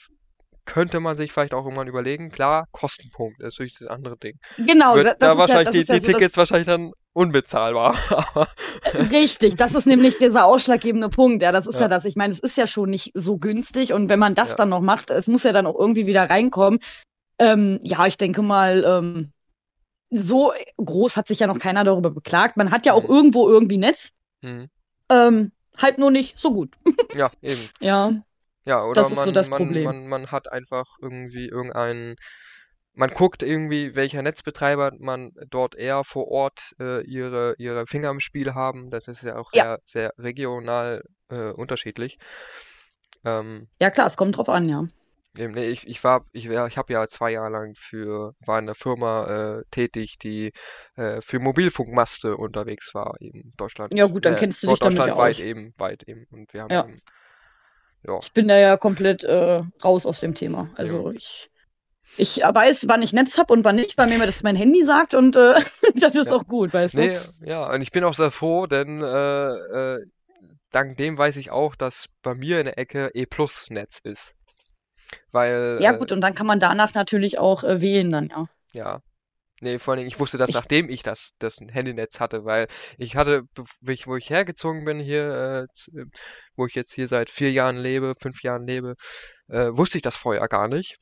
könnte 0.67 1.01
man 1.01 1.17
sich 1.17 1.33
vielleicht 1.33 1.55
auch 1.55 1.65
irgendwann 1.65 1.89
überlegen. 1.89 2.31
Klar, 2.31 2.67
Kostenpunkt 2.73 3.41
ist 3.41 3.45
natürlich 3.59 3.79
das 3.79 3.89
andere 3.89 4.17
Ding. 4.19 4.39
Genau, 4.57 4.97
Wird 4.97 5.03
da- 5.03 5.15
das 5.15 5.35
da 5.35 5.37
ist 5.37 5.49
ja, 5.49 5.59
wahrscheinlich 5.59 5.61
das 5.61 5.77
die, 5.77 5.79
ist 5.79 5.89
ja 5.89 5.97
die 5.97 6.01
so 6.01 6.11
Tickets 6.13 6.37
wahrscheinlich 6.37 6.67
dann 6.69 6.93
unbezahlbar. 7.15 7.97
Aber 8.11 8.49
Richtig, 8.95 9.57
das 9.57 9.75
ist 9.75 9.87
nämlich 9.87 10.19
dieser 10.19 10.45
ausschlaggebende 10.45 11.09
Punkt. 11.09 11.43
Ja, 11.43 11.53
das 11.53 11.67
ist 11.67 11.77
ja, 11.77 11.83
Ja. 11.83 11.89
das. 11.89 12.05
Ich 12.05 12.17
meine, 12.17 12.33
es 12.33 12.41
ist 12.41 12.57
ja 12.57 12.67
schon 12.67 12.91
nicht 12.91 13.13
so 13.15 13.39
günstig 13.39 13.93
und 13.93 14.09
wenn 14.09 14.19
man 14.19 14.35
das 14.35 14.51
Ja. 14.51 14.57
dann 14.57 14.69
noch 14.69 14.81
macht, 14.81 15.11
es 15.11 15.27
muss 15.29 15.43
ja 15.45 15.53
dann 15.53 15.67
auch 15.67 15.79
irgendwie 15.79 16.07
wieder 16.07 16.29
reinkommen. 16.29 16.79
Ähm, 17.39 17.81
ja, 17.83 18.07
ich 18.07 18.17
denke 18.17 18.43
mal, 18.43 18.85
ähm, 18.85 19.33
so 20.11 20.53
groß 20.79 21.17
hat 21.17 21.27
sich 21.29 21.41
ja 21.41 21.47
noch 21.47 21.59
keiner 21.59 21.85
darüber 21.85 22.11
beklagt. 22.11 22.57
Man 22.57 22.71
hat 22.71 22.87
ja 22.87 22.93
auch 22.95 23.05
Mhm. 23.05 23.11
irgendwo 23.11 23.49
irgendwie 23.49 23.79
Netz, 23.79 24.13
hm, 24.43 24.69
ähm, 25.11 25.53
halt 25.79 25.99
nur 25.99 26.11
nicht 26.11 26.39
so 26.39 26.53
gut. 26.53 26.77
ja, 27.15 27.31
eben. 27.43 27.71
Ja, 27.81 28.13
Ja, 28.65 28.85
oder 28.85 29.03
Das 29.03 29.11
ist 29.11 29.17
man, 29.17 29.27
so 29.27 29.33
das 29.33 29.49
man, 29.49 29.59
Problem. 29.63 29.85
man, 29.85 30.07
man 30.07 30.31
hat 30.31 30.53
einfach 30.53 30.87
irgendwie 31.01 31.49
irgendeinen, 31.49 32.17
man 32.95 33.11
guckt 33.11 33.43
irgendwie, 33.43 33.95
welcher 33.95 34.23
Netzbetreiber 34.23 34.93
man 34.99 35.33
dort 35.51 35.75
eher 35.75 36.05
vor 36.05 36.29
Ort 36.29 36.75
äh, 36.79 37.03
ihre, 37.05 37.55
ihre 37.59 37.87
Finger 37.87 38.11
im 38.11 38.21
Spiel 38.21 38.55
haben. 38.55 38.91
Das 38.91 39.09
ist 39.09 39.23
ja 39.23 39.37
auch 39.37 39.51
Ja. 39.55 39.63
sehr, 39.63 39.79
sehr 39.87 40.13
regional 40.19 41.03
äh, 41.31 41.51
unterschiedlich. 41.51 42.19
Ähm, 43.25 43.69
ja 43.81 43.91
klar, 43.91 44.07
es 44.07 44.17
kommt 44.17 44.37
drauf 44.37 44.49
an, 44.49 44.69
ja. 44.69 44.85
Eben, 45.37 45.55
nee, 45.55 45.69
ich, 45.69 45.87
ich 45.87 46.05
war, 46.05 46.27
ich, 46.33 46.51
war- 46.51 46.67
ich 46.67 46.77
habe 46.77 46.93
ja 46.93 47.09
zwei 47.09 47.31
Jahre 47.33 47.49
lang 47.51 47.75
für, 47.75 48.35
war 48.45 48.59
in 48.59 48.67
einer 48.67 48.75
Firma 48.75 49.61
äh, 49.61 49.63
tätig, 49.71 50.19
die 50.19 50.53
äh, 50.97 51.23
für 51.23 51.39
Mobilfunkmaste 51.39 52.37
unterwegs 52.37 52.95
war, 52.95 53.15
eben 53.21 53.55
Deutschland. 53.57 53.95
Ja 53.95 54.07
gut, 54.07 54.27
dann 54.27 54.35
äh, 54.35 54.39
kennst 54.39 54.63
du 54.63 54.69
dich 54.69 54.79
damit 54.79 55.07
ja 55.07 55.15
aus. 55.15 55.39
eben, 55.39 55.73
weit 55.79 56.03
eben. 56.03 56.27
Und 56.31 56.53
wir 56.53 56.63
haben 56.63 56.73
Ja. 56.73 56.85
eben, 56.85 57.01
ja, 58.07 58.21
Ich 58.23 58.33
bin 58.33 58.49
da 58.49 58.57
ja 58.59 58.77
komplett 58.77 59.25
äh, 59.25 59.63
raus 59.85 60.07
aus 60.07 60.21
dem 60.21 60.35
Thema. 60.35 60.71
Also 60.77 61.11
ich, 61.13 61.51
ich 62.17 62.39
weiß, 62.39 62.89
wann 62.89 63.03
ich 63.03 63.13
Netz 63.13 63.39
habe 63.39 63.53
und 63.53 63.65
wann 63.65 63.77
nicht, 63.77 63.97
weil 63.99 64.07
mir 64.09 64.25
das 64.27 64.43
mein 64.43 64.57
Handy 64.57 64.85
sagt 64.85 65.15
und 65.15 65.37
äh, 65.37 65.55
das 65.95 66.15
ist 66.15 66.31
Ja. 66.31 66.33
auch 66.33 66.47
gut, 66.47 66.73
weißt 66.73 66.97
du? 66.99 67.09
nee, 67.09 67.19
ja, 67.45 67.71
und 67.73 67.81
ich 67.83 67.91
bin 67.93 68.05
auch 68.05 68.15
sehr 68.15 68.31
froh, 68.31 68.67
denn 68.67 69.03
äh, 69.03 69.95
äh, 69.97 70.07
dank 70.71 70.97
dem 70.99 71.19
weiß 71.19 71.37
ich 71.37 71.51
auch, 71.51 71.77
dass 71.77 72.07
bei 72.23 72.35
mir 72.35 72.61
in 72.61 72.67
der 72.67 72.79
Ecke 72.79 73.11
E-Plus-Netz 73.15 74.01
ist. 74.05 74.35
Weil, 75.33 75.81
Ja 75.81 75.93
äh, 75.93 75.99
gut, 75.99 76.13
und 76.13 76.21
dann 76.23 76.35
kann 76.35 76.47
man 76.47 76.61
danach 76.61 76.95
natürlich 76.95 77.39
auch 77.39 77.65
äh, 77.65 77.81
wählen 77.83 78.11
dann, 78.11 78.29
ja. 78.29 78.47
Ja. 78.73 79.01
Nee, 79.61 79.79
vor 79.79 79.93
allen 79.93 79.99
Dingen, 80.01 80.09
ich 80.09 80.21
wusste 80.21 80.39
das, 80.39 80.49
Ich- 80.51 80.55
nachdem 80.55 80.91
ich 80.91 81.03
das, 81.03 81.33
das 81.39 81.59
Handynetz 81.61 82.21
hatte, 82.21 82.45
weil 82.45 82.69
ich 82.99 83.17
hatte, 83.17 83.45
ich, 83.83 84.07
wo 84.07 84.17
ich 84.17 84.31
hergezogen 84.31 84.85
bin 84.85 85.01
hier, 85.01 85.69
äh, 85.95 86.05
wo 86.57 86.67
ich 86.67 86.75
jetzt 86.75 86.95
hier 86.95 87.09
seit 87.09 87.31
vier 87.31 87.53
Jahren 87.53 87.77
lebe, 87.79 88.15
fünf 88.21 88.43
Jahren 88.43 88.67
lebe, 88.67 88.97
äh, 89.49 89.69
wusste 89.73 89.99
ich 89.99 90.03
das 90.03 90.17
vorher 90.17 90.49
gar 90.49 90.69
nicht. 90.69 90.99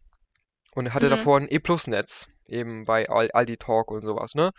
Und 0.75 0.95
hatte 0.95 1.07
Mhm. 1.07 1.11
davor 1.11 1.39
ein 1.39 1.49
E-Plus-Netz, 1.51 2.27
eben 2.47 2.85
bei 2.85 3.09
Al 3.09 3.31
Aldi 3.33 3.57
Talk 3.59 3.91
und 3.91 4.05
sowas, 4.05 4.35
ne? 4.35 4.51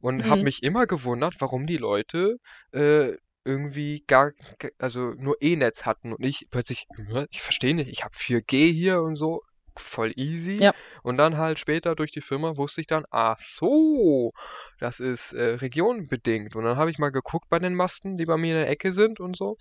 Und 0.00 0.28
habe 0.28 0.40
Mhm. 0.40 0.44
mich 0.44 0.62
immer 0.62 0.86
gewundert, 0.86 1.34
warum 1.40 1.66
die 1.66 1.76
Leute 1.76 2.36
äh, 2.72 3.12
irgendwie 3.44 4.04
gar, 4.06 4.32
also 4.78 5.10
nur 5.16 5.36
E-Netz 5.40 5.84
hatten 5.86 6.12
und 6.12 6.24
ich 6.24 6.46
plötzlich, 6.50 6.86
"Hä, 6.96 7.26
ich 7.30 7.40
verstehe 7.42 7.74
nicht, 7.74 7.88
ich 7.90 8.02
habe 8.04 8.14
4G 8.16 8.70
hier 8.72 9.02
und 9.02 9.16
so, 9.16 9.40
voll 9.76 10.12
easy. 10.16 10.64
Ja. 10.64 10.72
Und 11.02 11.16
dann 11.18 11.36
halt 11.38 11.58
später 11.58 11.94
durch 11.94 12.10
die 12.12 12.20
Firma 12.20 12.56
wusste 12.56 12.80
ich 12.80 12.86
dann, 12.88 13.04
ach 13.10 13.38
so, 13.38 14.32
das 14.80 15.00
ist 15.00 15.32
äh, 15.32 15.54
regionbedingt. 15.54 16.56
Und 16.56 16.64
dann 16.64 16.76
habe 16.76 16.90
ich 16.90 16.98
mal 16.98 17.10
geguckt 17.12 17.48
bei 17.48 17.58
den 17.58 17.74
Masten, 17.74 18.16
die 18.18 18.26
bei 18.26 18.36
mir 18.36 18.54
in 18.54 18.60
der 18.62 18.68
Ecke 18.70 18.92
sind 18.92 19.20
und 19.20 19.36
so. 19.36 19.56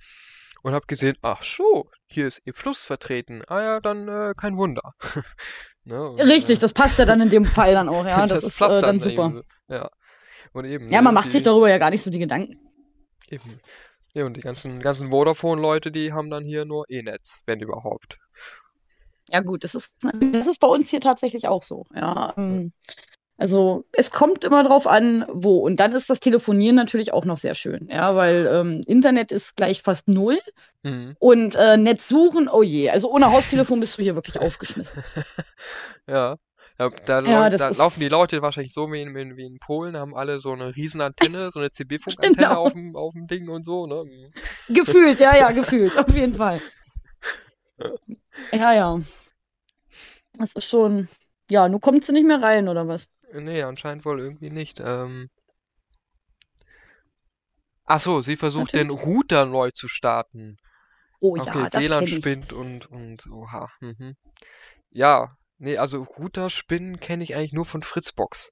Und 0.64 0.74
habe 0.74 0.88
gesehen, 0.88 1.16
ach 1.22 1.44
so, 1.44 1.90
hier 2.08 2.28
ist 2.28 2.42
E 2.46 2.52
Plus 2.52 2.84
vertreten. 2.84 3.44
Ah 3.48 3.62
ja, 3.62 3.80
dann 3.80 4.08
äh, 4.08 4.34
kein 4.36 4.58
Wunder. 4.58 4.94
ne? 5.88 6.10
und, 6.10 6.20
Richtig, 6.22 6.58
äh, 6.58 6.62
das 6.62 6.74
passt 6.74 7.00
ja 7.00 7.06
dann 7.06 7.22
in 7.22 7.30
dem 7.30 7.46
Fall 7.46 7.74
dann 7.74 7.90
auch, 7.90 8.06
ja. 8.06 8.26
Das, 8.28 8.44
ist 8.44 8.60
passt 8.60 8.76
äh, 8.78 8.82
dann 8.82 8.96
eben 8.96 9.00
super. 9.04 9.32
so. 9.32 9.74
Ja. 9.74 9.90
Und 10.54 10.66
eben, 10.66 10.88
Ja, 10.90 11.02
man 11.02 11.14
macht 11.14 11.32
sich 11.32 11.42
die- 11.42 11.46
darüber 11.46 11.70
ja 11.70 11.78
gar 11.78 11.90
nicht 11.90 12.02
so 12.04 12.10
die 12.12 12.20
Gedanken. 12.20 12.60
Eben. 13.30 13.60
Ja, 14.14 14.26
und 14.26 14.36
die 14.36 14.42
ganzen, 14.42 14.80
ganzen 14.80 15.10
Vodafone-Leute, 15.10 15.92
die 15.92 16.14
haben 16.14 16.30
dann 16.30 16.44
hier 16.46 16.66
nur 16.66 16.86
E-Netz, 16.90 17.42
wenn 17.46 17.60
überhaupt. 17.60 18.18
Ja 19.30 19.42
gut, 19.42 19.64
das 19.64 19.76
ist, 19.76 19.94
das 20.32 20.48
ist 20.48 20.60
bei 20.60 20.68
uns 20.68 20.90
hier 20.90 21.02
tatsächlich 21.02 21.48
auch 21.48 21.62
so, 21.62 21.86
ja. 21.94 22.34
ähm, 22.38 22.72
Also 23.38 23.86
es 23.92 24.10
kommt 24.12 24.44
immer 24.44 24.64
drauf 24.64 24.88
an, 24.88 25.26
wo. 25.32 25.60
Und 25.60 25.80
dann 25.80 25.92
ist 25.94 26.10
das 26.10 26.20
Telefonieren 26.20 26.76
natürlich 26.76 27.14
auch 27.14 27.24
noch 27.26 27.38
sehr 27.38 27.54
schön, 27.54 27.88
ja, 27.90 28.16
weil 28.16 28.48
ähm, 28.52 28.82
Internet 28.88 29.32
ist 29.32 29.56
gleich 29.56 29.82
fast 29.82 30.08
null 30.08 30.38
Mhm. 30.84 31.16
und 31.20 31.56
äh, 31.56 31.76
Netz 31.78 32.08
suchen, 32.08 32.48
oh 32.50 32.64
je. 32.64 32.90
Also 32.90 33.12
ohne 33.12 33.32
Haustelefon 33.32 33.80
bist 33.80 33.98
du 33.98 34.04
hier 34.04 34.16
wirklich 34.16 34.40
aufgeschmissen. 34.42 35.04
Ja. 36.08 36.38
Ja, 36.80 36.90
da, 37.08 37.22
Ja, 37.22 37.50
da 37.50 37.70
laufen 37.70 38.00
die 38.00 38.08
Leute 38.08 38.44
wahrscheinlich 38.44 38.72
so 38.74 38.92
wie 38.92 39.02
in, 39.02 39.16
wie 39.16 39.46
in, 39.46 39.58
Polen, 39.58 39.98
haben 39.98 40.16
alle 40.16 40.40
so 40.40 40.52
eine 40.52 40.76
riesen 40.76 41.02
Antenne, 41.02 41.50
so 41.52 41.60
eine 41.60 41.72
CB-Funkantenne 41.72 42.36
Genau. 42.48 42.66
auf 42.66 42.74
dem, 42.74 42.96
auf 42.96 43.14
dem 43.14 43.26
Ding 43.26 43.50
und 43.50 43.66
so, 43.66 43.88
ne? 43.88 44.04
Mhm. 44.06 44.74
Gefühlt, 44.76 45.20
ja, 45.20 45.36
ja, 45.36 45.52
gefühlt, 45.54 45.98
auf 45.98 46.14
jeden 46.14 46.34
Fall. 46.34 46.62
Ja, 48.54 48.74
ja. 48.74 49.00
Das 50.38 50.54
ist 50.54 50.66
schon, 50.70 51.08
ja, 51.50 51.68
nun 51.68 51.82
kommt 51.82 52.06
sie 52.06 52.14
nicht 52.14 52.28
mehr 52.28 52.42
rein, 52.42 52.68
oder 52.68 52.88
was? 52.88 53.08
Nee, 53.34 53.62
anscheinend 53.64 54.06
wohl 54.06 54.20
irgendwie 54.20 54.50
nicht. 54.50 54.80
Ähm. 54.80 55.30
Ach 57.86 58.00
so, 58.00 58.22
sie 58.22 58.36
versucht 58.36 58.74
den 58.74 58.90
Router 58.90 59.46
neu 59.46 59.72
zu 59.72 59.88
starten. 59.88 60.58
Oh 61.20 61.36
Okay, 61.38 61.60
ja, 61.60 61.70
das 61.70 61.84
WLAN 61.84 62.08
spinnt 62.08 62.54
und, 62.54 62.86
und, 62.88 63.26
oha. 63.28 63.70
Mhm. 63.80 64.16
Ja, 64.92 65.36
nee, 65.58 65.78
also 65.78 66.04
Router 66.04 66.50
spinnen 66.50 67.00
kenne 67.00 67.24
ich 67.24 67.36
eigentlich 67.36 67.54
nur 67.54 67.66
von 67.66 67.84
Fritzbox. 67.84 68.52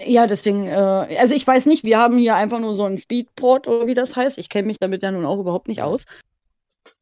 Ja, 0.00 0.26
deswegen, 0.26 0.66
äh, 0.66 1.16
also 1.18 1.34
ich 1.34 1.46
weiß 1.46 1.66
nicht, 1.66 1.84
wir 1.84 1.98
haben 1.98 2.16
hier 2.16 2.34
einfach 2.34 2.58
nur 2.58 2.72
so 2.72 2.84
einen 2.84 2.96
Speedport 2.96 3.68
oder 3.68 3.86
wie 3.86 3.94
das 3.94 4.16
heißt. 4.16 4.38
Ich 4.38 4.48
kenne 4.48 4.66
mich 4.66 4.78
damit 4.78 5.02
ja 5.02 5.10
nun 5.10 5.26
auch 5.26 5.38
überhaupt 5.38 5.68
nicht 5.68 5.78
Ja. 5.78 5.84
aus. 5.84 6.06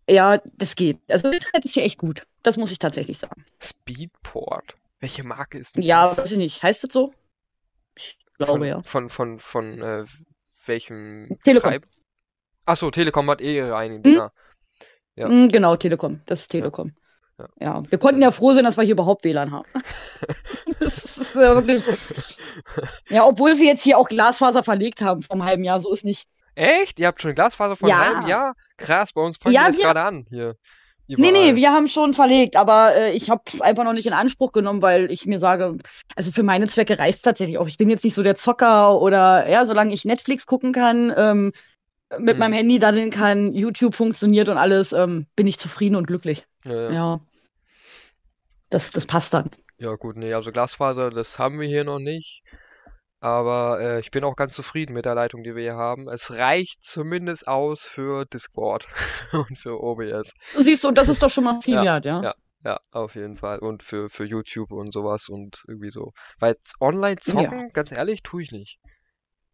Ja, 0.09 0.38
das 0.57 0.74
geht. 0.74 0.98
Also 1.09 1.31
Internet 1.31 1.64
ist 1.64 1.74
hier 1.74 1.85
echt 1.85 1.98
gut. 1.98 2.26
Das 2.42 2.57
muss 2.57 2.72
ich 2.72 2.78
tatsächlich 2.78 3.18
sagen. 3.18 3.44
Speedport. 3.62 4.74
Welche 5.00 5.22
Marke 5.24 5.58
ist 5.58 5.76
denn 5.76 5.82
Ja, 5.82 6.06
das? 6.08 6.18
weiß 6.18 6.32
ich 6.32 6.38
nicht. 6.38 6.62
Heißt 6.62 6.84
das 6.84 6.92
so? 6.92 7.12
Ich 7.96 8.18
glaube 8.37 8.52
von, 8.58 8.64
ja. 8.64 8.80
Von, 8.84 9.11
von, 9.11 9.40
von, 9.40 9.80
äh, 9.82 10.04
welchem 10.66 11.38
Telekom. 11.44 11.72
Betreib- 11.72 11.87
Ach 12.66 12.76
so, 12.76 12.90
Telekom 12.90 13.30
hat 13.30 13.40
eh 13.40 13.56
ihre 13.56 13.76
eigenen 13.76 14.02
Hm? 14.04 14.11
Dinger. 14.12 14.32
Ja. 15.16 15.28
Mm, 15.28 15.48
genau, 15.48 15.76
Telekom. 15.76 16.20
Das 16.26 16.40
ist 16.40 16.48
Telekom. 16.48 16.92
Ja. 17.38 17.48
Ja, 17.61 17.82
wir 17.90 17.98
konnten 17.98 18.20
ja 18.20 18.30
froh 18.32 18.52
sein, 18.52 18.64
dass 18.64 18.76
wir 18.76 18.82
hier 18.84 18.92
überhaupt 18.94 19.24
WLAN 19.24 19.52
haben. 19.52 19.68
das 20.80 21.16
ist 21.18 21.34
ja 21.34 21.54
wirklich. 21.54 22.38
Ja, 23.08 23.24
obwohl 23.24 23.54
sie 23.54 23.66
jetzt 23.66 23.82
hier 23.84 23.96
auch 23.98 24.08
Glasfaser 24.08 24.62
verlegt 24.64 25.00
haben 25.02 25.24
einem 25.30 25.44
halben 25.44 25.64
Jahr, 25.64 25.78
so 25.80 25.92
ist 25.92 26.04
nicht. 26.04 26.28
Echt? 26.56 26.98
Ihr 26.98 27.06
habt 27.06 27.22
schon 27.22 27.34
Glasfaser 27.37 27.76
vor 27.76 27.88
Ja. 27.88 28.00
einem 28.02 28.16
halben 28.16 28.28
Jahr? 28.28 28.54
Krass, 28.76 29.12
bei 29.12 29.20
uns 29.20 29.38
fangen 29.38 29.54
Ja, 29.54 29.62
die 29.62 29.66
jetzt 29.68 29.78
wir- 29.78 29.84
gerade 29.84 30.02
an 30.02 30.26
hier. 30.28 30.56
Nee, 31.16 31.31
Überall. 31.31 31.33
nee, 31.33 31.57
wir 31.57 31.73
haben 31.73 31.88
schon 31.88 32.12
verlegt, 32.12 32.55
aber 32.57 32.94
äh, 32.94 33.12
ich 33.12 33.31
habe 33.31 33.42
es 33.47 33.61
einfach 33.62 33.85
noch 33.85 33.94
nicht 33.94 34.07
in 34.07 34.12
Anspruch 34.12 34.53
genommen, 34.53 34.83
weil 34.83 35.11
ich 35.11 35.27
mir 35.27 35.38
sage, 35.38 35.79
also 36.14 36.33
für 36.33 36.42
meine 36.42 36.66
Zwecke 36.68 36.99
reicht 36.99 37.25
tatsächlich 37.25 37.59
auch. 37.59 37.66
Ich 37.66 37.79
bin 37.79 37.88
jetzt 37.88 38.05
nicht 38.05 38.14
so 38.14 38.23
der 38.23 38.37
Zocker 38.37 39.01
oder 39.01 39.49
ja, 39.49 39.64
solange 39.64 39.94
ich 39.94 40.05
Netflix 40.05 40.47
gucken 40.47 40.73
kann, 40.73 41.12
ähm, 41.16 41.53
mit 42.18 42.33
Hm. 42.35 42.38
meinem 42.38 42.53
Handy 42.53 42.79
daddeln 42.79 43.11
kann, 43.11 43.55
YouTube 43.55 43.94
funktioniert 43.94 44.49
und 44.49 44.59
alles, 44.59 44.92
ähm, 44.92 45.27
bin 45.37 45.47
ich 45.47 45.59
zufrieden 45.59 45.97
und 45.97 46.07
glücklich. 46.07 46.44
Ja, 46.64 46.73
ja. 46.73 46.90
Ja. 46.92 47.21
Das, 48.71 48.92
das 48.92 49.07
passt 49.07 49.33
dann. 49.35 49.51
Ja, 49.79 49.94
gut, 49.94 50.16
nee, 50.16 50.33
also 50.35 50.51
Glasfaser, 50.51 51.11
das 51.11 51.38
haben 51.38 51.61
wir 51.61 51.68
hier 51.68 51.85
noch 51.85 51.99
nicht. 51.99 52.42
Aber 53.20 53.81
äh, 53.81 54.00
ich 54.00 54.11
bin 54.11 54.22
auch 54.24 54.37
ganz 54.37 54.54
zufrieden 54.54 54.92
mit 54.92 55.04
der 55.04 55.14
Leitung, 55.14 55.42
die 55.42 55.54
wir 55.54 55.62
hier 55.62 55.76
haben. 55.76 56.09
Es 56.09 56.31
reicht 56.31 56.83
zumindest 56.85 57.48
aus 57.48 57.83
für 57.83 58.24
Discord 58.26 58.88
und 59.33 59.59
für 59.59 59.81
OBS. 59.83 60.33
Siehst 60.57 60.85
du, 60.85 60.88
und 60.88 60.98
das 60.98 61.09
ist 61.09 61.22
doch 61.22 61.31
schon 61.31 61.44
mal 61.44 61.61
viel 61.61 61.74
Ja, 61.74 61.85
wert, 61.85 62.04
ja? 62.04 62.20
ja, 62.22 62.35
ja, 62.64 62.78
auf 62.92 63.14
jeden 63.16 63.37
Fall. 63.37 63.59
Und 63.59 63.83
für, 63.83 64.09
für 64.09 64.24
YouTube 64.24 64.70
und 64.72 64.92
sowas 64.92 65.28
und 65.28 65.62
irgendwie 65.66 65.90
so. 65.90 66.12
Weil 66.38 66.57
online 66.81 67.16
Ja. 67.24 67.24
zocken, 67.24 67.70
ganz 67.72 67.92
ehrlich, 67.92 68.22
tue 68.22 68.42
ich 68.42 68.52
nicht. 68.52 68.78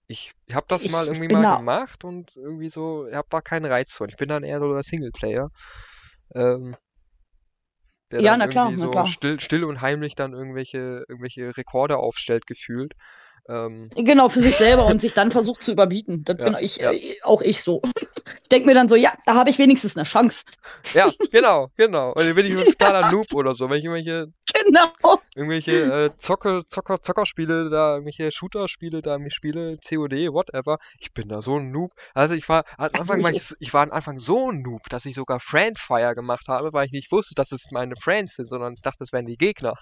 Ich 0.07 0.35
habe 0.53 0.67
das 0.69 0.87
mal 0.89 1.05
Ich 1.05 1.09
irgendwie 1.09 1.29
bin 1.29 1.39
mal 1.39 1.43
da. 1.43 1.57
gemacht 1.57 2.05
und 2.05 2.37
irgendwie 2.37 2.69
so, 2.71 3.07
ich 3.07 3.15
habe 3.15 3.29
da 3.31 3.41
keinen 3.41 3.67
Reiz 3.67 3.95
von. 3.95 4.09
Ich 4.11 4.17
bin 4.17 4.29
dann 4.29 4.45
eher 4.45 4.61
so 4.61 4.73
der 4.73 4.83
Singleplayer. 4.83 5.49
Ähm, 6.35 6.77
der 8.11 8.23
Ja, 8.23 8.33
dann 8.33 8.39
na 8.39 8.47
klar, 8.47 8.67
irgendwie 8.67 8.77
na 8.77 8.87
so 8.87 8.93
klar. 8.93 9.07
still, 9.07 9.41
still 9.41 9.65
und 9.65 9.81
heimlich 9.81 10.15
dann 10.15 10.33
irgendwelche, 10.33 11.05
irgendwelche 11.09 11.57
Rekorde 11.57 11.99
aufstellt, 11.99 12.47
gefühlt. 12.47 12.93
Ähm, 13.49 13.91
Genau, 13.95 14.29
für 14.29 14.41
sich 14.41 14.57
selber 14.57 14.87
und 14.87 15.01
sich 15.03 15.13
dann 15.15 15.31
versucht 15.31 15.63
zu 15.63 15.73
überbieten. 15.73 16.25
Das 16.25 16.37
Ja, 16.39 16.45
bin 16.45 16.57
ich, 16.61 16.77
ja. 16.77 16.93
äh, 16.93 17.17
auch 17.23 17.43
ich 17.43 17.63
so. 17.63 17.83
Ich 18.43 18.49
denke 18.49 18.67
mir 18.67 18.75
dann 18.75 18.89
so, 18.89 18.95
ja, 18.95 19.13
da 19.27 19.35
habe 19.35 19.51
ich 19.51 19.59
wenigstens 19.59 19.97
eine 19.97 20.05
Chance. 20.05 20.45
ja, 20.95 21.11
genau, 21.31 21.69
genau. 21.77 22.11
Und 22.13 22.21
dann 22.27 22.35
bin 22.35 22.47
ich 22.47 22.55
so 22.57 22.63
ein 22.65 22.67
totaler 22.67 23.11
Noob 23.11 23.33
oder 23.35 23.55
so. 23.55 23.69
Wenn 23.69 23.79
ich 23.79 23.85
irgendwelche 23.85 24.27
Genau. 24.55 25.19
irgendwelche 25.35 25.73
äh, 25.73 26.11
Zocker, 26.17 26.63
Zocker, 26.69 27.03
Zockerspiele, 27.03 27.69
da 27.71 27.95
irgendwelche 27.95 28.31
Shooter-Spiele, 28.31 29.03
da 29.03 29.19
mich 29.19 29.35
spiele, 29.35 29.77
COD, 29.79 30.33
whatever. 30.33 30.79
Ich 30.99 31.13
bin 31.13 31.29
da 31.29 31.43
so 31.43 31.59
ein 31.59 31.71
Noob. 31.73 31.93
Also 32.15 32.35
ich 32.35 32.49
war 32.49 32.65
am 32.79 32.91
Anfang 32.93 33.23
war 33.23 33.31
ich 33.31 33.39
ich, 33.39 33.53
ich 33.59 33.75
war 33.75 33.83
am 33.83 33.91
Anfang 33.91 34.21
so 34.21 34.51
ein 34.51 34.63
Noob, 34.63 34.89
dass 34.91 35.07
ich 35.07 35.15
sogar 35.17 35.41
Friendfire 35.41 36.15
gemacht 36.15 36.47
habe, 36.49 36.73
weil 36.73 36.87
ich 36.87 36.93
nicht 36.93 37.11
wusste, 37.11 37.35
dass 37.35 37.51
es 37.53 37.67
meine 37.73 37.97
Friends 37.97 38.37
sind, 38.37 38.49
sondern 38.49 38.75
ich 38.75 38.81
dachte, 38.81 39.03
es 39.03 39.13
wären 39.13 39.27
die 39.27 39.37
Gegner. 39.37 39.75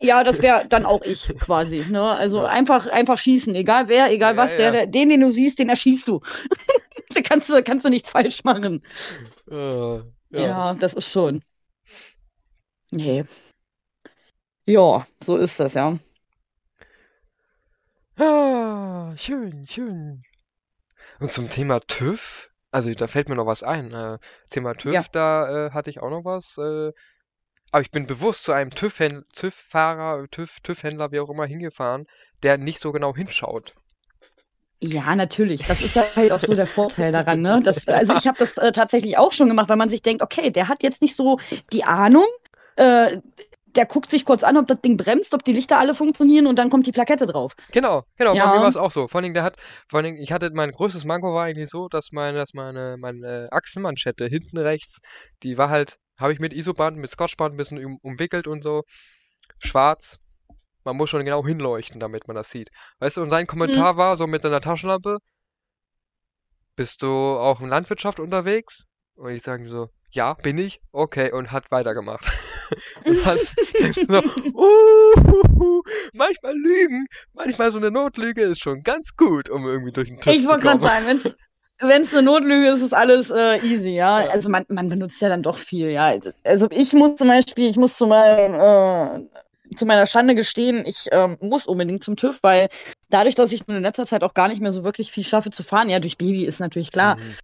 Ja, 0.00 0.24
das 0.24 0.42
wäre 0.42 0.66
dann 0.68 0.84
auch 0.86 1.02
ich 1.02 1.28
quasi. 1.38 1.84
Ne? 1.88 2.02
Also 2.02 2.42
Ja. 2.42 2.46
einfach, 2.46 2.86
einfach 2.88 3.18
schießen. 3.18 3.54
Egal 3.54 3.88
wer, 3.88 4.10
egal 4.12 4.36
Ja, 4.36 4.42
was, 4.42 4.52
ja. 4.52 4.58
der, 4.58 4.70
der, 4.72 4.86
den, 4.86 5.08
den 5.08 5.20
du 5.20 5.30
siehst, 5.30 5.58
den 5.58 5.68
erschießt 5.68 6.06
du. 6.08 6.20
da 7.14 7.20
kannst 7.22 7.48
du, 7.48 7.62
kannst 7.62 7.84
du 7.84 7.90
nichts 7.90 8.10
falsch 8.10 8.44
machen. 8.44 8.82
Äh, 9.50 10.02
Ja, 10.30 10.74
das 10.74 10.94
ist 10.94 11.10
schon. 11.10 11.42
Nee. 12.92 13.24
Ja, 14.66 15.04
so 15.22 15.36
ist 15.36 15.58
das, 15.60 15.74
ja. 15.74 15.98
Ah, 18.18 19.14
schön, 19.16 19.66
schön. 19.66 20.22
Und 21.20 21.30
zum 21.32 21.50
Thema 21.50 21.80
TÜV, 21.80 22.50
also 22.70 22.92
da 22.94 23.06
fällt 23.06 23.28
mir 23.28 23.34
noch 23.36 23.46
was 23.46 23.62
ein. 23.62 23.92
Äh, 23.92 24.18
Thema 24.50 24.74
TÜV, 24.74 25.08
da 25.10 25.66
äh, 25.66 25.70
hatte 25.72 25.90
ich 25.90 26.00
auch 26.00 26.10
noch 26.10 26.24
was. 26.24 26.56
Äh, 26.58 26.92
aber 27.76 27.82
ich 27.82 27.90
bin 27.90 28.06
bewusst 28.06 28.44
zu 28.44 28.52
einem 28.52 28.70
TÜV-Händler, 28.70 29.24
TÜV-Fahrer, 29.34 30.24
TÜV, 30.30 30.60
TÜV-Händler, 30.62 31.12
wie 31.12 31.20
auch 31.20 31.28
immer, 31.28 31.44
hingefahren, 31.44 32.06
der 32.42 32.56
nicht 32.56 32.80
so 32.80 32.90
genau 32.90 33.14
hinschaut. 33.14 33.74
Ja, 34.80 35.14
natürlich. 35.14 35.60
Das 35.60 35.82
ist 35.82 35.94
halt 35.94 36.32
auch 36.32 36.40
so 36.40 36.54
der 36.54 36.64
Vorteil 36.64 37.12
daran, 37.12 37.42
ne? 37.42 37.60
Das, 37.62 37.86
also 37.86 38.14
ich 38.14 38.26
habe 38.26 38.38
das 38.38 38.56
äh, 38.56 38.72
tatsächlich 38.72 39.18
auch 39.18 39.30
schon 39.30 39.48
gemacht, 39.48 39.68
weil 39.68 39.76
man 39.76 39.90
sich 39.90 40.00
denkt, 40.00 40.22
okay, 40.22 40.50
der 40.50 40.68
hat 40.68 40.82
jetzt 40.82 41.02
nicht 41.02 41.14
so 41.14 41.38
die 41.70 41.84
Ahnung. 41.84 42.24
Äh, 42.76 43.18
der 43.66 43.84
guckt 43.84 44.08
sich 44.08 44.24
kurz 44.24 44.42
an, 44.42 44.56
ob 44.56 44.66
das 44.68 44.80
Ding 44.80 44.96
bremst, 44.96 45.34
ob 45.34 45.44
die 45.44 45.52
Lichter 45.52 45.78
alle 45.78 45.92
funktionieren 45.92 46.46
und 46.46 46.58
dann 46.58 46.70
kommt 46.70 46.86
die 46.86 46.92
Plakette 46.92 47.26
drauf. 47.26 47.52
Genau, 47.72 48.04
genau, 48.16 48.32
bei 48.32 48.38
Ja. 48.38 48.52
mir 48.52 48.62
war 48.62 48.70
es 48.70 48.78
auch 48.78 48.90
so. 48.90 49.06
Vor 49.06 49.18
allen 49.18 49.24
Dingen, 49.24 49.34
der 49.34 49.42
hat, 49.42 49.58
vor 49.90 50.02
Dingen, 50.02 50.16
ich 50.16 50.32
hatte, 50.32 50.48
mein 50.54 50.72
größtes 50.72 51.04
Manko 51.04 51.34
war 51.34 51.44
eigentlich 51.44 51.68
so, 51.68 51.88
dass 51.88 52.10
meine, 52.10 52.38
dass 52.38 52.54
meine, 52.54 52.96
meine 52.98 53.48
Achsenmanschette 53.50 54.24
hinten 54.24 54.56
rechts, 54.56 55.00
die 55.42 55.58
war 55.58 55.68
halt, 55.68 55.98
habe 56.18 56.32
ich 56.32 56.38
mit 56.38 56.52
Isoband, 56.52 56.96
mit 56.96 57.10
Scotchband 57.10 57.54
ein 57.54 57.56
bisschen 57.56 57.84
um, 57.84 57.98
umwickelt 58.02 58.46
und 58.46 58.62
so, 58.62 58.84
schwarz. 59.58 60.18
Man 60.84 60.96
muss 60.96 61.10
schon 61.10 61.24
genau 61.24 61.44
hinleuchten, 61.44 61.98
damit 61.98 62.28
man 62.28 62.36
das 62.36 62.50
sieht. 62.50 62.70
Weißt 63.00 63.16
du, 63.16 63.22
und 63.22 63.30
sein 63.30 63.46
Kommentar 63.46 63.96
war 63.96 64.16
so 64.16 64.26
mit 64.26 64.42
seiner 64.42 64.60
Taschenlampe, 64.60 65.18
bist 66.76 67.02
du 67.02 67.08
auch 67.08 67.60
in 67.60 67.68
Landwirtschaft 67.68 68.20
unterwegs? 68.20 68.84
Und 69.16 69.30
ich 69.30 69.42
sage 69.42 69.68
so, 69.68 69.88
ja, 70.10 70.34
bin 70.34 70.58
ich. 70.58 70.80
Okay, 70.92 71.32
und 71.32 71.50
hat 71.50 71.70
weitergemacht. 71.70 72.24
und 73.04 73.26
dann 73.26 73.38
so, 74.08 74.22
uh, 74.54 75.82
manchmal 76.12 76.54
lügen, 76.54 77.06
manchmal 77.32 77.72
so 77.72 77.78
eine 77.78 77.90
Notlüge 77.90 78.42
ist 78.42 78.60
schon 78.60 78.82
ganz 78.82 79.16
gut, 79.16 79.48
um 79.48 79.66
irgendwie 79.66 79.92
durch 79.92 80.08
den 80.08 80.20
TÜV 80.20 80.32
Ich 80.32 80.42
zu 80.42 80.48
wollte 80.48 80.62
gerade 80.62 80.78
kommen. 80.78 80.88
sagen, 80.88 81.06
wenn's 81.06 81.36
wenn's 81.78 82.12
eine 82.12 82.22
Notlüge 82.22 82.68
ist, 82.68 82.82
ist 82.82 82.94
alles 82.94 83.30
äh, 83.30 83.58
easy, 83.58 83.90
ja. 83.90 84.22
Ja. 84.22 84.30
Also 84.30 84.48
man, 84.48 84.64
man 84.68 84.88
benutzt 84.88 85.20
ja 85.20 85.28
dann 85.28 85.42
doch 85.42 85.58
viel, 85.58 85.90
ja. 85.90 86.14
Also 86.44 86.68
ich 86.70 86.92
muss 86.92 87.16
zum 87.16 87.28
Beispiel, 87.28 87.68
ich 87.70 87.76
muss 87.76 87.96
zu 87.96 88.06
meinem, 88.06 88.54
äh, 88.54 89.74
zu 89.74 89.86
meiner 89.86 90.06
Schande 90.06 90.34
gestehen, 90.34 90.84
ich 90.86 91.08
ähm, 91.12 91.36
muss 91.40 91.66
unbedingt 91.66 92.04
zum 92.04 92.16
TÜV, 92.16 92.38
weil 92.42 92.68
dadurch, 93.10 93.34
dass 93.34 93.52
ich 93.52 93.66
nun 93.66 93.78
in 93.78 93.82
letzter 93.82 94.06
Zeit 94.06 94.22
auch 94.22 94.34
gar 94.34 94.48
nicht 94.48 94.62
mehr 94.62 94.72
so 94.72 94.84
wirklich 94.84 95.10
viel 95.10 95.24
schaffe 95.24 95.50
zu 95.50 95.62
fahren, 95.62 95.88
ja, 95.88 95.98
durch 95.98 96.18
Baby 96.18 96.44
ist 96.44 96.60
natürlich 96.60 96.92
klar. 96.92 97.16
Mhm. 97.16 97.34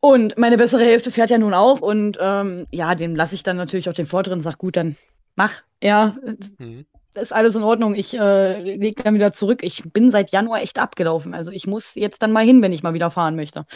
Und 0.00 0.38
meine 0.38 0.56
bessere 0.56 0.84
Hälfte 0.84 1.10
fährt 1.10 1.30
ja 1.30 1.38
nun 1.38 1.54
auch 1.54 1.80
und 1.80 2.18
ähm, 2.20 2.66
ja, 2.70 2.94
dem 2.94 3.16
lasse 3.16 3.34
ich 3.34 3.42
dann 3.42 3.56
natürlich 3.56 3.88
auch 3.88 3.94
den 3.94 4.06
Vortritt 4.06 4.32
und 4.32 4.42
sag, 4.42 4.58
gut, 4.58 4.76
dann 4.76 4.96
mach, 5.34 5.62
ja, 5.82 6.16
Mhm. 6.58 6.86
Ist 7.18 7.32
alles 7.32 7.56
in 7.56 7.62
Ordnung. 7.62 7.94
Ich 7.94 8.14
äh, 8.14 8.60
leg 8.76 9.02
dann 9.02 9.14
wieder 9.14 9.32
zurück. 9.32 9.62
Ich 9.62 9.82
bin 9.92 10.10
seit 10.10 10.30
Januar 10.30 10.60
echt 10.60 10.78
abgelaufen. 10.78 11.34
Also 11.34 11.50
ich 11.50 11.66
muss 11.66 11.94
jetzt 11.94 12.22
dann 12.22 12.32
mal 12.32 12.44
hin, 12.44 12.62
wenn 12.62 12.72
ich 12.72 12.82
mal 12.82 12.94
wieder 12.94 13.10
fahren 13.10 13.36
möchte. 13.36 13.66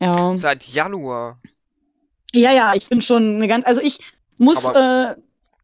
Ja. 0.00 0.36
Seit 0.36 0.62
Januar. 0.64 1.40
Ja, 2.32 2.52
ja, 2.52 2.74
ich 2.74 2.88
bin 2.88 3.02
schon 3.02 3.36
eine 3.36 3.48
ganz, 3.48 3.66
also 3.66 3.80
ich 3.80 3.98
muss, 4.38 4.64
äh, 4.70 5.14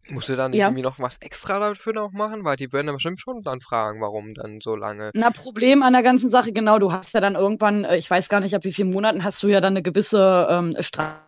Musst 0.08 0.28
du 0.28 0.36
da 0.36 0.48
nicht 0.48 0.58
Ja. 0.58 0.66
irgendwie 0.66 0.82
noch 0.82 1.00
was 1.00 1.18
extra 1.18 1.58
dafür 1.58 1.92
noch 1.92 2.12
machen? 2.12 2.44
Weil 2.44 2.56
die 2.56 2.72
werden 2.72 2.86
dann 2.86 2.96
bestimmt 2.96 3.20
schon 3.20 3.42
dann 3.42 3.60
fragen, 3.60 4.00
warum 4.00 4.34
dann 4.34 4.60
so 4.60 4.76
lange. 4.76 5.10
na, 5.14 5.30
Problem 5.30 5.82
an 5.82 5.92
der 5.92 6.02
ganzen 6.02 6.30
Sache, 6.30 6.52
genau, 6.52 6.78
du 6.78 6.92
hast 6.92 7.12
ja 7.14 7.20
dann 7.20 7.34
irgendwann, 7.34 7.84
äh, 7.84 7.96
ich 7.96 8.08
weiß 8.10 8.28
gar 8.28 8.40
nicht, 8.40 8.54
ab 8.54 8.64
wie 8.64 8.72
vielen 8.72 8.92
Monaten 8.92 9.24
hast 9.24 9.42
du 9.42 9.48
ja 9.48 9.60
dann 9.60 9.72
eine 9.72 9.82
gewisse 9.82 10.46
ähm, 10.48 10.72
Strafe, 10.78 11.18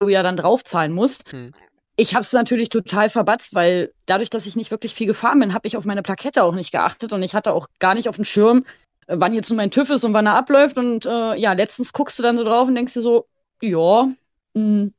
die 0.00 0.06
du 0.06 0.08
ja 0.10 0.22
dann 0.22 0.36
draufzahlen 0.36 0.92
musst. 0.92 1.32
Hm. 1.32 1.52
Ich 2.00 2.14
habe 2.14 2.22
es 2.22 2.32
natürlich 2.32 2.70
total 2.70 3.10
verbatzt, 3.10 3.54
weil 3.54 3.92
dadurch, 4.06 4.30
dass 4.30 4.46
ich 4.46 4.56
nicht 4.56 4.70
wirklich 4.70 4.94
viel 4.94 5.06
gefahren 5.06 5.38
bin, 5.38 5.52
habe 5.52 5.68
ich 5.68 5.76
auf 5.76 5.84
meine 5.84 6.00
Plakette 6.00 6.42
auch 6.42 6.54
nicht 6.54 6.72
geachtet 6.72 7.12
und 7.12 7.22
ich 7.22 7.34
hatte 7.34 7.52
auch 7.52 7.66
gar 7.78 7.94
nicht 7.94 8.08
auf 8.08 8.16
dem 8.16 8.24
Schirm, 8.24 8.64
äh, 9.06 9.16
wann 9.18 9.34
jetzt 9.34 9.50
nun 9.50 9.58
mein 9.58 9.70
TÜV 9.70 9.90
ist 9.90 10.04
und 10.04 10.14
wann 10.14 10.24
er 10.26 10.34
abläuft. 10.34 10.78
Und 10.78 11.04
äh, 11.04 11.34
ja, 11.36 11.52
letztens 11.52 11.92
guckst 11.92 12.18
du 12.18 12.22
dann 12.22 12.38
so 12.38 12.44
drauf 12.44 12.68
und 12.68 12.74
denkst 12.74 12.94
dir 12.94 13.02
so, 13.02 13.26
ja, 13.60 14.08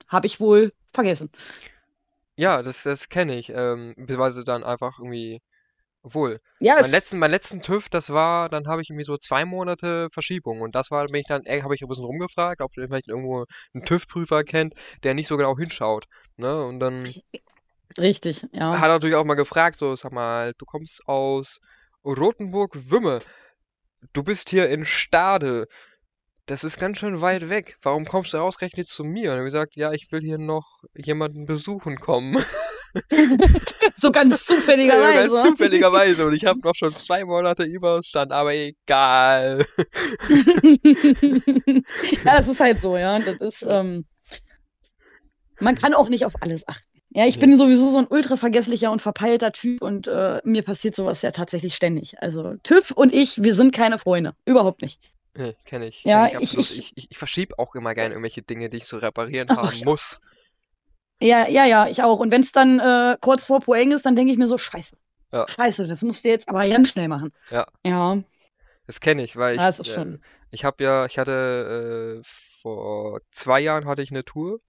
habe 0.09 0.27
ich 0.27 0.39
wohl 0.39 0.73
vergessen. 0.93 1.31
Ja, 2.35 2.61
das, 2.61 2.83
das 2.83 3.09
kenne 3.09 3.35
ich. 3.35 3.49
Ähm, 3.49 3.95
beziehungsweise 3.97 4.43
dann 4.43 4.63
einfach 4.63 4.99
irgendwie. 4.99 5.41
Obwohl, 6.03 6.39
Ja, 6.59 6.77
mein 6.81 6.89
letzten, 6.89 7.19
mein 7.19 7.29
letzten 7.29 7.61
TÜV, 7.61 7.87
das 7.89 8.09
war, 8.09 8.49
dann 8.49 8.67
habe 8.67 8.81
ich 8.81 8.89
irgendwie 8.89 9.05
so 9.05 9.17
zwei 9.17 9.45
Monate 9.45 10.09
Verschiebung. 10.11 10.61
Und 10.61 10.73
das 10.73 10.89
war, 10.89 11.05
bin 11.05 11.21
ich 11.21 11.27
dann, 11.27 11.43
habe 11.45 11.75
ich 11.75 11.81
ein 11.81 11.87
bisschen 11.87 12.05
rumgefragt, 12.05 12.61
ob 12.61 12.75
ihr 12.75 12.87
vielleicht 12.87 13.07
irgendwo 13.07 13.45
einen 13.73 13.85
TÜV-Prüfer 13.85 14.43
kennt, 14.43 14.73
der 15.03 15.13
nicht 15.13 15.27
so 15.27 15.37
genau 15.37 15.55
hinschaut. 15.57 16.05
Ne? 16.37 16.65
Und 16.65 16.79
dann 16.79 17.03
richtig, 17.99 18.47
ja. 18.51 18.79
hat 18.79 18.83
er 18.89 18.93
natürlich 18.93 19.15
auch 19.15 19.25
mal 19.25 19.35
gefragt, 19.35 19.77
so, 19.77 19.95
sag 19.95 20.11
mal, 20.11 20.53
du 20.57 20.65
kommst 20.65 21.07
aus 21.07 21.59
Rothenburg-Wümme. 22.03 23.19
Du 24.13 24.23
bist 24.23 24.49
hier 24.49 24.69
in 24.69 24.85
Stade. 24.85 25.67
Das 26.47 26.63
ist 26.63 26.79
ganz 26.79 26.97
schön 26.97 27.21
weit 27.21 27.49
weg. 27.49 27.77
Warum 27.83 28.05
kommst 28.05 28.33
du 28.33 28.39
ausgerechnet 28.39 28.87
zu 28.87 29.03
mir? 29.03 29.31
Und 29.31 29.37
er 29.37 29.41
hat 29.41 29.45
gesagt, 29.45 29.75
ja, 29.75 29.91
ich 29.91 30.11
will 30.11 30.21
hier 30.21 30.39
noch 30.39 30.79
jemanden 30.95 31.45
besuchen 31.45 31.99
kommen. 31.99 32.43
So 33.95 34.11
ganz 34.11 34.13
Ja, 34.13 34.19
ganz 34.29 34.45
zufälligerweise. 34.45 35.43
zufälligerweise. 35.49 36.25
Und 36.27 36.33
ich 36.33 36.45
habe 36.45 36.59
noch 36.63 36.75
schon 36.75 36.91
zwei 36.91 37.23
Monate 37.25 37.63
Überstand, 37.63 38.31
aber 38.31 38.53
egal. 38.53 39.65
ja, 42.25 42.37
das 42.37 42.47
ist 42.47 42.59
halt 42.59 42.79
so, 42.79 42.97
ja. 42.97 43.19
Das 43.19 43.37
ist, 43.37 43.65
ähm, 43.67 44.05
man 45.59 45.75
kann 45.75 45.93
auch 45.93 46.09
nicht 46.09 46.25
auf 46.25 46.33
alles 46.41 46.67
achten. 46.67 46.85
Ja, 47.13 47.25
ich 47.25 47.35
Nee. 47.35 47.41
bin 47.47 47.57
sowieso 47.57 47.91
so 47.91 47.97
ein 47.97 48.07
ultra 48.09 48.37
vergesslicher 48.37 48.89
und 48.91 49.01
verpeilter 49.01 49.51
Typ 49.51 49.81
und 49.81 50.07
äh, 50.07 50.39
mir 50.45 50.63
passiert 50.63 50.95
sowas 50.95 51.21
ja 51.21 51.31
tatsächlich 51.31 51.75
ständig. 51.75 52.15
Also 52.21 52.55
TÜV 52.63 52.91
und 52.91 53.13
ich, 53.13 53.43
wir 53.43 53.53
sind 53.53 53.75
keine 53.75 53.99
Freunde. 53.99 54.33
Überhaupt 54.45 54.81
nicht. 54.81 55.01
Nee, 55.35 55.55
kenne 55.65 55.87
ich. 55.87 56.03
Ja, 56.03 56.27
kenn 56.29 56.41
ich 56.41 56.57
ich- 56.57 56.79
ich- 56.79 56.93
Ich, 56.95 57.11
ich, 57.11 57.17
verschiebe 57.17 57.59
auch 57.59 57.75
immer 57.75 57.93
gerne 57.93 58.11
irgendwelche 58.13 58.41
Dinge, 58.41 58.69
die 58.69 58.77
ich 58.77 58.85
zu 58.85 58.97
reparieren 58.97 59.47
Ach, 59.51 59.57
haben 59.57 59.77
ja. 59.77 59.85
muss. 59.85 60.21
Ja, 61.21 61.47
ja, 61.47 61.65
ja, 61.65 61.87
ich 61.87 62.01
auch. 62.03 62.19
Und 62.19 62.31
wenn 62.31 62.41
es 62.41 62.51
dann 62.51 62.79
äh, 62.79 63.17
kurz 63.21 63.45
vor 63.45 63.59
Poeng 63.59 63.91
ist, 63.91 64.05
dann 64.05 64.15
denke 64.15 64.31
ich 64.31 64.37
mir 64.37 64.47
so, 64.47 64.57
scheiße. 64.57 64.97
Ja. 65.31 65.47
Scheiße, 65.47 65.87
das 65.87 66.01
musst 66.01 66.25
du 66.25 66.29
jetzt 66.29 66.49
aber 66.49 66.67
ganz 66.67 66.89
schnell 66.89 67.07
machen. 67.07 67.31
Ja. 67.51 67.67
Ja, 67.85 68.17
Das 68.87 68.99
kenne 68.99 69.23
ich, 69.23 69.37
weil 69.37 69.55
ich, 69.55 69.61
ja, 69.61 69.69
ist 69.69 69.79
äh, 69.79 69.83
schon. 69.85 70.21
ich 70.49 70.65
habe 70.65 70.83
ja, 70.83 71.05
ich 71.05 71.17
hatte 71.17 72.21
äh, 72.21 72.27
vor 72.61 73.19
zwei 73.31 73.61
Jahren 73.61 73.85
hatte 73.85 74.01
ich 74.01 74.11
eine 74.11 74.25
Tour. 74.25 74.59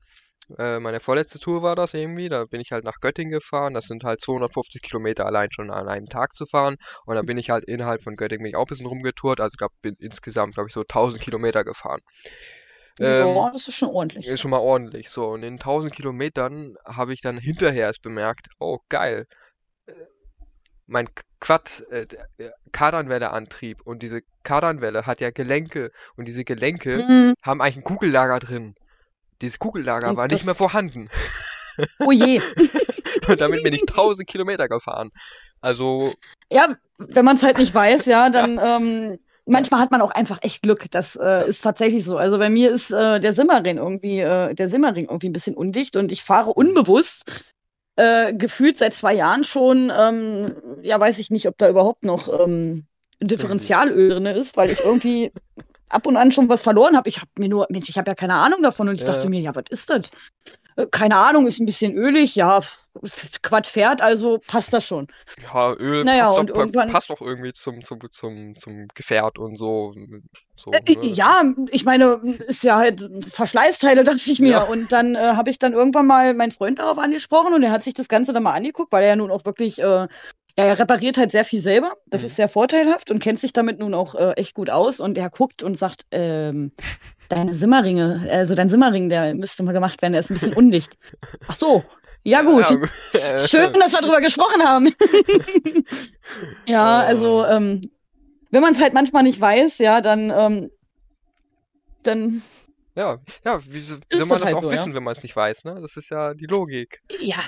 Äh, 0.59 0.81
meine 0.81 1.01
vorletzte 1.01 1.39
Tour 1.39 1.63
war 1.63 1.75
das 1.75 1.95
irgendwie. 1.95 2.29
Da 2.29 2.45
bin 2.45 2.61
ich 2.61 2.73
halt 2.73 2.85
nach 2.85 3.01
Göttingen 3.01 3.33
gefahren. 3.33 3.75
Das 3.75 3.87
sind 3.87 4.05
halt 4.05 4.21
250 4.21 4.83
Kilometer 4.83 5.27
allein 5.27 5.51
schon 5.51 5.71
an 5.71 5.89
einem 5.89 6.07
Tag 6.09 6.35
zu 6.35 6.47
fahren. 6.47 6.77
Und 7.07 7.17
dann 7.17 7.27
bin 7.27 7.39
ich 7.39 7.51
halt 7.51 7.65
innerhalb 7.65 8.03
von 8.03 8.17
Göttingen 8.17 8.43
bin 8.43 8.51
ich 8.51 8.57
auch 8.57 8.67
ein 8.67 8.69
bisschen 8.69 8.87
rumgetourt. 8.87 9.41
Also 9.41 9.55
ich 9.55 9.59
glaube, 9.59 9.75
bin 9.83 9.97
insgesamt, 9.99 10.55
glaube 10.55 10.69
ich, 10.69 10.75
so 10.75 10.83
1000 10.83 11.23
Kilometer 11.23 11.65
gefahren. 11.65 12.01
Ähm, 13.01 13.35
ja, 13.35 13.51
das 13.51 13.69
ist 13.69 13.77
schon 13.77 13.89
ordentlich. 13.89 14.27
Ist 14.27 14.41
schon 14.41 14.51
mal 14.51 14.59
ordentlich. 14.59 15.09
So, 15.09 15.29
und 15.29 15.43
in 15.43 15.55
1000 15.55 15.93
Kilometern 15.93 16.77
habe 16.85 17.13
ich 17.13 17.21
dann 17.21 17.39
hinterher 17.39 17.87
erst 17.87 18.03
bemerkt, 18.03 18.49
oh 18.59 18.79
geil, 18.89 19.27
äh, 19.87 19.93
mein 20.87 21.09
Quad 21.41 21.85
äh, 21.91 22.07
Kardanwelle-Antrieb 22.73 23.81
und 23.83 24.03
diese 24.03 24.21
Kardanwelle 24.43 25.07
hat 25.07 25.21
ja 25.21 25.31
Gelenke 25.31 25.91
und 26.17 26.27
diese 26.27 26.45
Gelenke 26.45 26.99
mhm. 26.99 27.35
haben 27.43 27.61
eigentlich 27.61 27.79
ein 27.79 27.85
Kugellager 27.85 28.39
drin. 28.41 28.75
Dieses 29.41 29.59
Kugellager 29.59 30.11
und 30.11 30.17
war 30.17 30.29
nicht 30.29 30.45
mehr 30.45 30.55
vorhanden. 30.55 31.09
Oh 31.99 32.13
je. 32.13 32.41
und 33.29 33.41
damit 33.41 33.63
bin 33.63 33.73
ich 33.73 33.83
1000 33.83 34.29
Kilometer 34.29 34.69
gefahren. 34.69 35.11
Also. 35.61 36.13
Ja, 36.51 36.69
wenn 36.99 37.25
man 37.25 37.37
es 37.37 37.43
halt 37.43 37.59
nicht 37.59 37.75
weiß, 37.75 38.07
ja, 38.07 38.31
dann 38.31 38.59
ähm, 38.63 39.19
manchmal 39.47 39.81
hat 39.81 39.91
man 39.91 40.03
auch 40.03 40.13
einfach 40.13 40.39
echt 40.43 40.63
Glück. 40.63 40.91
Das 40.91 41.17
äh, 41.17 41.49
ist 41.49 41.63
tatsächlich 41.63 42.05
so. 42.05 42.17
Also 42.17 42.39
bei 42.39 42.49
mir 42.49 42.71
ist 42.71 42.91
äh, 42.91 43.21
der 43.21 43.33
Simmering 43.33 43.79
irgendwie, 43.79 44.21
äh, 44.21 44.55
der 44.55 44.69
Simmering 44.69 45.07
irgendwie 45.07 45.29
ein 45.29 45.33
bisschen 45.33 45.57
undicht 45.57 45.97
und 45.97 46.13
ich 46.13 46.23
fahre 46.23 46.53
unbewusst 46.53 47.25
äh, 47.97 48.35
gefühlt 48.35 48.79
seit 48.79 48.95
zwei 48.95 49.15
Jahren 49.15 49.45
schon, 49.45 49.93
ähm, 49.95 50.47
ja, 50.83 50.99
weiß 50.99 51.19
ich 51.19 51.31
nicht, 51.31 51.47
ob 51.47 51.59
da 51.59 51.69
überhaupt 51.69 52.05
noch 52.05 52.29
ähm, 52.41 52.87
Differentialöl 53.21 54.11
drin 54.11 54.27
ist, 54.27 54.57
weil 54.57 54.71
ich 54.71 54.81
irgendwie 54.81 55.33
ab 55.89 56.07
und 56.07 56.17
an 56.17 56.33
schon 56.33 56.49
was 56.49 56.63
verloren 56.63 56.97
habe. 56.97 57.09
Ich 57.09 57.19
habe 57.19 57.31
mir 57.39 57.49
nur, 57.49 57.67
Mensch, 57.69 57.89
ich 57.89 57.99
habe 57.99 58.11
ja 58.11 58.15
keine 58.15 58.35
Ahnung 58.35 58.63
davon 58.63 58.89
und 58.89 58.95
ich 58.95 59.03
ja. 59.03 59.09
dachte 59.09 59.29
mir, 59.29 59.41
ja, 59.41 59.55
was 59.55 59.65
ist 59.71 59.91
das? 59.91 60.11
Äh, 60.77 60.87
keine 60.91 61.17
Ahnung, 61.17 61.47
ist 61.47 61.61
ein 61.61 61.67
bisschen 61.67 61.95
ölig, 61.95 62.37
ja, 62.37 62.61
Quad 63.43 63.67
fährt, 63.67 64.03
also 64.03 64.39
passt 64.47 64.73
das 64.75 64.87
schon. 64.87 65.07
Ja, 65.43 65.73
Öl 65.75 66.05
naja, 66.05 66.33
passt, 66.33 66.51
doch, 66.51 66.57
irgendwann... 66.57 66.93
passt 66.93 67.11
doch 67.11 67.21
irgendwie 67.21 67.53
zum, 67.53 67.83
zum, 67.83 68.01
zum, 68.11 68.59
zum 68.59 68.89
Gefährt 68.95 69.39
und 69.39 69.57
so. 69.57 69.95
so 70.57 70.71
äh, 70.73 70.81
ne? 70.85 71.09
Ja, 71.09 71.43
ich 71.71 71.85
meine, 71.85 72.21
ist 72.47 72.65
ja 72.65 72.77
halt 72.77 73.09
Verschleißteile, 73.27 74.05
dachte 74.05 74.31
ich 74.31 74.41
mir. 74.41 74.51
Ja. 74.51 74.63
Und 74.65 74.93
dann 74.93 75.15
äh, 75.15 75.19
habe 75.19 75.51
ich 75.51 75.59
dann 75.59 75.73
irgendwann 75.73 76.07
mal 76.07 76.35
meinen 76.35 76.53
Freund 76.53 76.79
darauf 76.79 76.99
angesprochen 76.99 77.55
und 77.55 77.63
er 77.63 77.71
hat 77.71 77.83
sich 77.83 77.95
das 77.95 78.09
Ganze 78.09 78.35
dann 78.35 78.43
mal 78.43 78.53
angeguckt, 78.53 78.93
weil 78.93 79.03
er 79.03 79.11
ja 79.11 79.17
nun 79.17 79.31
auch 79.31 79.47
wirklich 79.47 79.79
äh, 79.81 80.07
er 80.55 80.79
repariert 80.79 81.17
halt 81.17 81.31
sehr 81.31 81.45
viel 81.45 81.61
selber. 81.61 81.95
Das 82.07 82.21
mhm. 82.21 82.27
ist 82.27 82.37
sehr 82.37 82.49
vorteilhaft 82.49 83.11
und 83.11 83.21
kennt 83.21 83.41
sich 83.41 83.53
damit 83.55 83.79
nun 83.79 83.95
auch 83.95 84.15
äh, 84.15 84.33
echt 84.33 84.55
gut 84.55 84.69
aus. 84.69 85.01
Und 85.01 85.17
er 85.17 85.31
guckt 85.31 85.63
und 85.63 85.79
sagt, 85.79 86.05
ähm, 86.11 86.73
deine 87.33 87.55
Simmerringe, 87.55 88.29
also 88.31 88.55
dein 88.55 88.69
Simmerring, 88.69 89.09
der 89.09 89.35
müsste 89.35 89.63
mal 89.63 89.73
gemacht 89.73 90.03
werden, 90.03 90.13
der 90.13 90.21
ist 90.21 90.31
ein 90.31 90.35
bisschen 90.35 90.53
undicht. 90.55 90.99
Ach 91.49 91.55
so. 91.55 91.83
Ja, 92.25 92.43
gut. 92.43 92.67
Schön, 93.49 93.73
dass 93.73 93.93
wir 93.93 94.01
darüber 94.01 94.21
gesprochen 94.21 94.63
haben. 94.63 94.87
ja, 96.67 97.01
oh. 97.01 97.07
also, 97.07 97.45
ähm, 97.47 97.81
wenn 98.51 98.61
man 98.61 98.75
es 98.75 98.81
halt 98.81 98.95
manchmal 98.95 99.25
nicht 99.25 99.41
weiß, 99.41 99.79
ja, 99.79 100.01
dann, 100.01 100.31
ähm, 100.31 100.71
dann. 102.03 102.43
Ja, 102.95 103.19
ja, 103.45 103.61
wie 103.67 103.81
soll 103.81 104.01
man 104.11 104.29
das, 104.29 104.43
halt 104.43 104.57
auch 104.57 104.63
so, 104.63 104.71
wissen, 104.71 104.91
ja? 104.91 104.95
wenn 104.95 105.03
man 105.03 105.13
es 105.13 105.23
nicht 105.23 105.35
weiß, 105.35 105.65
ne? 105.65 105.79
Das 105.81 105.97
ist 105.97 106.11
ja 106.11 106.35
die 106.35 106.47
Logik. 106.47 107.03
Ja, 107.21 107.39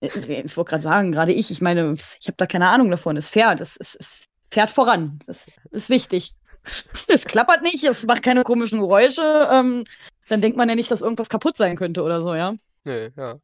ich 0.00 0.56
wollte 0.56 0.70
gerade 0.70 0.82
sagen, 0.82 1.12
gerade 1.12 1.32
ich, 1.32 1.50
ich 1.50 1.60
meine, 1.60 1.96
ich 2.20 2.26
habe 2.26 2.36
da 2.36 2.46
keine 2.46 2.68
Ahnung 2.68 2.90
davon. 2.90 3.16
Es 3.16 3.28
fährt, 3.28 3.60
es, 3.60 3.76
es, 3.76 3.94
es 3.94 4.24
fährt 4.50 4.70
voran. 4.70 5.18
Das 5.26 5.58
ist 5.70 5.90
wichtig. 5.90 6.34
Es 7.08 7.24
klappert 7.24 7.62
nicht, 7.62 7.84
es 7.84 8.06
macht 8.06 8.22
keine 8.22 8.42
komischen 8.42 8.80
Geräusche. 8.80 9.48
Ähm, 9.50 9.84
dann 10.28 10.40
denkt 10.40 10.56
man 10.56 10.68
ja 10.68 10.74
nicht, 10.74 10.90
dass 10.90 11.02
irgendwas 11.02 11.28
kaputt 11.28 11.56
sein 11.56 11.76
könnte 11.76 12.02
oder 12.02 12.20
so, 12.22 12.34
ja? 12.34 12.52
Nee, 12.84 13.10
ja. 13.16 13.38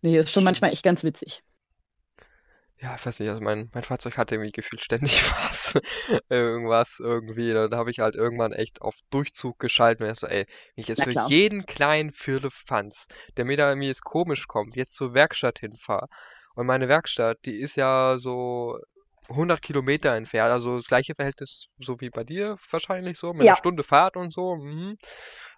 Nee, 0.00 0.18
ist 0.18 0.32
schon 0.32 0.44
manchmal 0.44 0.72
echt 0.72 0.84
ganz 0.84 1.02
witzig. 1.02 1.42
Ja, 2.80 2.94
ich 2.94 3.04
weiß 3.04 3.18
nicht, 3.18 3.28
also 3.28 3.40
mein, 3.40 3.70
mein 3.74 3.82
Fahrzeug 3.82 4.16
hatte 4.16 4.36
irgendwie 4.36 4.52
gefühlt 4.52 4.84
ständig 4.84 5.20
was, 5.32 5.74
irgendwas 6.28 6.98
irgendwie. 7.00 7.52
Da 7.52 7.68
habe 7.72 7.90
ich 7.90 7.98
halt 7.98 8.14
irgendwann 8.14 8.52
echt 8.52 8.82
auf 8.82 8.94
Durchzug 9.10 9.58
geschalten 9.58 10.06
und 10.06 10.16
so, 10.16 10.28
ey, 10.28 10.46
wenn 10.74 10.82
ich 10.82 10.86
jetzt 10.86 11.02
für 11.02 11.26
jeden 11.26 11.66
kleinen 11.66 12.12
Firlefanz, 12.12 13.08
der 13.36 13.44
mir 13.44 13.56
da 13.56 13.68
irgendwie 13.68 13.88
jetzt 13.88 14.04
komisch 14.04 14.46
kommt, 14.46 14.76
jetzt 14.76 14.94
zur 14.94 15.12
Werkstatt 15.12 15.58
hinfahre. 15.58 16.06
Und 16.54 16.66
meine 16.66 16.88
Werkstatt, 16.88 17.38
die 17.44 17.60
ist 17.60 17.74
ja 17.76 18.16
so 18.18 18.78
100 19.28 19.60
Kilometer 19.62 20.14
entfernt, 20.14 20.50
also 20.50 20.76
das 20.76 20.86
gleiche 20.86 21.14
Verhältnis 21.14 21.68
so 21.78 22.00
wie 22.00 22.10
bei 22.10 22.24
dir 22.24 22.56
wahrscheinlich 22.70 23.18
so, 23.18 23.32
mit 23.32 23.44
ja. 23.44 23.52
einer 23.52 23.58
Stunde 23.58 23.82
Fahrt 23.82 24.16
und 24.16 24.32
so. 24.32 24.56
Mhm. 24.56 24.96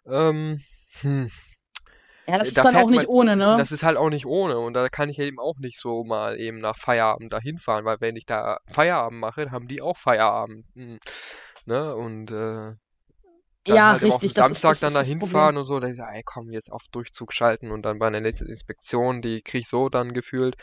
Ähm, 0.06 0.62
hm. 1.00 1.30
Ja, 2.26 2.38
das 2.38 2.48
äh, 2.48 2.50
ist 2.50 2.58
da 2.58 2.62
dann 2.64 2.76
auch 2.76 2.90
nicht 2.90 3.06
man, 3.06 3.06
ohne, 3.06 3.36
ne? 3.36 3.56
Das 3.58 3.72
ist 3.72 3.82
halt 3.82 3.96
auch 3.96 4.10
nicht 4.10 4.26
ohne 4.26 4.58
und 4.58 4.74
da 4.74 4.88
kann 4.88 5.08
ich 5.08 5.18
eben 5.18 5.38
auch 5.38 5.58
nicht 5.58 5.78
so 5.78 6.04
mal 6.04 6.38
eben 6.38 6.58
nach 6.58 6.76
Feierabend 6.76 7.32
dahin 7.32 7.58
fahren, 7.58 7.84
weil 7.84 8.00
wenn 8.00 8.16
ich 8.16 8.26
da 8.26 8.58
Feierabend 8.72 9.20
mache, 9.20 9.50
haben 9.50 9.68
die 9.68 9.82
auch 9.82 9.96
Feierabend. 9.96 10.66
Hm. 10.74 10.98
Ne? 11.66 11.94
Und 11.94 12.30
äh, 12.30 12.74
dann 13.64 13.76
ja, 13.76 13.92
halt 13.92 14.02
richtig. 14.02 14.36
Am 14.38 14.54
Samstag 14.54 14.72
ist, 14.72 14.82
dann 14.82 14.94
dahin 14.94 15.20
fahren 15.20 15.56
und 15.56 15.66
so, 15.66 15.80
dann 15.80 15.94
ich, 15.94 16.00
ey, 16.00 16.22
komm, 16.24 16.50
jetzt 16.50 16.72
auf 16.72 16.82
Durchzug 16.92 17.32
schalten 17.32 17.70
und 17.70 17.82
dann 17.82 17.98
bei 17.98 18.08
der 18.10 18.20
letzten 18.20 18.48
Inspektion, 18.48 19.22
die 19.22 19.42
krieg 19.42 19.62
ich 19.62 19.68
so 19.68 19.88
dann 19.88 20.14
gefühlt. 20.14 20.56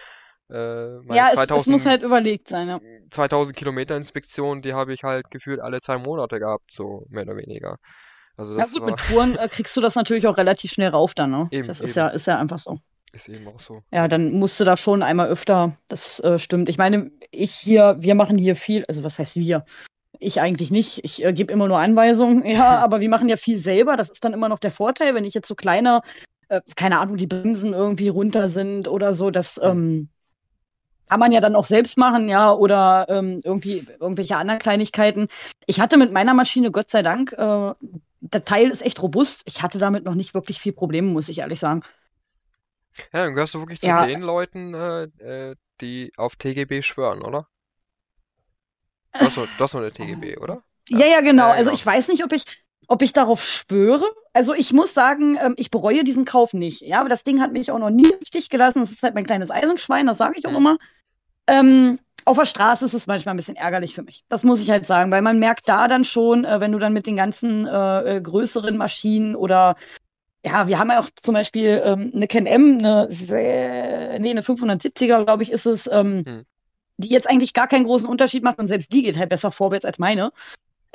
Äh, 0.50 1.14
ja, 1.14 1.32
2000, 1.34 1.52
es, 1.52 1.62
es, 1.62 1.68
muss 1.68 1.86
halt 1.86 2.04
überlegt 2.04 2.48
sein, 2.48 2.70
ja. 2.70 2.80
2000 3.12 3.56
Kilometer 3.56 3.98
Inspektion, 3.98 4.62
die 4.62 4.74
habe 4.74 4.94
ich 4.94 5.04
halt 5.04 5.30
gefühlt 5.30 5.60
alle 5.60 5.82
zwei 5.82 5.98
Monate 5.98 6.40
gehabt, 6.40 6.72
so 6.72 7.06
mehr 7.10 7.24
oder 7.24 7.36
weniger. 7.36 7.78
Also 8.38 8.58
ja 8.58 8.66
gut, 8.66 8.82
war... 8.82 8.92
mit 8.92 9.00
Touren 9.00 9.36
äh, 9.38 9.48
kriegst 9.50 9.76
du 9.76 9.82
das 9.82 9.96
natürlich 9.96 10.28
auch 10.28 10.38
relativ 10.38 10.72
schnell 10.72 10.90
rauf 10.90 11.14
dann, 11.16 11.32
ne? 11.32 11.48
Eben, 11.52 11.68
das 11.68 11.82
ist 11.82 11.98
eben. 11.98 12.06
ja, 12.06 12.08
ist 12.10 12.28
ja 12.28 12.40
einfach 12.40 12.60
so. 12.60 12.80
Ist 13.12 13.28
eben 13.30 13.48
auch 13.48 13.60
so. 13.60 13.82
Ja, 13.92 14.08
dann 14.08 14.32
musst 14.32 14.60
du 14.60 14.64
da 14.64 14.78
schon 14.78 15.04
einmal 15.04 15.28
öfter, 15.28 15.76
das 15.88 16.20
äh, 16.22 16.40
stimmt. 16.40 16.70
Ich 16.70 16.78
meine, 16.78 17.12
ich 17.32 17.52
hier, 17.52 17.98
wir 18.00 18.16
machen 18.16 18.38
hier 18.38 18.56
viel, 18.56 18.86
also 18.86 19.04
was 19.04 19.20
heißt 19.20 19.36
wir? 19.36 19.66
Ich 20.20 20.40
eigentlich 20.40 20.72
nicht. 20.72 21.04
Ich 21.04 21.24
äh, 21.24 21.34
gebe 21.34 21.52
immer 21.52 21.68
nur 21.68 21.80
Anweisungen, 21.80 22.46
ja, 22.46 22.78
aber 22.84 23.02
wir 23.02 23.10
machen 23.10 23.28
ja 23.28 23.38
viel 23.38 23.58
selber. 23.58 23.98
Das 23.98 24.10
ist 24.10 24.24
dann 24.24 24.34
immer 24.34 24.50
noch 24.50 24.60
der 24.60 24.72
Vorteil, 24.72 25.14
wenn 25.16 25.26
ich 25.26 25.34
jetzt 25.34 25.48
so 25.48 25.56
kleine, 25.56 26.02
äh, 26.48 26.62
keine 26.76 27.00
Ahnung, 27.00 27.18
die 27.18 27.28
Bremsen 27.28 27.74
irgendwie 27.74 28.10
runter 28.10 28.50
sind 28.50 28.88
oder 28.88 29.14
so, 29.14 29.32
das 29.32 29.60
ähm, 29.62 30.10
kann 31.10 31.20
man 31.20 31.32
ja 31.32 31.39
dann 31.39 31.56
auch 31.56 31.63
selbst 31.63 31.98
machen, 31.98 32.30
ja, 32.30 32.52
oder 32.52 33.06
ähm, 33.10 33.39
irgendwie 33.43 33.88
irgendwelche 34.00 34.38
anderen 34.38 34.60
Kleinigkeiten. 34.60 35.28
Ich 35.65 35.80
hatte 35.80 35.98
mit 35.98 36.12
meiner 36.12 36.34
Maschine, 36.34 36.72
Gott 36.72 36.89
sei 36.89 37.02
Dank, 37.02 37.34
äh, 37.34 37.74
der 38.20 38.46
Teil 38.46 38.70
ist 38.70 38.82
echt 38.82 39.02
robust. 39.02 39.43
Ich 39.46 39.62
hatte 39.62 39.78
damit 39.78 40.04
noch 40.04 40.15
nicht 40.15 40.34
wirklich 40.34 40.60
viel 40.60 40.74
Probleme, 40.74 41.08
muss 41.08 41.30
ich 41.30 41.39
ehrlich 41.39 41.60
sagen. 41.60 41.84
Ja, 43.13 43.24
dann 43.26 43.36
gehörst 43.36 43.54
du 43.54 43.60
wirklich 43.60 43.80
zu 43.80 43.88
ja. 43.88 44.06
den 44.06 44.22
Leuten, 44.22 44.74
äh, 44.74 45.04
äh 45.04 45.56
die 45.82 46.12
auf 46.17 46.36
TGB 46.36 46.82
schwören, 46.82 47.22
oder? 47.22 47.48
Du 49.13 49.20
hast, 49.20 49.38
du 49.38 49.48
hast 49.60 49.74
noch 49.74 49.82
eine 49.82 49.91
TGB, 49.91 50.38
oder? 50.38 50.63
Ja, 50.89 51.06
ja, 51.06 51.22
genau. 51.22 51.50
Also 51.50 51.65
genau. 51.65 51.74
ich 51.74 51.86
weiß 51.86 52.08
nicht, 52.08 52.24
ob 52.24 52.32
ich, 52.32 52.46
ob 52.88 53.02
ich 53.02 53.13
darauf 53.13 53.43
schwöre. 53.43 54.06
Also 54.34 54.54
ich 54.54 54.73
muss 54.73 54.93
sagen, 54.93 55.38
ähm, 55.41 55.56
ich 55.58 55.71
bereue 55.71 56.04
diesen 56.04 56.26
Kauf 56.26 56.54
nicht. 56.54 56.82
Ja, 56.82 57.00
aber 57.00 57.10
das 57.10 57.23
Ding 57.23 57.41
hat 57.41 57.52
mich 57.52 57.71
auch 57.71 57.80
noch 57.80 57.89
nie 57.89 58.10
im 58.10 58.26
Stich 58.26 58.50
gelassen. 58.50 58.80
Das 58.80 58.91
ist 58.91 59.04
halt 59.04 59.15
mein 59.15 59.26
kleines 59.26 59.52
Eisenschwein, 59.52 60.08
das 60.08 60.17
sage 60.17 60.36
ich 60.38 60.47
auch 60.47 60.56
immer. 60.56 60.78
Ähm, 61.47 62.00
auf 62.26 62.38
der 62.38 62.45
Straße 62.45 62.86
ist 62.86 62.93
es 62.93 63.08
manchmal 63.08 63.34
ein 63.34 63.38
bisschen 63.38 63.56
ärgerlich 63.56 63.95
für 63.95 64.04
mich. 64.04 64.26
Das 64.28 64.43
muss 64.43 64.60
ich 64.60 64.69
halt 64.69 64.86
sagen, 64.86 65.12
weil 65.12 65.21
man 65.21 65.39
merkt 65.39 65.69
da 65.69 65.88
dann 65.88 66.04
schon, 66.04 66.43
äh, 66.45 66.60
wenn 66.60 66.71
du 66.71 66.80
dann 66.80 66.93
mit 66.93 67.08
den 67.08 67.15
ganzen 67.15 67.65
äh, 67.65 68.17
äh 68.17 68.21
größeren 68.21 68.76
Maschinen 68.76 69.36
oder 69.36 69.76
ja, 70.45 70.67
wir 70.67 70.80
haben 70.80 70.89
ja 70.89 71.00
auch 71.00 71.10
zum 71.15 71.34
Beispiel 71.34 71.82
ähm, 71.84 72.12
eine 72.13 72.28
Can-M, 72.28 72.80
eine, 72.80 73.08
nee, 74.19 74.30
eine 74.30 74.41
570er, 74.41 75.23
glaube 75.26 75.43
ich, 75.43 75.52
ist 75.52 75.65
es, 75.65 75.88
ähm, 75.91 76.23
hm. 76.26 76.45
die 76.97 77.10
jetzt 77.10 77.30
eigentlich 77.30 77.54
gar 77.54 77.67
keinen 77.67 77.86
großen 77.86 78.08
Unterschied 78.08 78.43
macht 78.43 78.60
und 78.60 78.67
selbst 78.67 78.93
die 78.93 79.04
geht 79.04 79.17
halt 79.17 79.30
besser 79.30 79.52
vorwärts 79.52 79.86
als 79.86 80.00
meine. 80.00 80.32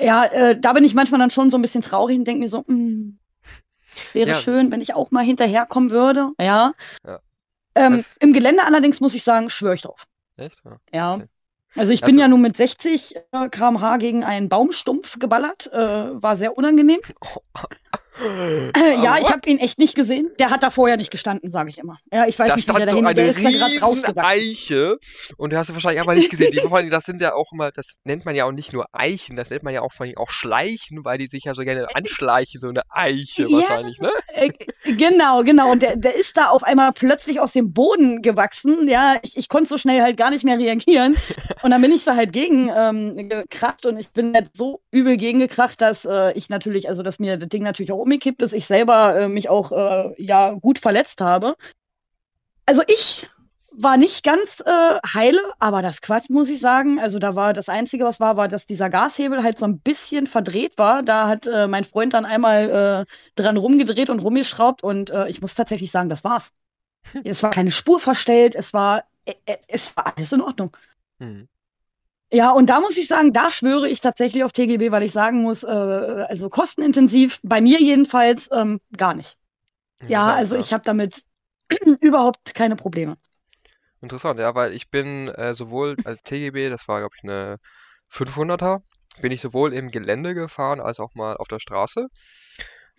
Ja, 0.01 0.25
äh, 0.25 0.59
da 0.59 0.73
bin 0.73 0.85
ich 0.85 0.95
manchmal 0.95 1.21
dann 1.21 1.31
schon 1.31 1.51
so 1.51 1.59
ein 1.59 1.63
bisschen 1.63 1.83
traurig 1.83 2.19
und 2.19 2.25
denke 2.25 2.41
mir 2.41 2.49
so, 2.49 2.59
mh, 2.59 2.67
hm, 2.67 3.19
es 4.07 4.15
wäre 4.15 4.31
ja. 4.31 4.35
schön, 4.35 4.73
wenn 4.73 4.81
ich 4.81 4.95
auch 4.95 5.11
mal 5.11 5.25
hinterherkommen 5.25 5.91
würde. 5.91 6.31
Ja. 6.41 6.73
ja. 7.07 7.21
Ähm, 7.75 8.05
Im 8.21 8.33
Gelände 8.33 8.65
allerdings 8.65 9.01
muss 9.01 9.15
ich 9.15 9.25
sagen, 9.25 9.51
schwöre 9.51 9.75
ich 9.75 9.83
drauf. 9.83 10.07
Echt? 10.37 10.57
Ja. 10.65 10.79
ja. 10.93 11.15
Okay. 11.15 11.27
Also 11.75 11.93
ich 11.93 12.03
bin 12.03 12.17
also, 12.17 12.21
ja 12.21 12.29
nun 12.29 12.43
mit 12.43 12.57
60 12.57 13.17
äh, 13.17 13.49
km/h 13.49 13.97
gegen 13.97 14.25
einen 14.25 14.51
Baumstumpf 14.51 15.19
geballert, 15.19 15.73
äh, 15.73 16.23
war 16.23 16.37
sehr 16.37 16.57
unangenehm. 16.59 17.01
Äh, 18.23 19.03
ja, 19.03 19.19
ich 19.21 19.31
habe 19.31 19.49
ihn 19.49 19.59
echt 19.59 19.79
nicht 19.79 19.95
gesehen. 19.95 20.31
Der 20.39 20.51
hat 20.51 20.63
da 20.63 20.71
vorher 20.71 20.97
nicht 20.97 21.11
gestanden, 21.11 21.51
sage 21.51 21.71
ich 21.71 21.79
immer. 21.79 21.97
Ja, 22.13 22.27
ich 22.27 22.39
weiß 22.39 22.49
da 22.49 22.57
nicht, 22.57 22.69
wie 22.69 22.73
der 22.73 22.87
dahin, 22.87 23.07
so 23.07 23.13
der 23.13 23.27
ist 23.29 23.45
da 23.45 23.51
gerade 23.51 23.81
rausgewachsen. 23.81 24.25
Eiche 24.25 24.99
und 25.37 25.53
du 25.53 25.59
hast 25.59 25.71
du 25.71 25.75
wahrscheinlich 25.75 26.03
aber 26.03 26.15
nicht 26.15 26.31
gesehen. 26.31 26.53
Die, 26.53 26.59
vor 26.69 26.77
allem, 26.77 26.91
das 26.91 27.05
sind 27.05 27.21
ja 27.21 27.35
auch 27.35 27.53
immer, 27.53 27.71
das 27.73 27.99
nennt 28.05 28.25
man 28.25 28.35
ja 28.35 28.45
auch 28.45 28.53
nicht 28.53 28.73
nur 28.73 28.87
Eichen, 28.93 29.37
das 29.37 29.51
nennt 29.51 29.63
man 29.63 29.75
ja 29.75 29.83
auch 29.83 29.93
vor 29.93 30.07
allem 30.07 30.17
auch 30.17 30.31
Schleichen, 30.31 31.05
weil 31.05 31.19
die 31.19 31.27
sich 31.27 31.45
ja 31.45 31.55
so 31.55 31.63
gerne 31.63 31.87
anschleichen, 31.95 32.61
so 32.61 32.69
eine 32.69 32.83
Eiche 32.91 33.47
ja, 33.49 33.59
wahrscheinlich, 33.59 33.99
ne? 33.99 34.11
Äh, 34.29 34.51
genau, 34.97 35.43
genau. 35.43 35.73
Und 35.73 35.83
der, 35.83 35.97
der 35.97 36.15
ist 36.15 36.37
da 36.37 36.49
auf 36.49 36.63
einmal 36.63 36.93
plötzlich 36.93 37.41
aus 37.41 37.53
dem 37.53 37.73
Boden 37.73 38.23
gewachsen. 38.23 38.89
Ja, 38.89 39.17
ich, 39.23 39.37
ich 39.37 39.49
konnte 39.49 39.69
so 39.69 39.79
schnell 39.79 40.03
halt 40.03 40.17
gar 40.17 40.31
nicht 40.31 40.45
mehr 40.45 40.59
reagieren. 40.59 41.17
Und 41.63 41.71
dann 41.71 41.81
bin 41.81 41.93
ich 41.93 42.05
da 42.05 42.17
halt 42.17 42.33
gegen 42.33 42.71
ähm, 42.75 43.29
gekracht 43.29 43.87
und 43.87 43.97
ich 43.99 44.11
bin 44.11 44.35
halt 44.35 44.51
so 44.55 44.81
übel 44.91 45.17
gegengekracht, 45.17 45.81
dass 45.81 46.05
äh, 46.05 46.33
ich 46.33 46.49
natürlich, 46.49 46.89
also 46.89 47.03
dass 47.03 47.19
mir 47.19 47.37
das 47.37 47.49
Ding 47.49 47.63
natürlich 47.63 47.93
auch 47.93 47.99
umgekippt 48.13 48.43
ist, 48.43 48.53
ich 48.53 48.67
selber 48.67 49.17
äh, 49.17 49.29
mich 49.29 49.49
auch 49.49 49.73
äh, 49.73 50.15
ja 50.23 50.55
gut 50.55 50.79
verletzt 50.79 51.21
habe. 51.21 51.57
Also 52.67 52.83
ich 52.87 53.27
war 53.75 53.97
nicht 53.97 54.23
ganz 54.23 54.61
äh, 54.61 54.99
heile, 55.15 55.41
aber 55.59 55.81
das 55.81 56.03
Quatsch 56.03 56.29
muss 56.29 56.51
ich 56.51 56.61
sagen. 56.61 57.01
Also 57.01 57.19
da 57.19 57.35
war 57.37 57.55
das 57.55 57.71
Einzige, 57.71 58.05
was 58.05 58.21
war, 58.21 58.37
war, 58.37 58.49
dass 58.49 58.67
dieser 58.67 58.91
Gashebel 58.91 59.43
halt 59.43 59.57
so 59.57 59.65
ein 59.65 59.79
bisschen 59.79 60.27
verdreht 60.27 60.77
war. 60.77 61.03
Da 61.03 61.27
hat 61.27 61.47
äh, 61.47 61.67
mein 61.67 61.85
Freund 61.85 62.13
dann 62.13 62.27
einmal 62.27 63.07
äh, 63.09 63.41
dran 63.41 63.57
rumgedreht 63.57 64.11
und 64.11 64.21
rumgeschraubt 64.21 64.83
und 64.83 65.11
äh, 65.11 65.29
ich 65.29 65.41
muss 65.41 65.55
tatsächlich 65.55 65.91
sagen, 65.91 66.11
das 66.11 66.25
war's. 66.25 66.53
Es 67.25 67.43
war 67.43 67.51
keine 67.51 67.73
Spur 67.73 67.99
verstellt, 67.99 68.55
es 68.55 68.73
war 68.73 69.05
es 69.67 69.97
war 69.97 70.17
alles 70.17 70.33
in 70.33 70.41
Ordnung. 70.41 70.77
Mhm. 71.19 71.49
Ja, 72.33 72.51
und 72.53 72.71
da 72.71 72.81
muss 72.81 72.97
ich 72.97 73.09
sagen, 73.09 73.35
da 73.35 73.51
schwöre 73.51 73.89
ich 73.89 74.01
tatsächlich 74.01 74.43
auf 74.43 74.53
TGB, 74.53 74.91
weil 74.91 75.03
ich 75.03 75.13
sagen 75.13 75.43
muss, 75.43 75.65
äh, 75.65 75.67
also 75.67 76.49
kostenintensiv, 76.49 77.39
bei 77.43 77.61
mir 77.61 77.79
jedenfalls 77.79 78.49
ähm, 78.51 78.81
gar 78.97 79.13
nicht. 79.13 79.37
Ja, 80.09 80.35
also 80.35 80.57
ich 80.57 80.73
habe 80.73 80.83
damit 80.85 81.25
überhaupt 82.01 82.55
keine 82.55 82.75
Probleme. 82.75 83.17
Interessant, 84.01 84.41
ja, 84.41 84.55
weil 84.55 84.73
ich 84.73 84.89
bin 84.89 85.29
äh, 85.29 85.53
sowohl 85.53 85.97
als 86.05 86.23
TGB, 86.23 86.71
das 86.71 86.89
war 86.89 87.01
glaube 87.01 87.15
ich 87.17 87.23
eine 87.23 87.59
500er, 88.11 88.81
bin 89.21 89.31
ich 89.31 89.43
sowohl 89.43 89.75
im 89.75 89.91
Gelände 89.91 90.35
gefahren 90.35 90.81
als 90.81 91.01
auch 91.01 91.15
mal 91.15 91.37
auf 91.37 91.49
der 91.49 91.61
Straße. 91.61 92.09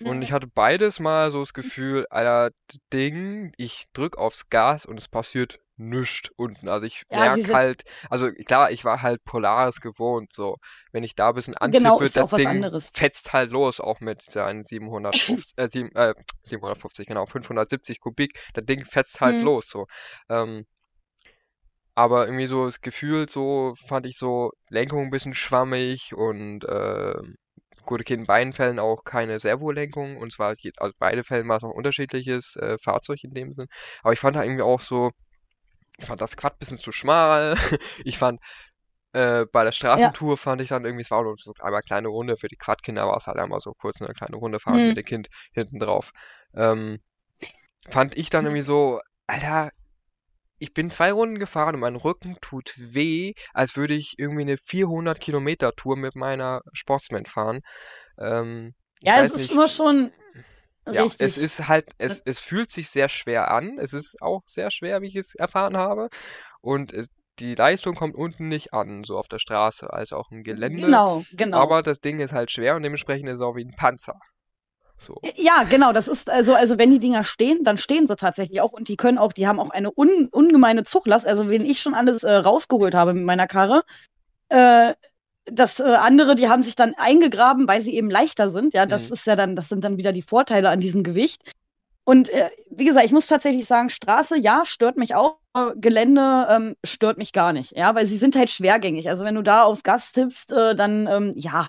Und 0.04 0.22
ich 0.22 0.32
hatte 0.32 0.48
beides 0.48 1.00
mal 1.00 1.32
so 1.32 1.40
das 1.40 1.54
Gefühl, 1.54 2.06
Alter, 2.10 2.52
Ding, 2.92 3.54
ich 3.58 3.86
drück 3.94 4.18
aufs 4.18 4.50
Gas 4.50 4.86
und 4.86 4.98
es 4.98 5.08
passiert 5.08 5.60
nichts 5.76 6.30
unten. 6.36 6.70
Also 6.70 6.86
ich 6.86 7.04
ja, 7.10 7.20
merke 7.20 7.54
halt, 7.54 7.84
also 8.10 8.32
klar, 8.32 8.72
ich 8.72 8.86
war 8.86 9.02
halt 9.02 9.24
Polaris 9.24 9.82
gewohnt, 9.82 10.34
so. 10.34 10.58
Wenn 10.92 11.04
ich 11.04 11.16
da 11.16 11.30
ein 11.30 11.36
bisschen 11.36 11.56
genau, 11.56 11.98
antippe, 11.98 12.12
genau, 12.12 12.28
das 12.28 12.32
Ding 12.32 12.48
anderes. 12.48 12.92
fetzt 12.94 13.34
halt 13.34 13.52
los, 13.52 13.80
auch 13.80 14.00
mit 14.00 14.22
seinen 14.22 14.64
750, 14.64 15.54
äh, 15.58 15.68
7, 15.68 15.96
äh, 15.96 16.14
750, 16.44 17.08
genau, 17.08 17.26
570 17.26 18.00
Kubik, 18.00 18.40
das 18.54 18.66
Ding 18.66 18.86
fetzt 18.86 19.22
halt 19.22 19.38
hm. 19.38 19.44
los, 19.44 19.68
so. 19.68 19.88
Ähm, 20.30 20.66
aber 21.96 22.26
irgendwie 22.26 22.48
so 22.48 22.66
das 22.66 22.82
Gefühl, 22.82 23.30
so 23.30 23.76
fand 23.88 24.06
ich 24.06 24.18
so 24.18 24.52
Lenkung 24.70 25.04
ein 25.06 25.12
bisschen 25.12 25.36
schwammig 25.36 26.14
und 26.16 26.64
äh, 26.66 27.14
gut, 27.86 28.02
okay, 28.02 28.16
in 28.16 28.26
beiden 28.26 28.54
Fällen 28.54 28.80
auch 28.80 29.04
keine 29.04 29.40
Servolenkung 29.40 30.18
und 30.18 30.32
zwar 30.34 30.56
also 30.78 30.94
beide 30.98 31.24
Fällen 31.24 31.48
war 31.48 31.58
es 31.58 31.64
auch 31.64 31.70
ein 31.70 31.76
unterschiedliches 31.76 32.56
äh, 32.56 32.78
Fahrzeug 32.80 33.24
in 33.24 33.34
dem 33.34 33.54
Sinn. 33.54 33.68
Aber 34.02 34.14
ich 34.14 34.20
fand 34.20 34.36
da 34.36 34.44
irgendwie 34.44 34.64
auch 34.64 34.80
so, 34.80 35.12
ich 35.98 36.06
fand 36.06 36.22
das 36.22 36.38
Quad 36.38 36.54
ein 36.54 36.60
bisschen 36.60 36.78
zu 36.78 36.92
schmal. 36.92 37.56
ich 38.04 38.18
fand 38.18 38.40
äh, 39.14 39.46
bei 39.52 39.64
der 39.64 39.72
Straßentour 39.72 40.32
ja. 40.32 40.36
fand 40.38 40.62
ich 40.62 40.70
dann 40.70 40.86
irgendwie, 40.86 41.04
es 41.04 41.12
war 41.12 41.20
auch 41.20 41.36
so 41.38 41.54
einmal 41.60 41.76
eine 41.76 41.84
kleine 41.84 42.08
Runde 42.08 42.38
für 42.38 42.48
die 42.48 42.56
Quadkinder, 42.56 43.08
war 43.08 43.18
es 43.18 43.28
halt 43.28 43.38
einmal 43.38 43.60
so 43.60 43.74
kurz 43.74 44.02
eine 44.02 44.14
kleine 44.14 44.38
Runde 44.38 44.60
fahren 44.60 44.80
hm. 44.80 44.88
mit 44.90 44.98
dem 44.98 45.06
Kind 45.06 45.28
hinten 45.52 45.80
drauf. 45.80 46.12
Ähm, 46.56 47.00
fand 47.90 48.18
ich 48.18 48.30
dann 48.30 48.46
irgendwie 48.46 48.64
so, 48.64 49.00
Alter, 49.28 49.72
ich 50.58 50.74
bin 50.74 50.92
zwei 50.92 51.12
Runden 51.12 51.40
gefahren 51.40 51.76
und 51.76 51.82
mein 51.82 51.96
Rücken 51.96 52.38
tut 52.42 52.74
weh, 52.78 53.34
als 53.54 53.76
würde 53.76 53.94
ich 53.94 54.16
irgendwie 54.18 54.44
eine 54.44 54.58
400 54.58 55.20
Kilometer 55.20 55.74
Tour 55.76 55.98
mit 55.98 56.16
meiner 56.16 56.62
Sportsman 56.72 57.26
fahren. 57.26 57.62
Ähm, 58.18 58.74
ja, 59.02 59.22
es 59.22 59.34
ist 59.34 59.52
immer 59.52 59.68
schon 59.68 60.12
ja, 60.92 61.04
richtig. 61.04 61.22
es 61.26 61.38
ist 61.38 61.68
halt, 61.68 61.90
es, 61.98 62.22
es 62.26 62.40
fühlt 62.40 62.72
sich 62.72 62.90
sehr 62.90 63.10
schwer 63.10 63.52
an. 63.52 63.78
Es 63.80 63.94
ist 63.94 64.22
auch 64.22 64.42
sehr 64.48 64.72
schwer, 64.72 65.02
wie 65.02 65.08
ich 65.08 65.16
es 65.16 65.36
erfahren 65.36 65.78
habe. 65.78 66.10
Und 66.62 66.94
es, 66.94 67.08
die 67.40 67.56
Leistung 67.56 67.96
kommt 67.96 68.16
unten 68.16 68.48
nicht 68.48 68.74
an, 68.74 69.04
so 69.04 69.18
auf 69.18 69.28
der 69.28 69.40
Straße 69.40 69.92
als 69.92 70.14
auch 70.14 70.32
im 70.32 70.44
Gelände. 70.44 70.84
Genau, 70.84 71.24
genau. 71.32 71.58
Aber 71.58 71.84
das 71.84 72.00
Ding 72.00 72.20
ist 72.20 72.34
halt 72.34 72.52
schwer 72.52 72.76
und 72.76 72.84
dementsprechend 72.84 73.30
ist 73.30 73.36
es 73.36 73.42
auch 73.42 73.56
wie 73.56 73.66
ein 73.66 73.76
Panzer. 73.76 74.20
So. 75.00 75.20
Ja, 75.36 75.64
genau, 75.64 75.92
das 75.92 76.08
ist 76.08 76.30
also, 76.30 76.54
also 76.54 76.78
wenn 76.80 76.92
die 76.92 77.00
Dinger 77.00 77.24
stehen, 77.24 77.64
dann 77.64 77.78
stehen 77.78 78.08
sie 78.08 78.16
tatsächlich 78.16 78.62
auch 78.62 78.72
und 78.72 78.88
die 78.88 78.96
können 78.96 79.18
auch, 79.18 79.34
die 79.34 79.48
haben 79.48 79.60
auch 79.60 79.70
eine 79.70 79.92
un, 79.96 80.30
ungemeine 80.32 80.84
Zuglast. 80.84 81.28
Also 81.28 81.50
wenn 81.50 81.66
ich 81.66 81.82
schon 81.82 81.94
alles 81.94 82.24
äh, 82.24 82.32
rausgeholt 82.32 82.96
habe 82.96 83.14
mit 83.14 83.26
meiner 83.26 83.48
Karre, 83.48 83.84
äh, 84.50 84.94
das 85.46 85.80
äh, 85.80 85.84
andere, 85.84 86.36
die 86.36 86.48
haben 86.48 86.62
sich 86.62 86.76
dann 86.76 86.94
eingegraben, 86.96 87.68
weil 87.68 87.82
sie 87.82 87.96
eben 87.96 88.10
leichter 88.10 88.50
sind. 88.50 88.74
Ja, 88.74 88.86
das 88.86 89.08
mhm. 89.08 89.14
ist 89.14 89.28
ja 89.28 89.36
dann, 89.36 89.56
das 89.56 89.70
sind 89.70 89.84
dann 89.84 89.98
wieder 89.98 90.12
die 90.12 90.22
Vorteile 90.22 90.70
an 90.70 90.80
diesem 90.80 91.04
Gewicht. 91.04 91.42
Und 92.06 92.30
äh, 92.30 92.50
wie 92.70 92.86
gesagt, 92.86 93.06
ich 93.06 93.12
muss 93.12 93.28
tatsächlich 93.28 93.66
sagen, 93.66 93.90
Straße, 93.90 94.38
ja, 94.38 94.64
stört 94.66 94.98
mich 94.98 95.16
auch. 95.16 95.38
Gelände 95.76 96.48
ähm, 96.50 96.76
stört 96.84 97.20
mich 97.20 97.32
gar 97.32 97.54
nicht, 97.54 97.78
ja, 97.78 97.94
weil 97.94 98.08
sie 98.08 98.18
sind 98.18 98.36
halt 98.36 98.50
schwergängig. 98.50 99.08
Also 99.08 99.24
wenn 99.24 99.36
du 99.36 99.44
da 99.44 99.64
aufs 99.64 99.84
Gas 99.84 100.12
tippst, 100.12 100.52
äh, 100.52 100.76
dann 100.76 101.08
ähm, 101.08 101.34
ja, 101.36 101.68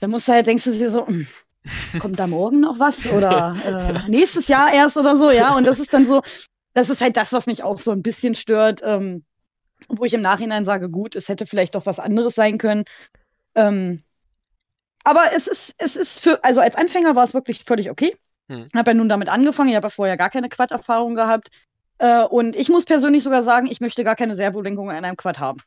dann 0.00 0.10
musst 0.10 0.28
du 0.28 0.32
halt, 0.32 0.46
denkst 0.46 0.64
du 0.64 0.72
dir 0.72 0.90
so, 0.90 1.06
mh, 1.06 1.24
hm, 1.92 2.00
kommt 2.00 2.20
da 2.20 2.26
morgen 2.26 2.60
noch 2.60 2.78
was 2.78 3.06
oder 3.06 3.56
äh, 4.06 4.10
nächstes 4.10 4.48
Jahr 4.48 4.70
erst 4.70 4.98
oder 4.98 5.16
so, 5.16 5.30
ja. 5.30 5.56
Und 5.56 5.66
das 5.66 5.80
ist 5.80 5.94
dann 5.94 6.06
so, 6.06 6.20
das 6.74 6.90
ist 6.90 7.00
halt 7.00 7.16
das, 7.16 7.32
was 7.32 7.46
mich 7.46 7.62
auch 7.62 7.78
so 7.78 7.90
ein 7.90 8.02
bisschen 8.02 8.34
stört. 8.34 8.82
Ähm, 8.84 9.24
wo 9.88 10.04
ich 10.04 10.14
im 10.14 10.20
Nachhinein 10.20 10.64
sage, 10.64 10.88
gut, 10.88 11.16
es 11.16 11.28
hätte 11.28 11.46
vielleicht 11.46 11.74
doch 11.74 11.86
was 11.86 12.00
anderes 12.00 12.34
sein 12.34 12.58
können. 12.58 12.84
Ähm, 13.54 14.02
aber 15.04 15.32
es 15.34 15.46
ist, 15.46 15.74
es 15.78 15.96
ist 15.96 16.20
für, 16.20 16.42
also 16.42 16.60
als 16.60 16.76
Anfänger 16.76 17.14
war 17.14 17.24
es 17.24 17.34
wirklich 17.34 17.64
völlig 17.64 17.90
okay. 17.90 18.16
Hm. 18.48 18.66
Habe 18.74 18.90
ja 18.90 18.94
nun 18.94 19.08
damit 19.08 19.28
angefangen, 19.28 19.70
ich 19.70 19.76
habe 19.76 19.86
ja 19.86 19.90
vorher 19.90 20.16
gar 20.16 20.30
keine 20.30 20.48
Quad-Erfahrung 20.48 21.14
gehabt. 21.14 21.50
Äh, 21.98 22.24
und 22.24 22.56
ich 22.56 22.68
muss 22.68 22.84
persönlich 22.84 23.22
sogar 23.22 23.42
sagen, 23.42 23.66
ich 23.66 23.80
möchte 23.80 24.04
gar 24.04 24.16
keine 24.16 24.36
Servolenkung 24.36 24.90
in 24.90 24.96
einem 24.96 25.16
Quad 25.16 25.38
haben. 25.38 25.60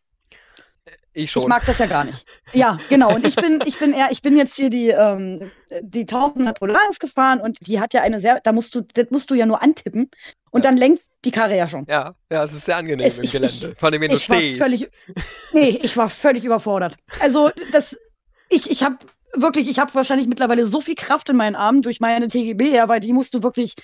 Ich 1.13 1.31
schon. 1.31 1.43
Ich 1.43 1.47
mag 1.47 1.65
das 1.65 1.79
ja 1.79 1.87
gar 1.87 2.03
nicht. 2.03 2.27
Ja, 2.53 2.79
genau. 2.89 3.13
Und 3.13 3.25
ich 3.25 3.35
bin, 3.35 3.59
ich 3.65 3.79
bin 3.79 3.93
eher, 3.93 4.11
ich 4.11 4.21
bin 4.21 4.37
jetzt 4.37 4.55
hier 4.55 4.69
die, 4.69 4.89
ähm, 4.89 5.51
die 5.81 6.05
Tausender 6.05 6.53
Polaris 6.53 6.99
gefahren 6.99 7.39
und 7.39 7.65
die 7.65 7.79
hat 7.79 7.93
ja 7.93 8.01
eine 8.01 8.19
sehr, 8.19 8.39
da 8.41 8.51
musst 8.51 8.75
du, 8.75 8.81
das 8.81 9.09
musst 9.09 9.29
du 9.31 9.35
ja 9.35 9.45
nur 9.45 9.61
antippen 9.61 10.11
und 10.51 10.63
ja. 10.63 10.69
dann 10.69 10.77
lenkt 10.77 11.03
die 11.25 11.31
Karre 11.31 11.57
ja 11.57 11.67
schon. 11.67 11.85
Ja, 11.87 12.15
ja, 12.29 12.43
es 12.43 12.53
ist 12.53 12.65
sehr 12.65 12.77
angenehm 12.77 13.05
es, 13.05 13.17
im 13.17 13.23
ich, 13.23 13.31
Gelände. 13.31 13.75
Vor 13.77 13.89
allem, 13.89 14.01
wenn 14.01 14.11
du 14.11 14.17
stehst. 14.17 14.57
Völlig, 14.57 14.89
nee, 15.53 15.79
ich 15.81 15.97
war 15.97 16.09
völlig 16.09 16.45
überfordert. 16.45 16.95
Also, 17.19 17.51
das, 17.71 17.97
ich, 18.49 18.69
ich 18.69 18.83
habe 18.83 18.97
wirklich, 19.33 19.67
ich 19.69 19.79
habe 19.79 19.93
wahrscheinlich 19.93 20.27
mittlerweile 20.27 20.65
so 20.65 20.81
viel 20.81 20.95
Kraft 20.95 21.29
in 21.29 21.37
meinen 21.37 21.55
Armen 21.55 21.81
durch 21.81 21.99
meine 21.99 22.27
TGB, 22.27 22.87
weil 22.87 22.99
die 22.99 23.13
musst 23.13 23.33
du 23.33 23.43
wirklich 23.43 23.75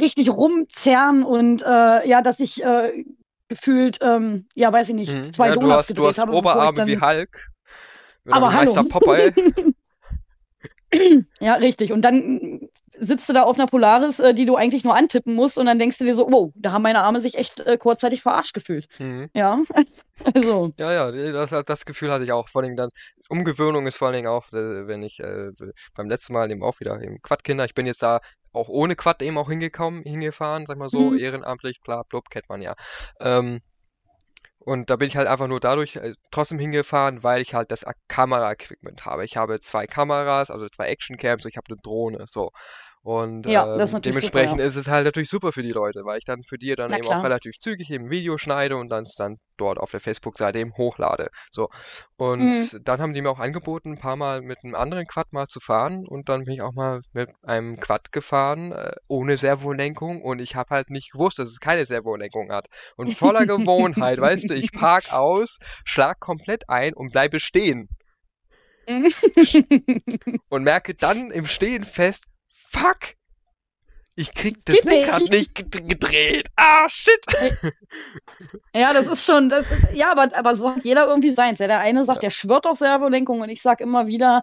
richtig 0.00 0.30
rumzerren 0.30 1.22
und 1.22 1.62
äh, 1.62 2.08
ja, 2.08 2.22
dass 2.22 2.40
ich 2.40 2.64
äh, 2.64 3.04
gefühlt, 3.48 3.98
ähm, 4.00 4.46
ja, 4.54 4.72
weiß 4.72 4.88
ich 4.88 4.94
nicht, 4.94 5.12
hm. 5.12 5.32
zwei 5.32 5.48
ja, 5.48 5.54
Donuts 5.54 5.76
hast, 5.76 5.86
gedreht 5.88 6.04
du 6.04 6.08
hast 6.08 6.18
habe. 6.18 6.32
Oberarme 6.32 6.76
dann... 6.76 6.88
wie 6.88 7.00
Hulk. 7.00 7.48
Aber 8.30 8.52
hallo. 8.52 8.84
Popeye. 8.84 9.32
ja, 11.40 11.54
richtig. 11.54 11.92
Und 11.92 12.02
dann 12.02 12.68
sitzt 13.02 13.28
du 13.28 13.32
da 13.32 13.42
auf 13.42 13.58
einer 13.58 13.66
Polaris, 13.66 14.20
äh, 14.20 14.32
die 14.32 14.46
du 14.46 14.56
eigentlich 14.56 14.84
nur 14.84 14.96
antippen 14.96 15.34
musst 15.34 15.58
und 15.58 15.66
dann 15.66 15.78
denkst 15.78 15.98
du 15.98 16.04
dir 16.04 16.14
so, 16.14 16.26
wow, 16.30 16.52
da 16.54 16.72
haben 16.72 16.82
meine 16.82 17.02
Arme 17.02 17.20
sich 17.20 17.36
echt 17.36 17.60
äh, 17.60 17.76
kurzzeitig 17.76 18.22
verarscht 18.22 18.54
gefühlt. 18.54 18.86
Mhm. 18.98 19.28
Ja, 19.34 19.58
also. 20.34 20.72
Ja, 20.78 20.92
ja, 20.92 21.32
das, 21.32 21.50
das, 21.66 21.84
Gefühl 21.84 22.12
hatte 22.12 22.24
ich 22.24 22.32
auch. 22.32 22.48
Vor 22.48 22.62
allem 22.62 22.76
dann, 22.76 22.90
Umgewöhnung 23.28 23.86
ist 23.86 23.96
vor 23.96 24.08
allen 24.08 24.16
Dingen 24.16 24.28
auch, 24.28 24.52
äh, 24.52 24.86
wenn 24.86 25.02
ich 25.02 25.20
äh, 25.20 25.50
beim 25.94 26.08
letzten 26.08 26.32
Mal 26.32 26.50
eben 26.50 26.62
auch 26.62 26.78
wieder 26.80 27.00
im 27.00 27.20
Quadkinder, 27.22 27.64
ich 27.64 27.74
bin 27.74 27.86
jetzt 27.86 28.02
da 28.02 28.20
auch 28.52 28.68
ohne 28.68 28.94
Quad 28.94 29.22
eben 29.22 29.38
auch 29.38 29.48
hingekommen, 29.48 30.02
hingefahren, 30.02 30.66
sag 30.66 30.78
mal 30.78 30.88
so, 30.88 31.10
mhm. 31.10 31.18
ehrenamtlich, 31.18 31.80
bla, 31.80 32.02
blub, 32.04 32.30
kennt 32.30 32.48
man 32.48 32.62
ja. 32.62 32.74
Ähm, 33.20 33.60
und 34.64 34.90
da 34.90 34.96
bin 34.96 35.08
ich 35.08 35.16
halt 35.16 35.26
einfach 35.26 35.48
nur 35.48 35.58
dadurch 35.58 35.96
äh, 35.96 36.14
trotzdem 36.30 36.58
hingefahren, 36.58 37.24
weil 37.24 37.42
ich 37.42 37.54
halt 37.54 37.72
das 37.72 37.84
Kamera-Equipment 38.06 39.04
habe. 39.04 39.24
Ich 39.24 39.36
habe 39.36 39.60
zwei 39.60 39.86
Kameras, 39.86 40.50
also 40.50 40.68
zwei 40.68 40.86
Action-Cams, 40.86 41.44
ich 41.46 41.56
habe 41.56 41.66
eine 41.68 41.78
Drohne, 41.82 42.26
so. 42.28 42.52
Und 43.04 43.48
ja, 43.48 43.64
ähm, 43.64 44.00
dementsprechend 44.00 44.50
super, 44.50 44.62
ja. 44.62 44.64
ist 44.64 44.76
es 44.76 44.86
halt 44.86 45.04
natürlich 45.04 45.28
super 45.28 45.50
für 45.50 45.64
die 45.64 45.72
Leute, 45.72 46.04
weil 46.04 46.18
ich 46.18 46.24
dann 46.24 46.44
für 46.44 46.56
die 46.56 46.72
dann 46.76 46.88
Na 46.90 46.98
eben 46.98 47.06
klar. 47.06 47.18
auch 47.18 47.24
relativ 47.24 47.58
zügig 47.58 47.90
eben 47.90 48.10
Video 48.10 48.38
schneide 48.38 48.76
und 48.76 48.90
dann 48.90 49.06
dann 49.18 49.38
dort 49.56 49.78
auf 49.78 49.90
der 49.90 49.98
Facebook-Seite 49.98 50.60
eben 50.60 50.72
hochlade. 50.76 51.28
So. 51.50 51.68
Und 52.16 52.40
mhm. 52.40 52.68
dann 52.84 53.00
haben 53.00 53.12
die 53.12 53.20
mir 53.20 53.30
auch 53.30 53.40
angeboten, 53.40 53.94
ein 53.94 53.98
paar 53.98 54.14
Mal 54.14 54.40
mit 54.40 54.58
einem 54.62 54.76
anderen 54.76 55.08
Quad 55.08 55.32
mal 55.32 55.48
zu 55.48 55.58
fahren 55.58 56.06
und 56.06 56.28
dann 56.28 56.44
bin 56.44 56.54
ich 56.54 56.62
auch 56.62 56.74
mal 56.74 57.00
mit 57.12 57.28
einem 57.42 57.80
Quad 57.80 58.12
gefahren, 58.12 58.70
äh, 58.70 58.92
ohne 59.08 59.36
Servolenkung 59.36 60.22
und 60.22 60.38
ich 60.38 60.54
habe 60.54 60.70
halt 60.70 60.90
nicht 60.90 61.10
gewusst, 61.10 61.40
dass 61.40 61.50
es 61.50 61.58
keine 61.58 61.84
Servolenkung 61.84 62.52
hat. 62.52 62.68
Und 62.96 63.12
voller 63.14 63.46
Gewohnheit, 63.46 64.20
weißt 64.20 64.48
du, 64.48 64.54
ich 64.54 64.70
park 64.70 65.12
aus, 65.12 65.58
schlag 65.84 66.20
komplett 66.20 66.68
ein 66.68 66.94
und 66.94 67.10
bleibe 67.10 67.40
stehen. 67.40 67.88
und 70.48 70.62
merke 70.64 70.94
dann 70.94 71.30
im 71.30 71.46
Stehen 71.46 71.84
fest, 71.84 72.26
fuck! 72.72 73.14
Ich 74.14 74.34
krieg 74.34 74.62
das 74.66 74.82
Lenkrad 74.84 75.30
nicht 75.30 75.54
gedreht. 75.54 76.48
Ah, 76.56 76.86
shit! 76.88 77.24
Ja, 78.74 78.92
das 78.92 79.06
ist 79.06 79.24
schon, 79.24 79.48
das 79.48 79.62
ist, 79.62 79.94
ja, 79.94 80.10
aber, 80.12 80.36
aber 80.36 80.54
so 80.54 80.70
hat 80.70 80.84
jeder 80.84 81.06
irgendwie 81.06 81.34
seins. 81.34 81.58
Ja, 81.58 81.66
der 81.66 81.80
eine 81.80 82.04
sagt, 82.04 82.22
ja. 82.22 82.28
der 82.28 82.30
schwört 82.30 82.66
auf 82.66 82.76
Servolenkung 82.76 83.40
und 83.40 83.48
ich 83.48 83.62
sag 83.62 83.80
immer 83.80 84.06
wieder, 84.06 84.42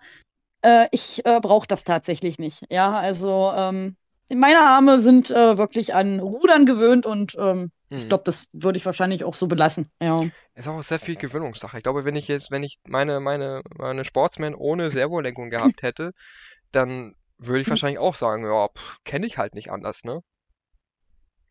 äh, 0.64 0.88
ich 0.92 1.24
äh, 1.26 1.40
brauche 1.40 1.68
das 1.68 1.84
tatsächlich 1.84 2.40
nicht. 2.40 2.64
Ja, 2.70 2.94
also 2.94 3.52
ähm, 3.56 3.96
meine 4.34 4.62
Arme 4.62 5.02
sind 5.02 5.30
äh, 5.30 5.58
wirklich 5.58 5.94
an 5.94 6.20
Rudern 6.20 6.66
gewöhnt 6.66 7.06
und 7.06 7.36
ähm, 7.38 7.72
hm. 7.90 7.98
ich 7.98 8.08
glaube, 8.08 8.24
das 8.26 8.48
würde 8.54 8.78
ich 8.78 8.86
wahrscheinlich 8.86 9.24
auch 9.24 9.36
so 9.36 9.48
belassen. 9.48 9.92
Ja. 10.02 10.26
Ist 10.56 10.68
auch 10.68 10.82
sehr 10.82 11.00
viel 11.00 11.16
Gewöhnungssache. 11.16 11.78
Ich 11.78 11.84
glaube, 11.84 12.06
wenn 12.06 12.16
ich 12.16 12.28
jetzt, 12.28 12.50
wenn 12.50 12.64
ich 12.64 12.80
meine, 12.88 13.20
meine, 13.20 13.62
meine 13.78 14.04
Sportsman 14.04 14.56
ohne 14.56 14.90
Servolenkung 14.90 15.50
gehabt 15.50 15.82
hätte, 15.84 16.14
dann 16.72 17.16
würde 17.40 17.62
ich 17.62 17.68
hm. 17.68 17.72
wahrscheinlich 17.72 18.00
auch 18.00 18.16
sagen, 18.16 18.46
ja, 18.46 18.70
kenne 19.04 19.26
ich 19.26 19.38
halt 19.38 19.56
nicht 19.56 19.72
anders, 19.72 20.04
ne? 20.04 20.22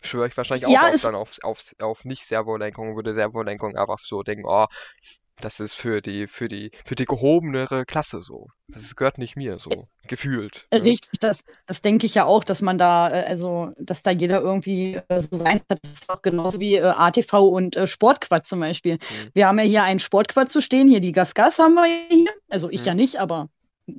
Schwöre 0.00 0.28
ich 0.28 0.36
wahrscheinlich 0.36 0.66
auch 0.66 0.70
ja, 0.70 0.88
auf, 0.88 1.02
dann 1.02 1.16
auf, 1.16 1.38
auf, 1.42 1.74
auf 1.80 2.04
nicht 2.04 2.24
Servolenkung, 2.24 2.94
würde 2.94 3.14
Servolenkung 3.14 3.76
einfach 3.76 3.98
so 3.98 4.22
denken, 4.22 4.44
oh, 4.46 4.66
das 5.40 5.60
ist 5.60 5.74
für 5.74 6.00
die, 6.00 6.26
für 6.26 6.48
die, 6.48 6.70
für 6.84 6.94
die 6.94 7.04
gehobenere 7.04 7.84
Klasse 7.84 8.22
so. 8.22 8.48
Das 8.68 8.94
gehört 8.96 9.18
nicht 9.18 9.36
mir 9.36 9.58
so, 9.58 9.88
gefühlt. 10.06 10.66
Ne? 10.72 10.84
Richtig, 10.84 11.20
das, 11.20 11.42
das 11.66 11.80
denke 11.80 12.06
ich 12.06 12.14
ja 12.14 12.24
auch, 12.24 12.44
dass 12.44 12.60
man 12.62 12.78
da, 12.78 13.10
äh, 13.10 13.24
also, 13.24 13.72
dass 13.78 14.02
da 14.02 14.10
jeder 14.10 14.40
irgendwie 14.40 15.00
äh, 15.08 15.18
so 15.20 15.36
sein 15.36 15.60
hat. 15.70 15.78
Das 15.82 15.92
ist 15.92 16.10
auch 16.10 16.22
genauso 16.22 16.60
wie 16.60 16.76
äh, 16.76 16.82
ATV 16.82 17.34
und 17.34 17.76
äh, 17.76 17.86
Sportquad 17.86 18.46
zum 18.46 18.60
Beispiel. 18.60 18.94
Mhm. 18.94 19.30
Wir 19.34 19.46
haben 19.46 19.58
ja 19.58 19.64
hier 19.64 19.82
einen 19.84 20.00
Sportquad 20.00 20.50
zu 20.50 20.60
stehen, 20.60 20.88
hier 20.88 21.00
die 21.00 21.12
Gas-Gas 21.12 21.58
haben 21.58 21.74
wir 21.74 21.86
hier. 21.86 22.30
Also 22.48 22.70
ich 22.70 22.82
mhm. 22.82 22.86
ja 22.86 22.94
nicht, 22.94 23.20
aber 23.20 23.48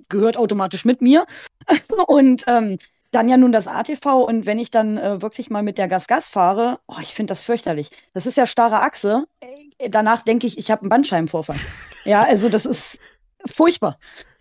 gehört 0.10 0.38
automatisch 0.38 0.86
mit 0.86 1.02
mir. 1.02 1.26
und 2.08 2.44
ähm, 2.48 2.78
dann 3.12 3.28
ja 3.28 3.38
nun 3.38 3.52
das 3.52 3.68
ATV 3.68 4.24
und 4.24 4.46
wenn 4.46 4.60
ich 4.60 4.72
dann 4.72 4.98
äh, 4.98 5.22
wirklich 5.22 5.50
mal 5.50 5.64
mit 5.64 5.78
der 5.78 5.88
Gas-Gas 5.88 6.30
fahre, 6.30 6.80
oh, 6.88 6.98
ich 7.02 7.14
finde 7.14 7.32
das 7.32 7.42
fürchterlich. 7.42 7.90
Das 8.14 8.26
ist 8.26 8.38
ja 8.38 8.46
starre 8.46 8.82
Achse. 8.82 9.26
Äh, 9.40 9.90
danach 9.90 10.22
denke 10.22 10.46
ich, 10.46 10.58
ich 10.58 10.70
habe 10.70 10.82
einen 10.82 10.90
Bandscheibenvorfall. 10.90 11.60
ja, 12.06 12.24
also 12.24 12.50
das 12.50 12.66
ist 12.66 13.00
furchtbar. 13.46 13.98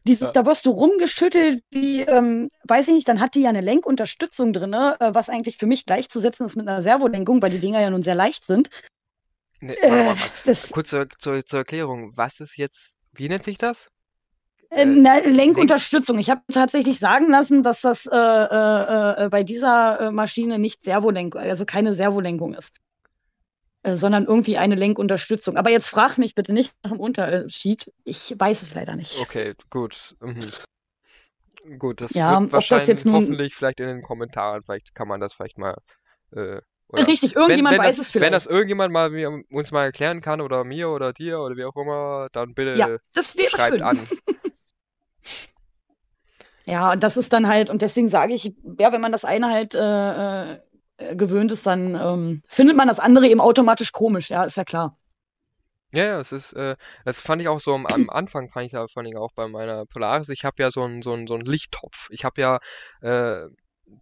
Dieses, 0.07 0.29
ja. 0.29 0.33
Da 0.33 0.47
wirst 0.47 0.67
du 0.67 0.71
rumgeschüttelt, 0.71 1.63
wie, 1.71 2.03
ähm, 2.03 2.51
weiß 2.65 2.89
ich 2.89 2.95
nicht, 2.95 3.09
dann 3.09 3.21
hat 3.21 3.35
die 3.35 3.43
ja 3.43 3.51
eine 3.51 3.61
Lenkunterstützung 3.61 4.53
drin, 4.53 4.71
ne? 4.71 4.97
äh, 5.01 5.15
was 5.15 5.29
eigentlich 5.29 5.59
für 5.59 5.67
mich 5.67 5.87
gleichzusetzen 5.87 6.47
ist 6.47 6.57
mit 6.57 6.69
einer 6.69 6.83
Servolenkung, 6.83 7.43
weil 7.43 7.51
die 7.51 7.59
Dinger 7.59 7.81
ja 7.81 7.91
nun 7.91 8.03
sehr 8.03 8.15
leicht 8.15 8.45
sind. 8.45 8.71
Nee, 9.61 9.77
warte, 9.83 9.97
warte, 9.97 10.21
warte. 10.21 10.51
Äh, 10.51 10.73
Kurz 10.73 10.89
zur, 10.89 11.09
zur, 11.19 11.45
zur 11.45 11.59
Erklärung, 11.59 12.13
was 12.17 12.41
ist 12.41 12.57
jetzt, 12.57 12.97
wie 13.13 13.29
nennt 13.29 13.45
sich 13.45 13.59
das? 13.59 13.89
Äh, 14.71 14.85
na, 14.85 15.19
Lenkunterstützung. 15.19 16.19
Ich 16.19 16.31
habe 16.31 16.43
tatsächlich 16.53 16.99
sagen 16.99 17.31
lassen, 17.31 17.63
dass 17.63 17.81
das 17.81 18.07
äh, 18.07 18.17
äh, 18.17 19.25
äh, 19.25 19.29
bei 19.31 19.43
dieser 19.43 20.01
äh, 20.01 20.11
Maschine 20.11 20.59
nicht 20.59 20.85
Servolenkung, 20.85 21.41
also 21.41 21.65
keine 21.65 21.95
Servolenkung 21.95 22.55
ist, 22.55 22.77
äh, 23.83 23.97
sondern 23.97 24.27
irgendwie 24.27 24.59
eine 24.59 24.75
Lenkunterstützung. 24.75 25.57
Aber 25.57 25.71
jetzt 25.71 25.89
frag 25.89 26.19
mich 26.19 26.35
bitte 26.35 26.53
nicht 26.53 26.75
nach 26.83 26.93
dem 26.93 27.01
Unterschied. 27.01 27.93
Ich 28.05 28.35
weiß 28.37 28.63
es 28.63 28.75
leider 28.75 28.95
nicht. 28.97 29.19
Okay, 29.21 29.55
gut. 29.71 30.17
Mhm. 30.21 30.41
Gut, 31.79 32.01
das 32.01 32.13
ja, 32.13 32.41
wird 32.41 32.53
wahrscheinlich 32.53 32.87
das 32.87 32.89
jetzt 32.89 33.07
nun... 33.07 33.15
hoffentlich 33.15 33.55
vielleicht 33.55 33.81
in 33.81 33.89
den 33.89 34.03
Kommentaren, 34.03 34.63
vielleicht 34.63 34.95
kann 34.95 35.09
man 35.09 35.21
das 35.21 35.35
vielleicht 35.35 35.59
mal 35.59 35.77
oder 36.91 37.07
Richtig, 37.07 37.37
irgendjemand 37.37 37.75
wenn, 37.75 37.81
wenn 37.81 37.89
weiß 37.89 37.97
das, 37.97 38.07
es 38.07 38.13
vielleicht. 38.13 38.27
Wenn 38.27 38.33
das 38.33 38.47
irgendjemand 38.47 38.93
mal 38.93 39.11
mir, 39.11 39.43
uns 39.51 39.71
mal 39.71 39.85
erklären 39.85 40.23
kann 40.23 40.41
oder 40.41 40.65
mir 40.65 40.89
oder 40.89 41.13
dir 41.13 41.41
oder 41.41 41.57
wie 41.57 41.65
auch 41.65 41.77
immer, 41.77 42.29
dann 42.33 42.55
bitte 42.55 42.77
ja, 42.77 42.97
das 43.13 43.37
wäre 43.37 43.51
schreibt 43.51 43.73
schön. 43.73 43.83
an. 43.83 43.99
Ja, 46.65 46.93
und 46.93 47.03
das 47.03 47.17
ist 47.17 47.33
dann 47.33 47.49
halt, 47.49 47.71
und 47.71 47.81
deswegen 47.81 48.11
sage 48.11 48.35
ich, 48.35 48.53
ja, 48.79 48.93
wenn 48.93 49.01
man 49.01 49.13
das 49.13 49.25
eine 49.25 49.49
halt 49.49 49.75
äh, 49.75 50.53
äh, 50.53 51.17
gewöhnt 51.17 51.51
ist, 51.51 51.67
dann 51.67 51.95
ähm, 51.95 52.43
findet 52.47 52.77
man 52.77 52.89
das 52.89 53.01
andere 53.01 53.27
eben 53.27 53.41
automatisch 53.41 53.93
komisch, 53.93 54.31
ja, 54.31 54.45
ist 54.45 54.57
ja 54.57 54.65
klar. 54.65 54.99
Ja, 55.93 56.05
ja, 56.05 56.21
es 56.21 56.33
ist, 56.33 56.53
äh, 56.53 56.77
das 57.07 57.23
fand 57.23 57.41
ich 57.41 57.49
auch 57.49 57.61
so 57.61 57.75
am, 57.75 57.87
am 57.87 58.11
Anfang, 58.11 58.51
fand 58.51 58.67
ich 58.67 58.73
ja 58.73 58.87
vor 58.87 59.03
allem 59.03 59.17
auch 59.17 59.33
bei 59.35 59.49
meiner 59.49 59.87
Polaris, 59.87 60.29
ich 60.29 60.45
habe 60.45 60.63
ja 60.63 60.71
so 60.71 60.83
einen 60.83 61.03
so 61.03 61.13
einen, 61.13 61.27
so 61.27 61.35
einen 61.35 61.47
Lichttopf. 61.47 62.09
Ich 62.11 62.25
habe 62.25 62.41
ja 62.41 62.59
äh, 63.01 63.49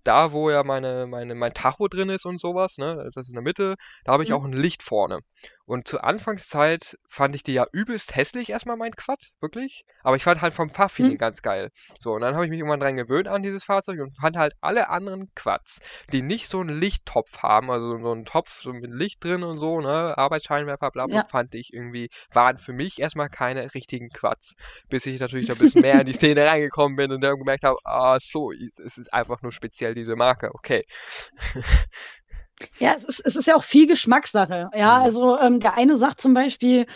da, 0.04 0.32
wo 0.32 0.50
ja 0.50 0.64
meine, 0.64 1.06
meine, 1.06 1.34
mein 1.34 1.54
Tacho 1.54 1.88
drin 1.88 2.08
ist 2.08 2.26
und 2.26 2.40
sowas, 2.40 2.78
ne, 2.78 2.96
das 3.04 3.16
ist 3.16 3.28
in 3.28 3.34
der 3.34 3.42
Mitte, 3.42 3.76
da 4.04 4.12
habe 4.12 4.24
ich 4.24 4.30
mhm. 4.30 4.36
auch 4.36 4.44
ein 4.44 4.52
Licht 4.52 4.82
vorne. 4.82 5.20
Und 5.66 5.88
zur 5.88 6.04
Anfangszeit 6.04 6.96
fand 7.08 7.34
ich 7.34 7.42
die 7.42 7.54
ja 7.54 7.66
übelst 7.72 8.14
hässlich 8.14 8.50
erstmal 8.50 8.76
mein 8.76 8.94
Quad, 8.94 9.32
wirklich. 9.40 9.84
Aber 10.04 10.14
ich 10.14 10.22
fand 10.22 10.40
halt 10.40 10.54
vom 10.54 10.70
Fahrfeeling 10.70 11.12
hm. 11.12 11.18
ganz 11.18 11.42
geil. 11.42 11.70
So, 11.98 12.12
und 12.12 12.20
dann 12.20 12.34
habe 12.34 12.44
ich 12.44 12.50
mich 12.50 12.60
irgendwann 12.60 12.78
dran 12.78 12.96
gewöhnt 12.96 13.26
an 13.26 13.42
dieses 13.42 13.64
Fahrzeug 13.64 13.98
und 14.00 14.16
fand 14.16 14.36
halt 14.36 14.54
alle 14.60 14.88
anderen 14.88 15.32
Quads, 15.34 15.80
die 16.12 16.22
nicht 16.22 16.46
so 16.48 16.60
einen 16.60 16.78
Lichttopf 16.80 17.42
haben, 17.42 17.70
also 17.72 17.98
so 17.98 18.12
einen 18.12 18.24
Topf 18.24 18.62
so 18.62 18.72
mit 18.72 18.92
Licht 18.92 19.24
drin 19.24 19.42
und 19.42 19.58
so, 19.58 19.80
ne, 19.80 20.16
Arbeitsscheinwerfer, 20.16 20.92
bla 20.92 21.06
bla, 21.06 21.16
ja. 21.16 21.24
fand 21.28 21.54
ich 21.56 21.72
irgendwie, 21.72 22.10
waren 22.32 22.58
für 22.58 22.72
mich 22.72 23.00
erstmal 23.00 23.28
keine 23.28 23.74
richtigen 23.74 24.10
Quads. 24.10 24.54
Bis 24.88 25.04
ich 25.06 25.18
natürlich 25.18 25.50
ein 25.50 25.58
bisschen 25.58 25.82
mehr 25.82 25.98
in 26.00 26.06
die 26.06 26.12
Szene 26.12 26.44
reingekommen 26.44 26.96
bin 26.96 27.10
und 27.10 27.20
dann 27.20 27.38
gemerkt 27.38 27.64
habe, 27.64 27.78
ah, 27.84 28.18
so, 28.20 28.52
es 28.52 28.98
ist 28.98 29.12
einfach 29.12 29.42
nur 29.42 29.50
speziell 29.50 29.94
diese 29.94 30.14
Marke, 30.14 30.50
okay. 30.54 30.84
Ja, 32.78 32.94
es 32.96 33.04
ist, 33.04 33.20
es 33.20 33.36
ist 33.36 33.46
ja 33.46 33.56
auch 33.56 33.64
viel 33.64 33.86
Geschmackssache. 33.86 34.70
Ja, 34.74 34.98
mhm. 34.98 35.04
also 35.04 35.38
ähm, 35.38 35.60
der 35.60 35.74
eine 35.74 35.98
sagt 35.98 36.20
zum 36.20 36.34
Beispiel, 36.34 36.86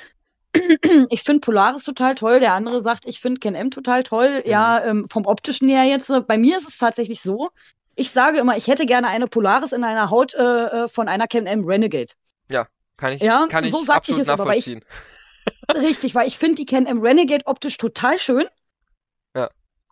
ich 1.10 1.22
finde 1.22 1.40
Polaris 1.40 1.84
total 1.84 2.14
toll, 2.14 2.40
der 2.40 2.54
andere 2.54 2.82
sagt, 2.82 3.06
ich 3.06 3.20
finde 3.20 3.40
Ken 3.40 3.54
M 3.54 3.70
total 3.70 4.02
toll. 4.02 4.42
Mhm. 4.44 4.50
Ja, 4.50 4.84
ähm, 4.84 5.06
vom 5.08 5.26
optischen 5.26 5.68
her 5.68 5.84
jetzt. 5.84 6.10
Bei 6.26 6.38
mir 6.38 6.58
ist 6.58 6.68
es 6.68 6.78
tatsächlich 6.78 7.20
so, 7.20 7.50
ich 7.94 8.10
sage 8.10 8.38
immer, 8.38 8.56
ich 8.56 8.68
hätte 8.68 8.86
gerne 8.86 9.08
eine 9.08 9.26
Polaris 9.26 9.72
in 9.72 9.84
einer 9.84 10.10
Haut 10.10 10.34
äh, 10.34 10.42
äh 10.42 10.88
von 10.88 11.08
einer 11.08 11.26
Ken 11.26 11.46
M 11.46 11.64
Renegade. 11.64 12.12
Ja, 12.48 12.66
kann 12.96 13.12
ich, 13.12 13.22
ja, 13.22 13.46
kann 13.48 13.64
ich 13.64 13.70
so 13.70 13.82
sag 13.82 14.08
ich 14.08 14.18
es 14.18 14.28
aber, 14.28 14.46
weil 14.46 14.58
ich, 14.58 14.66
richtig, 15.74 16.14
weil 16.14 16.26
ich 16.26 16.38
finde 16.38 16.56
die 16.56 16.66
Ken 16.66 16.86
M 16.86 17.00
Renegade 17.00 17.46
optisch 17.46 17.76
total 17.76 18.18
schön. 18.18 18.46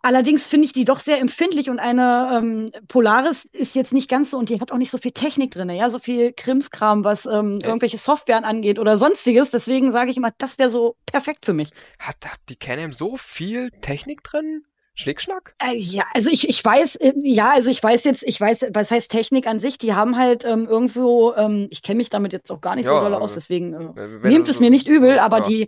Allerdings 0.01 0.47
finde 0.47 0.65
ich 0.65 0.73
die 0.73 0.85
doch 0.85 0.99
sehr 0.99 1.19
empfindlich 1.19 1.69
und 1.69 1.79
eine 1.79 2.39
ähm, 2.39 2.71
Polaris 2.87 3.43
ist 3.45 3.75
jetzt 3.75 3.91
nicht 3.91 4.09
ganz 4.09 4.31
so 4.31 4.37
und 4.37 4.47
die 4.47 4.61
hat 4.61 4.71
auch 4.71 4.77
nicht 4.77 4.91
so 4.91 4.97
viel 4.97 5.11
Technik 5.11 5.51
drin, 5.51 5.69
ja, 5.69 5.89
so 5.89 5.99
viel 5.99 6.31
Krimskram, 6.31 7.03
was 7.03 7.25
ähm, 7.25 7.59
irgendwelche 7.61 7.97
Softwaren 7.97 8.45
angeht 8.45 8.79
oder 8.79 8.97
sonstiges. 8.97 9.51
Deswegen 9.51 9.91
sage 9.91 10.11
ich 10.11 10.17
immer, 10.17 10.31
das 10.37 10.57
wäre 10.57 10.69
so 10.69 10.95
perfekt 11.05 11.45
für 11.45 11.53
mich. 11.53 11.69
Hat, 11.99 12.15
hat 12.25 12.39
die 12.47 12.55
Canem 12.55 12.93
so 12.93 13.17
viel 13.17 13.71
Technik 13.81 14.23
drin? 14.23 14.63
Schnickschnack? 14.95 15.55
Äh, 15.63 15.77
ja, 15.77 16.03
also 16.13 16.29
ich, 16.29 16.47
ich 16.47 16.63
weiß, 16.63 16.95
äh, 16.97 17.13
ja, 17.23 17.51
also 17.51 17.69
ich 17.69 17.81
weiß 17.81 18.03
jetzt, 18.03 18.23
ich 18.23 18.39
weiß, 18.39 18.67
was 18.73 18.91
heißt 18.91 19.09
Technik 19.09 19.47
an 19.47 19.59
sich, 19.59 19.77
die 19.77 19.93
haben 19.93 20.17
halt 20.17 20.45
ähm, 20.45 20.65
irgendwo, 20.65 21.33
ähm, 21.35 21.67
ich 21.71 21.81
kenne 21.81 21.97
mich 21.97 22.09
damit 22.09 22.33
jetzt 22.33 22.51
auch 22.51 22.61
gar 22.61 22.75
nicht 22.75 22.85
ja, 22.85 22.91
so 22.91 22.99
doll 22.99 23.13
aus, 23.13 23.33
deswegen 23.33 23.73
äh, 23.73 24.27
nehmt 24.27 24.49
es 24.49 24.57
so, 24.57 24.63
mir 24.63 24.69
nicht 24.69 24.87
übel, 24.87 25.19
aber 25.19 25.37
ja, 25.37 25.43
die 25.43 25.67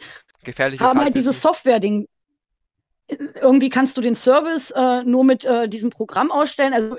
haben 0.80 1.00
halt 1.00 1.16
dieses 1.16 1.42
Software-Ding 1.42 2.08
irgendwie 3.42 3.70
kannst 3.70 3.98
du 3.98 4.02
den 4.02 4.16
Service 4.16 4.72
äh, 4.72 5.04
nur 5.04 5.24
mit 5.24 5.46
äh, 5.46 5.68
diesem 5.68 5.90
Programm 5.90 6.32
ausstellen. 6.32 6.74
Also 6.74 6.98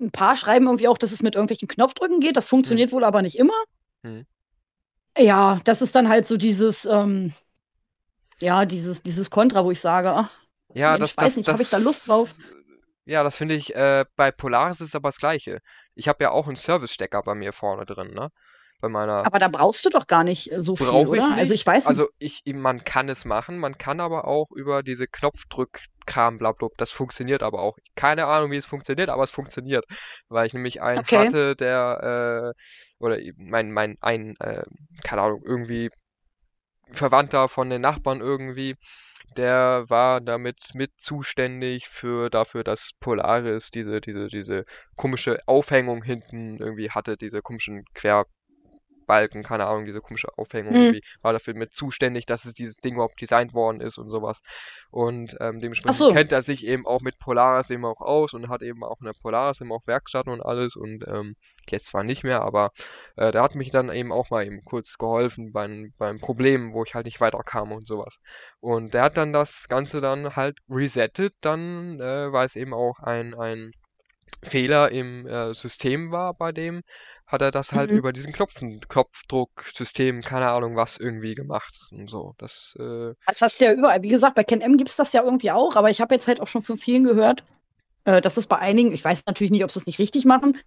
ein 0.00 0.10
paar 0.10 0.36
schreiben 0.36 0.66
irgendwie 0.66 0.88
auch, 0.88 0.98
dass 0.98 1.12
es 1.12 1.22
mit 1.22 1.34
irgendwelchen 1.34 1.68
Knopfdrücken 1.68 2.20
geht. 2.20 2.36
Das 2.36 2.48
funktioniert 2.48 2.90
hm. 2.90 2.96
wohl 2.96 3.04
aber 3.04 3.22
nicht 3.22 3.38
immer. 3.38 3.54
Hm. 4.02 4.26
Ja, 5.18 5.60
das 5.64 5.82
ist 5.82 5.94
dann 5.94 6.08
halt 6.08 6.26
so 6.26 6.36
dieses, 6.36 6.84
ähm, 6.86 7.32
ja, 8.40 8.64
dieses, 8.64 9.02
dieses 9.02 9.30
Kontra, 9.30 9.64
wo 9.64 9.70
ich 9.70 9.80
sage, 9.80 10.12
ach, 10.12 10.30
ja, 10.74 10.92
Mensch, 10.92 11.14
das, 11.14 11.16
weiß 11.16 11.24
das, 11.24 11.36
nicht, 11.36 11.48
habe 11.48 11.62
ich 11.62 11.70
da 11.70 11.78
Lust 11.78 12.08
drauf? 12.08 12.34
Ja, 13.04 13.22
das 13.22 13.36
finde 13.36 13.54
ich, 13.54 13.74
äh, 13.74 14.04
bei 14.16 14.30
Polaris 14.30 14.80
ist 14.80 14.94
aber 14.94 15.08
das 15.08 15.18
Gleiche. 15.18 15.58
Ich 15.94 16.08
habe 16.08 16.24
ja 16.24 16.30
auch 16.30 16.46
einen 16.46 16.56
Service-Stecker 16.56 17.22
bei 17.22 17.34
mir 17.34 17.52
vorne 17.52 17.84
drin, 17.84 18.14
ne? 18.14 18.30
Bei 18.82 18.88
meiner. 18.88 19.24
Aber 19.24 19.38
da 19.38 19.48
brauchst 19.48 19.84
du 19.86 19.90
doch 19.90 20.06
gar 20.06 20.24
nicht 20.24 20.52
äh, 20.52 20.60
so 20.60 20.76
viel, 20.76 20.88
oder? 20.88 21.28
Ich 21.30 21.38
also 21.38 21.54
ich 21.54 21.66
weiß 21.66 21.86
also 21.86 22.02
nicht. 22.18 22.34
Also 22.34 22.42
ich, 22.44 22.54
man 22.54 22.84
kann 22.84 23.08
es 23.08 23.24
machen, 23.24 23.58
man 23.58 23.78
kann 23.78 24.00
aber 24.00 24.26
auch 24.26 24.50
über 24.50 24.82
diese 24.82 25.06
Knopfdrückkram, 25.06 26.36
blablabla, 26.36 26.68
das 26.76 26.90
funktioniert 26.90 27.42
aber 27.42 27.60
auch. 27.60 27.78
Keine 27.94 28.26
Ahnung, 28.26 28.50
wie 28.50 28.56
es 28.56 28.66
funktioniert, 28.66 29.08
aber 29.08 29.22
es 29.22 29.30
funktioniert. 29.30 29.86
Weil 30.28 30.46
ich 30.46 30.52
nämlich 30.52 30.82
einen 30.82 30.98
okay. 30.98 31.26
hatte, 31.26 31.56
der, 31.56 32.54
äh, 32.54 32.62
oder 32.98 33.18
mein, 33.36 33.70
mein, 33.70 33.96
ein, 34.00 34.34
äh, 34.40 34.64
keine 35.04 35.22
Ahnung, 35.22 35.42
irgendwie 35.44 35.90
Verwandter 36.92 37.48
von 37.48 37.70
den 37.70 37.80
Nachbarn 37.80 38.20
irgendwie, 38.20 38.74
der 39.36 39.84
war 39.88 40.20
damit 40.20 40.74
mit 40.74 40.90
zuständig 40.96 41.86
für 41.86 42.30
dafür, 42.30 42.64
dass 42.64 42.90
Polaris 42.98 43.70
diese, 43.70 44.00
diese, 44.00 44.26
diese 44.26 44.64
komische 44.96 45.38
Aufhängung 45.46 46.02
hinten 46.02 46.58
irgendwie 46.58 46.90
hatte, 46.90 47.16
diese 47.16 47.42
komischen 47.42 47.84
Quer 47.94 48.26
Balken, 49.12 49.42
keine 49.42 49.66
Ahnung, 49.66 49.84
diese 49.84 50.00
komische 50.00 50.28
Aufhängung, 50.38 50.72
mhm. 50.72 50.80
irgendwie, 50.80 51.02
war 51.20 51.34
dafür 51.34 51.52
mit 51.52 51.74
zuständig, 51.74 52.24
dass 52.24 52.46
es 52.46 52.54
dieses 52.54 52.78
Ding 52.78 52.94
überhaupt 52.94 53.20
designt 53.20 53.52
worden 53.52 53.82
ist 53.82 53.98
und 53.98 54.08
sowas. 54.08 54.40
Und 54.90 55.36
ähm, 55.38 55.60
dementsprechend 55.60 55.98
so. 55.98 56.12
kennt 56.14 56.32
er 56.32 56.40
sich 56.40 56.66
eben 56.66 56.86
auch 56.86 57.02
mit 57.02 57.18
Polaris 57.18 57.68
eben 57.68 57.84
auch 57.84 58.00
aus 58.00 58.32
und 58.32 58.48
hat 58.48 58.62
eben 58.62 58.82
auch 58.82 59.02
eine 59.02 59.12
Polaris 59.12 59.60
eben 59.60 59.70
auch 59.70 59.86
Werkstatt 59.86 60.28
und 60.28 60.40
alles 60.40 60.76
und 60.76 61.06
ähm, 61.06 61.36
jetzt 61.68 61.88
zwar 61.88 62.04
nicht 62.04 62.24
mehr, 62.24 62.40
aber 62.40 62.70
äh, 63.16 63.32
der 63.32 63.42
hat 63.42 63.54
mich 63.54 63.70
dann 63.70 63.92
eben 63.92 64.12
auch 64.12 64.30
mal 64.30 64.46
eben 64.46 64.64
kurz 64.64 64.96
geholfen 64.96 65.52
beim, 65.52 65.92
beim 65.98 66.18
Problem, 66.18 66.72
wo 66.72 66.82
ich 66.82 66.94
halt 66.94 67.04
nicht 67.04 67.20
weiterkam 67.20 67.70
und 67.70 67.86
sowas. 67.86 68.16
Und 68.60 68.94
der 68.94 69.02
hat 69.02 69.18
dann 69.18 69.34
das 69.34 69.68
Ganze 69.68 70.00
dann 70.00 70.36
halt 70.36 70.56
resettet, 70.70 71.34
dann, 71.42 72.00
äh, 72.00 72.32
weil 72.32 72.46
es 72.46 72.56
eben 72.56 72.72
auch 72.72 72.98
ein, 73.00 73.34
ein 73.34 73.72
Fehler 74.42 74.90
im 74.90 75.26
äh, 75.26 75.52
System 75.52 76.12
war 76.12 76.32
bei 76.32 76.50
dem, 76.50 76.82
hat 77.32 77.42
er 77.42 77.50
das 77.50 77.72
halt 77.72 77.90
mhm. 77.90 77.96
über 77.96 78.12
diesen 78.12 78.32
Knopfen, 78.32 78.80
Knopfdrucksystem, 78.80 80.22
keine 80.22 80.50
Ahnung 80.50 80.76
was, 80.76 80.96
irgendwie 80.96 81.34
gemacht 81.34 81.88
und 81.90 82.08
so. 82.08 82.34
Das, 82.38 82.74
äh 82.78 83.14
das 83.26 83.42
hast 83.42 83.60
du 83.60 83.64
ja 83.64 83.72
überall. 83.72 84.02
Wie 84.02 84.08
gesagt, 84.08 84.34
bei 84.34 84.44
Ken 84.44 84.76
gibt 84.76 84.90
es 84.90 84.96
das 84.96 85.12
ja 85.12 85.22
irgendwie 85.22 85.50
auch, 85.50 85.76
aber 85.76 85.90
ich 85.90 86.00
habe 86.00 86.14
jetzt 86.14 86.28
halt 86.28 86.40
auch 86.40 86.48
schon 86.48 86.62
von 86.62 86.78
vielen 86.78 87.04
gehört, 87.04 87.44
äh, 88.04 88.20
dass 88.20 88.36
es 88.36 88.46
bei 88.46 88.58
einigen, 88.58 88.92
ich 88.92 89.04
weiß 89.04 89.24
natürlich 89.26 89.50
nicht, 89.50 89.64
ob 89.64 89.70
sie 89.70 89.80
es 89.80 89.86
nicht 89.86 89.98
richtig 89.98 90.24
machen, 90.24 90.58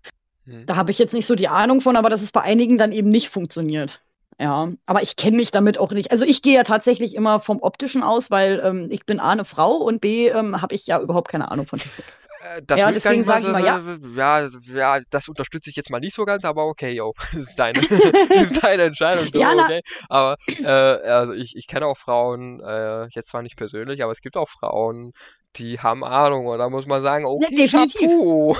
mhm. 0.45 0.65
da 0.65 0.75
habe 0.75 0.91
ich 0.91 0.99
jetzt 0.99 1.13
nicht 1.13 1.25
so 1.25 1.35
die 1.35 1.47
Ahnung 1.47 1.81
von, 1.81 1.95
aber 1.95 2.09
dass 2.09 2.21
es 2.21 2.31
bei 2.31 2.41
einigen 2.41 2.77
dann 2.77 2.91
eben 2.91 3.09
nicht 3.09 3.29
funktioniert. 3.29 4.01
Ja, 4.37 4.69
aber 4.85 5.01
ich 5.01 5.15
kenne 5.15 5.37
mich 5.37 5.51
damit 5.51 5.77
auch 5.77 5.91
nicht. 5.91 6.11
Also 6.11 6.25
ich 6.25 6.41
gehe 6.41 6.55
ja 6.55 6.63
tatsächlich 6.63 7.15
immer 7.15 7.39
vom 7.39 7.61
Optischen 7.61 8.03
aus, 8.03 8.31
weil 8.31 8.61
ähm, 8.65 8.87
ich 8.91 9.05
bin 9.05 9.21
A 9.21 9.29
eine 9.29 9.45
Frau 9.45 9.75
und 9.75 10.01
B 10.01 10.27
ähm, 10.27 10.61
habe 10.61 10.75
ich 10.75 10.85
ja 10.87 10.99
überhaupt 10.99 11.29
keine 11.29 11.51
Ahnung 11.51 11.67
von 11.67 11.79
Technik. 11.79 12.05
Äh, 12.45 12.61
das 12.65 12.79
ja, 12.79 12.91
deswegen 12.91 13.23
sage 13.23 13.41
ich 13.41 13.47
mal 13.47 13.63
ja. 13.63 13.79
ja. 14.15 14.49
Ja, 14.73 15.01
das 15.09 15.27
unterstütze 15.27 15.69
ich 15.69 15.75
jetzt 15.75 15.89
mal 15.89 15.99
nicht 15.99 16.15
so 16.15 16.25
ganz, 16.25 16.45
aber 16.45 16.65
okay, 16.65 16.91
yo, 16.91 17.13
das 17.33 17.49
ist 17.49 17.59
deine, 17.59 17.79
ist 17.79 18.63
deine 18.63 18.83
Entscheidung. 18.83 19.29
ja, 19.33 19.53
okay. 19.53 19.81
Aber 20.09 20.37
äh, 20.47 20.67
also 20.67 21.33
ich, 21.33 21.55
ich 21.55 21.67
kenne 21.67 21.85
auch 21.87 21.97
Frauen, 21.97 22.61
äh, 22.61 23.05
jetzt 23.07 23.29
zwar 23.29 23.41
nicht 23.41 23.57
persönlich, 23.57 24.03
aber 24.03 24.11
es 24.11 24.21
gibt 24.21 24.37
auch 24.37 24.49
Frauen, 24.49 25.13
die 25.57 25.79
haben 25.79 26.03
Ahnung, 26.03 26.47
oder 26.47 26.69
muss 26.69 26.85
man 26.85 27.01
sagen, 27.01 27.25
okay, 27.25 27.47
ja, 27.49 27.55
definitiv. 27.55 28.57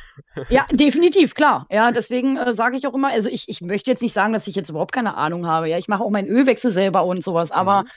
ja, 0.48 0.66
definitiv, 0.72 1.34
klar. 1.34 1.64
Ja, 1.70 1.92
deswegen 1.92 2.36
äh, 2.36 2.54
sage 2.54 2.76
ich 2.76 2.86
auch 2.88 2.94
immer, 2.94 3.10
also 3.10 3.28
ich, 3.28 3.48
ich 3.48 3.60
möchte 3.60 3.90
jetzt 3.90 4.02
nicht 4.02 4.12
sagen, 4.12 4.32
dass 4.32 4.48
ich 4.48 4.56
jetzt 4.56 4.68
überhaupt 4.68 4.92
keine 4.92 5.16
Ahnung 5.16 5.46
habe. 5.46 5.68
Ja, 5.68 5.78
ich 5.78 5.86
mache 5.86 6.02
auch 6.02 6.10
meinen 6.10 6.28
Ölwechsel 6.28 6.72
selber 6.72 7.04
und 7.04 7.22
sowas, 7.22 7.52
aber 7.52 7.82
mhm. 7.82 7.88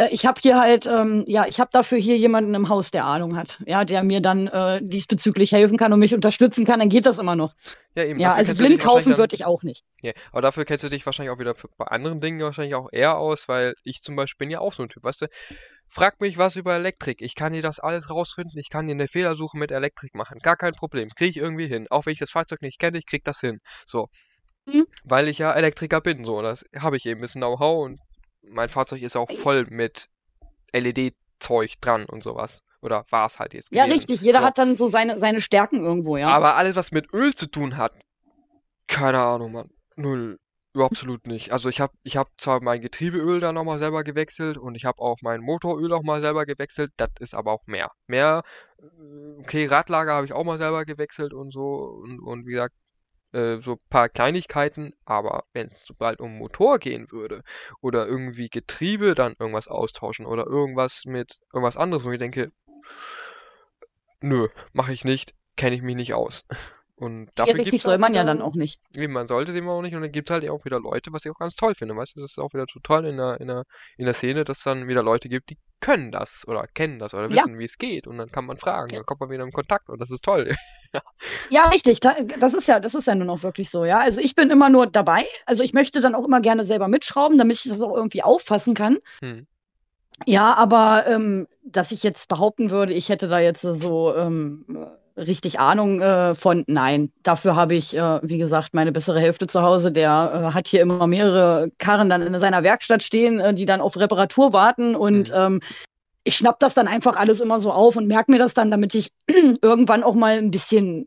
Äh, 0.00 0.08
ich 0.10 0.26
habe 0.26 0.40
hier 0.42 0.58
halt, 0.58 0.86
ähm, 0.86 1.24
ja, 1.26 1.46
ich 1.46 1.60
habe 1.60 1.70
dafür 1.72 1.98
hier 1.98 2.16
jemanden 2.16 2.54
im 2.54 2.68
Haus, 2.68 2.90
der 2.90 3.04
Ahnung 3.04 3.36
hat, 3.36 3.62
ja, 3.66 3.84
der 3.84 4.02
mir 4.02 4.20
dann 4.20 4.46
äh, 4.48 4.80
diesbezüglich 4.82 5.52
helfen 5.52 5.76
kann 5.76 5.92
und 5.92 6.00
mich 6.00 6.14
unterstützen 6.14 6.64
kann, 6.64 6.80
dann 6.80 6.88
geht 6.88 7.06
das 7.06 7.18
immer 7.18 7.36
noch. 7.36 7.54
Ja, 7.94 8.04
eben. 8.04 8.20
Ja, 8.20 8.34
also 8.34 8.54
blind 8.54 8.80
kaufen 8.80 9.16
würde 9.16 9.34
ich 9.34 9.44
auch 9.44 9.62
nicht. 9.62 9.84
Ja, 10.00 10.12
aber 10.32 10.42
dafür 10.42 10.64
kennst 10.64 10.84
du 10.84 10.88
dich 10.88 11.04
wahrscheinlich 11.04 11.32
auch 11.34 11.38
wieder 11.38 11.54
für, 11.54 11.68
bei 11.76 11.86
anderen 11.86 12.20
Dingen 12.20 12.40
wahrscheinlich 12.40 12.74
auch 12.74 12.88
eher 12.92 13.18
aus, 13.18 13.48
weil 13.48 13.74
ich 13.84 14.02
zum 14.02 14.16
Beispiel 14.16 14.46
bin 14.46 14.50
ja 14.50 14.60
auch 14.60 14.72
so 14.72 14.82
ein 14.82 14.88
Typ, 14.88 15.04
weißt 15.04 15.22
du, 15.22 15.26
Frag 15.92 16.20
mich 16.20 16.38
was 16.38 16.54
über 16.54 16.76
Elektrik. 16.76 17.20
Ich 17.20 17.34
kann 17.34 17.52
dir 17.52 17.62
das 17.62 17.80
alles 17.80 18.10
rausfinden. 18.10 18.56
Ich 18.60 18.70
kann 18.70 18.86
dir 18.86 18.92
eine 18.92 19.08
Fehlersuche 19.08 19.58
mit 19.58 19.72
Elektrik 19.72 20.14
machen. 20.14 20.38
Gar 20.38 20.56
kein 20.56 20.72
Problem. 20.72 21.08
Kriege 21.16 21.30
ich 21.30 21.36
irgendwie 21.36 21.66
hin. 21.66 21.88
Auch 21.90 22.06
wenn 22.06 22.12
ich 22.12 22.20
das 22.20 22.30
Fahrzeug 22.30 22.62
nicht 22.62 22.78
kenne, 22.78 22.96
ich 22.96 23.06
krieg 23.06 23.24
das 23.24 23.40
hin. 23.40 23.58
So. 23.86 24.08
Mhm. 24.66 24.86
Weil 25.02 25.26
ich 25.26 25.38
ja 25.38 25.52
Elektriker 25.52 26.00
bin. 26.00 26.24
So. 26.24 26.42
Das 26.42 26.64
habe 26.78 26.96
ich 26.96 27.06
eben 27.06 27.18
ein 27.18 27.22
bisschen 27.22 27.40
Know-how 27.40 27.84
und 27.86 27.98
mein 28.42 28.68
Fahrzeug 28.68 29.02
ist 29.02 29.16
auch 29.16 29.30
voll 29.30 29.66
mit 29.68 30.08
LED-Zeug 30.72 31.80
dran 31.80 32.06
und 32.06 32.22
sowas. 32.22 32.62
Oder 32.82 33.04
war 33.10 33.26
es 33.26 33.38
halt 33.38 33.54
jetzt. 33.54 33.70
Ja, 33.72 33.84
richtig. 33.84 34.22
Jeder 34.22 34.40
so. 34.40 34.44
hat 34.46 34.58
dann 34.58 34.74
so 34.74 34.86
seine, 34.86 35.18
seine 35.20 35.40
Stärken 35.40 35.84
irgendwo, 35.84 36.16
ja. 36.16 36.28
Aber 36.28 36.56
alles, 36.56 36.76
was 36.76 36.92
mit 36.92 37.12
Öl 37.12 37.34
zu 37.34 37.46
tun 37.46 37.76
hat, 37.76 37.92
keine 38.86 39.18
Ahnung, 39.18 39.52
Mann. 39.52 39.70
Null. 39.96 40.38
Absolut 40.74 41.26
nicht. 41.26 41.52
Also 41.52 41.68
ich 41.68 41.80
habe 41.80 41.92
ich 42.04 42.16
hab 42.16 42.28
zwar 42.38 42.62
mein 42.62 42.80
Getriebeöl 42.80 43.40
da 43.40 43.52
nochmal 43.52 43.80
selber 43.80 44.04
gewechselt 44.04 44.56
und 44.56 44.76
ich 44.76 44.84
habe 44.84 45.00
auch 45.00 45.18
mein 45.20 45.40
Motoröl 45.40 45.92
auch 45.92 46.02
mal 46.02 46.20
selber 46.20 46.46
gewechselt, 46.46 46.92
das 46.96 47.10
ist 47.18 47.34
aber 47.34 47.52
auch 47.52 47.66
mehr. 47.66 47.90
Mehr, 48.06 48.44
äh, 48.78 49.40
okay, 49.40 49.66
Radlager 49.66 50.14
habe 50.14 50.26
ich 50.26 50.32
auch 50.32 50.44
mal 50.44 50.58
selber 50.58 50.84
gewechselt 50.84 51.34
und 51.34 51.52
so 51.52 52.00
und, 52.04 52.20
und 52.20 52.46
wie 52.46 52.52
gesagt, 52.52 52.74
äh, 53.32 53.58
so 53.58 53.72
ein 53.72 53.80
paar 53.90 54.08
Kleinigkeiten, 54.08 54.94
aber 55.04 55.44
wenn 55.52 55.68
es 55.68 55.82
sobald 55.84 56.20
um 56.20 56.38
Motor 56.38 56.78
gehen 56.78 57.10
würde 57.10 57.42
oder 57.80 58.06
irgendwie 58.06 58.48
Getriebe 58.48 59.14
dann 59.14 59.36
irgendwas 59.38 59.68
austauschen 59.68 60.26
oder 60.26 60.46
irgendwas 60.46 61.04
mit 61.06 61.40
irgendwas 61.52 61.76
anderes, 61.76 62.04
wo 62.04 62.10
ich 62.10 62.18
denke, 62.18 62.52
nö, 64.20 64.48
mache 64.72 64.92
ich 64.92 65.04
nicht, 65.04 65.34
kenne 65.56 65.76
ich 65.76 65.82
mich 65.82 65.96
nicht 65.96 66.14
aus. 66.14 66.44
Und 67.00 67.30
dafür 67.34 67.54
ja, 67.54 67.62
richtig 67.62 67.82
soll 67.82 67.96
man 67.96 68.12
wieder, 68.12 68.20
ja 68.20 68.26
dann 68.26 68.42
auch 68.42 68.54
nicht. 68.54 68.78
Eben, 68.94 69.14
man 69.14 69.26
sollte 69.26 69.54
dem 69.54 69.66
auch 69.70 69.80
nicht. 69.80 69.94
Und 69.94 70.02
dann 70.02 70.12
gibt 70.12 70.28
es 70.28 70.34
halt 70.34 70.46
auch 70.50 70.66
wieder 70.66 70.78
Leute, 70.78 71.14
was 71.14 71.24
ich 71.24 71.30
auch 71.30 71.38
ganz 71.38 71.54
toll 71.54 71.74
finde. 71.74 71.96
Weißt 71.96 72.14
du, 72.14 72.20
das 72.20 72.32
ist 72.32 72.38
auch 72.38 72.52
wieder 72.52 72.66
total 72.66 73.06
in 73.06 73.16
der, 73.16 73.40
in 73.40 73.48
der, 73.48 73.64
in 73.96 74.04
der 74.04 74.12
Szene, 74.12 74.44
dass 74.44 74.58
es 74.58 74.64
dann 74.64 74.86
wieder 74.86 75.02
Leute 75.02 75.30
gibt, 75.30 75.48
die 75.48 75.56
können 75.80 76.12
das 76.12 76.46
oder 76.46 76.66
kennen 76.66 76.98
das 76.98 77.14
oder 77.14 77.30
wissen, 77.30 77.54
ja. 77.54 77.58
wie 77.58 77.64
es 77.64 77.78
geht. 77.78 78.06
Und 78.06 78.18
dann 78.18 78.30
kann 78.30 78.44
man 78.44 78.58
fragen, 78.58 78.90
ja. 78.90 78.98
dann 78.98 79.06
kommt 79.06 79.20
man 79.20 79.30
wieder 79.30 79.44
in 79.44 79.52
Kontakt 79.52 79.88
und 79.88 79.98
das 79.98 80.10
ist 80.10 80.22
toll. 80.22 80.54
ja. 80.92 81.00
ja, 81.48 81.68
richtig. 81.70 82.00
Das 82.00 82.52
ist 82.52 82.68
ja, 82.68 82.80
das 82.80 82.94
ist 82.94 83.06
ja 83.06 83.14
nun 83.14 83.30
auch 83.30 83.42
wirklich 83.42 83.70
so, 83.70 83.86
ja. 83.86 84.00
Also 84.00 84.20
ich 84.20 84.34
bin 84.34 84.50
immer 84.50 84.68
nur 84.68 84.86
dabei. 84.86 85.24
Also 85.46 85.62
ich 85.62 85.72
möchte 85.72 86.02
dann 86.02 86.14
auch 86.14 86.26
immer 86.26 86.42
gerne 86.42 86.66
selber 86.66 86.88
mitschrauben, 86.88 87.38
damit 87.38 87.64
ich 87.64 87.70
das 87.70 87.80
auch 87.80 87.96
irgendwie 87.96 88.22
auffassen 88.22 88.74
kann. 88.74 88.98
Hm. 89.20 89.46
Ja, 90.26 90.52
aber 90.52 91.06
ähm, 91.06 91.48
dass 91.64 91.92
ich 91.92 92.02
jetzt 92.02 92.28
behaupten 92.28 92.70
würde, 92.70 92.92
ich 92.92 93.08
hätte 93.08 93.26
da 93.26 93.38
jetzt 93.38 93.62
so 93.62 94.14
ähm, 94.14 94.66
richtig 95.26 95.60
Ahnung 95.60 96.00
äh, 96.00 96.34
von. 96.34 96.64
Nein, 96.66 97.12
dafür 97.22 97.56
habe 97.56 97.74
ich, 97.74 97.96
äh, 97.96 98.20
wie 98.22 98.38
gesagt, 98.38 98.74
meine 98.74 98.92
bessere 98.92 99.20
Hälfte 99.20 99.46
zu 99.46 99.62
Hause. 99.62 99.92
Der 99.92 100.50
äh, 100.50 100.54
hat 100.54 100.66
hier 100.66 100.80
immer 100.82 101.06
mehrere 101.06 101.70
Karren 101.78 102.08
dann 102.08 102.22
in 102.22 102.40
seiner 102.40 102.62
Werkstatt 102.62 103.02
stehen, 103.02 103.40
äh, 103.40 103.54
die 103.54 103.66
dann 103.66 103.80
auf 103.80 103.96
Reparatur 103.96 104.52
warten 104.52 104.94
und 104.94 105.30
mhm. 105.30 105.36
ähm, 105.36 105.60
ich 106.24 106.36
schnapp 106.36 106.60
das 106.60 106.74
dann 106.74 106.88
einfach 106.88 107.16
alles 107.16 107.40
immer 107.40 107.60
so 107.60 107.72
auf 107.72 107.96
und 107.96 108.06
merke 108.06 108.30
mir 108.30 108.38
das 108.38 108.54
dann, 108.54 108.70
damit 108.70 108.94
ich 108.94 109.12
irgendwann 109.62 110.02
auch 110.02 110.14
mal 110.14 110.36
ein 110.36 110.50
bisschen 110.50 111.06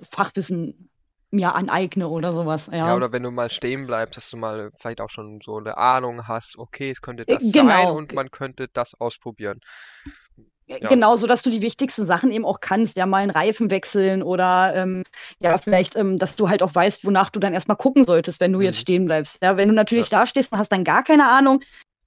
Fachwissen 0.00 0.90
mir 1.30 1.54
aneigne 1.54 2.08
oder 2.08 2.32
sowas. 2.32 2.68
Ja. 2.68 2.88
ja, 2.88 2.96
oder 2.96 3.12
wenn 3.12 3.22
du 3.22 3.30
mal 3.30 3.50
stehen 3.50 3.86
bleibst, 3.86 4.16
dass 4.16 4.30
du 4.30 4.36
mal 4.36 4.70
vielleicht 4.78 5.00
auch 5.00 5.10
schon 5.10 5.40
so 5.42 5.58
eine 5.58 5.76
Ahnung 5.76 6.26
hast, 6.26 6.56
okay, 6.56 6.90
es 6.90 7.02
könnte 7.02 7.26
das 7.26 7.52
genau. 7.52 7.68
sein 7.68 7.90
und 7.90 8.14
man 8.14 8.30
könnte 8.30 8.68
das 8.72 8.94
ausprobieren. 8.94 9.60
Ja. 10.68 10.86
Genau, 10.88 11.16
so 11.16 11.26
dass 11.26 11.42
du 11.42 11.48
die 11.48 11.62
wichtigsten 11.62 12.04
Sachen 12.04 12.30
eben 12.30 12.44
auch 12.44 12.60
kannst, 12.60 12.96
ja, 12.96 13.06
mal 13.06 13.22
einen 13.22 13.30
Reifen 13.30 13.70
wechseln 13.70 14.22
oder 14.22 14.74
ähm, 14.76 15.02
ja, 15.40 15.56
vielleicht, 15.56 15.96
ähm, 15.96 16.18
dass 16.18 16.36
du 16.36 16.50
halt 16.50 16.62
auch 16.62 16.74
weißt, 16.74 17.06
wonach 17.06 17.30
du 17.30 17.40
dann 17.40 17.54
erstmal 17.54 17.78
gucken 17.78 18.04
solltest, 18.04 18.40
wenn 18.40 18.52
du 18.52 18.58
mhm. 18.58 18.66
jetzt 18.66 18.78
stehen 18.78 19.06
bleibst. 19.06 19.42
Ja, 19.42 19.56
wenn 19.56 19.68
du 19.68 19.74
natürlich 19.74 20.10
ja. 20.10 20.20
da 20.20 20.26
stehst 20.26 20.52
und 20.52 20.58
hast 20.58 20.70
dann 20.70 20.84
gar 20.84 21.04
keine 21.04 21.26
Ahnung, 21.26 21.60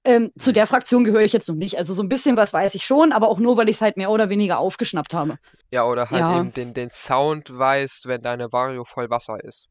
ähm, 0.04 0.22
mhm. 0.22 0.32
zu 0.36 0.52
der 0.52 0.66
Fraktion 0.66 1.04
gehöre 1.04 1.22
ich 1.22 1.32
jetzt 1.32 1.48
noch 1.48 1.56
nicht. 1.56 1.78
Also 1.78 1.92
so 1.92 2.02
ein 2.02 2.08
bisschen 2.08 2.36
was 2.36 2.52
weiß 2.52 2.74
ich 2.74 2.84
schon, 2.84 3.12
aber 3.12 3.28
auch 3.28 3.38
nur, 3.38 3.56
weil 3.56 3.68
ich 3.68 3.76
es 3.76 3.82
halt 3.82 3.96
mehr 3.96 4.10
oder 4.10 4.30
weniger 4.30 4.58
aufgeschnappt 4.58 5.14
habe. 5.14 5.36
Ja, 5.70 5.84
oder 5.84 6.08
halt 6.08 6.20
ja. 6.20 6.38
eben 6.38 6.52
den, 6.52 6.74
den 6.74 6.90
Sound 6.90 7.56
weißt, 7.56 8.06
wenn 8.06 8.22
deine 8.22 8.52
Vario 8.52 8.84
voll 8.84 9.10
Wasser 9.10 9.42
ist. 9.42 9.68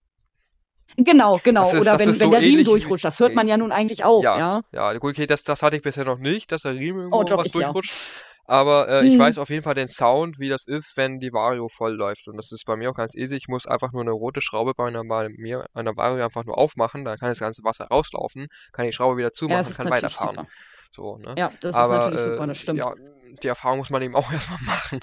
Genau, 0.97 1.39
genau. 1.43 1.69
Ist, 1.69 1.79
oder 1.79 1.99
wenn, 1.99 2.09
wenn 2.09 2.15
so 2.15 2.29
der 2.29 2.41
Riemen 2.41 2.65
durchrutscht. 2.65 3.05
Das 3.05 3.19
hört 3.19 3.33
man 3.33 3.47
ja 3.47 3.57
nun 3.57 3.71
eigentlich 3.71 4.03
auch. 4.03 4.23
Ja, 4.23 4.37
ja. 4.37 4.61
ja 4.73 4.93
gut, 4.97 5.11
okay, 5.11 5.25
das, 5.25 5.43
das 5.43 5.63
hatte 5.63 5.77
ich 5.77 5.81
bisher 5.81 6.03
noch 6.03 6.17
nicht, 6.17 6.51
dass 6.51 6.63
der 6.63 6.73
Riemen 6.73 6.99
irgendwo 6.99 7.19
oh, 7.19 7.23
doch, 7.23 7.37
was 7.37 7.47
ich, 7.47 7.53
durchrutscht. 7.53 8.25
Ja. 8.25 8.30
Aber 8.51 8.89
äh, 8.89 9.07
ich 9.07 9.13
mhm. 9.13 9.19
weiß 9.19 9.37
auf 9.37 9.49
jeden 9.49 9.63
Fall 9.63 9.75
den 9.75 9.87
Sound, 9.87 10.37
wie 10.37 10.49
das 10.49 10.67
ist, 10.67 10.97
wenn 10.97 11.21
die 11.21 11.31
Vario 11.31 11.69
voll 11.69 11.93
läuft. 11.93 12.27
Und 12.27 12.35
das 12.35 12.51
ist 12.51 12.65
bei 12.65 12.75
mir 12.75 12.89
auch 12.89 12.95
ganz 12.95 13.15
easy. 13.15 13.35
Ich 13.35 13.47
muss 13.47 13.65
einfach 13.65 13.93
nur 13.93 14.01
eine 14.01 14.11
rote 14.11 14.41
Schraube 14.41 14.73
bei 14.75 14.87
einer, 14.87 15.05
bei 15.05 15.29
mir, 15.29 15.67
einer 15.73 15.95
Vario 15.95 16.25
einfach 16.25 16.43
nur 16.43 16.57
aufmachen. 16.57 17.05
Dann 17.05 17.17
kann 17.17 17.29
das 17.29 17.39
ganze 17.39 17.63
Wasser 17.63 17.85
rauslaufen, 17.85 18.47
kann 18.73 18.85
die 18.85 18.91
Schraube 18.91 19.15
wieder 19.15 19.31
zumachen, 19.31 19.65
ja, 19.69 19.73
kann 19.73 19.89
weiterfahren. 19.89 20.35
Super. 20.35 20.47
So, 20.91 21.15
ne? 21.15 21.35
Ja, 21.37 21.53
das 21.61 21.73
Aber, 21.75 21.93
ist 21.93 21.99
natürlich 21.99 22.19
äh, 22.19 22.29
super, 22.31 22.47
das 22.47 22.57
stimmt. 22.57 22.79
Ja, 22.79 22.93
die 23.41 23.47
Erfahrung 23.47 23.77
muss 23.77 23.89
man 23.89 24.01
eben 24.01 24.17
auch 24.17 24.29
erstmal 24.33 24.59
machen. 24.63 24.99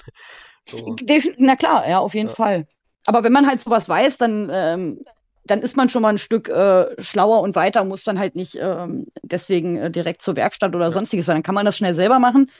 So. 0.67 0.95
Na 1.39 1.55
klar, 1.55 1.89
ja, 1.89 1.97
auf 1.97 2.13
jeden 2.13 2.29
ja. 2.29 2.35
Fall. 2.35 2.67
Aber 3.07 3.23
wenn 3.23 3.33
man 3.33 3.47
halt 3.47 3.61
sowas 3.61 3.89
weiß, 3.89 4.19
dann, 4.19 4.51
ähm, 4.53 5.03
dann 5.45 5.63
ist 5.63 5.75
man 5.75 5.89
schon 5.89 6.03
mal 6.03 6.09
ein 6.09 6.19
Stück 6.19 6.49
äh, 6.49 6.85
schlauer 7.01 7.41
und 7.41 7.55
weiter, 7.55 7.83
muss 7.83 8.03
dann 8.03 8.19
halt 8.19 8.35
nicht 8.35 8.59
ähm, 8.61 9.07
deswegen 9.23 9.77
äh, 9.77 9.89
direkt 9.89 10.21
zur 10.21 10.35
Werkstatt 10.35 10.75
oder 10.75 10.85
ja. 10.85 10.91
sonstiges, 10.91 11.27
weil 11.27 11.33
dann 11.33 11.41
kann 11.41 11.55
man 11.55 11.65
das 11.65 11.75
schnell 11.75 11.95
selber 11.95 12.19
machen 12.19 12.51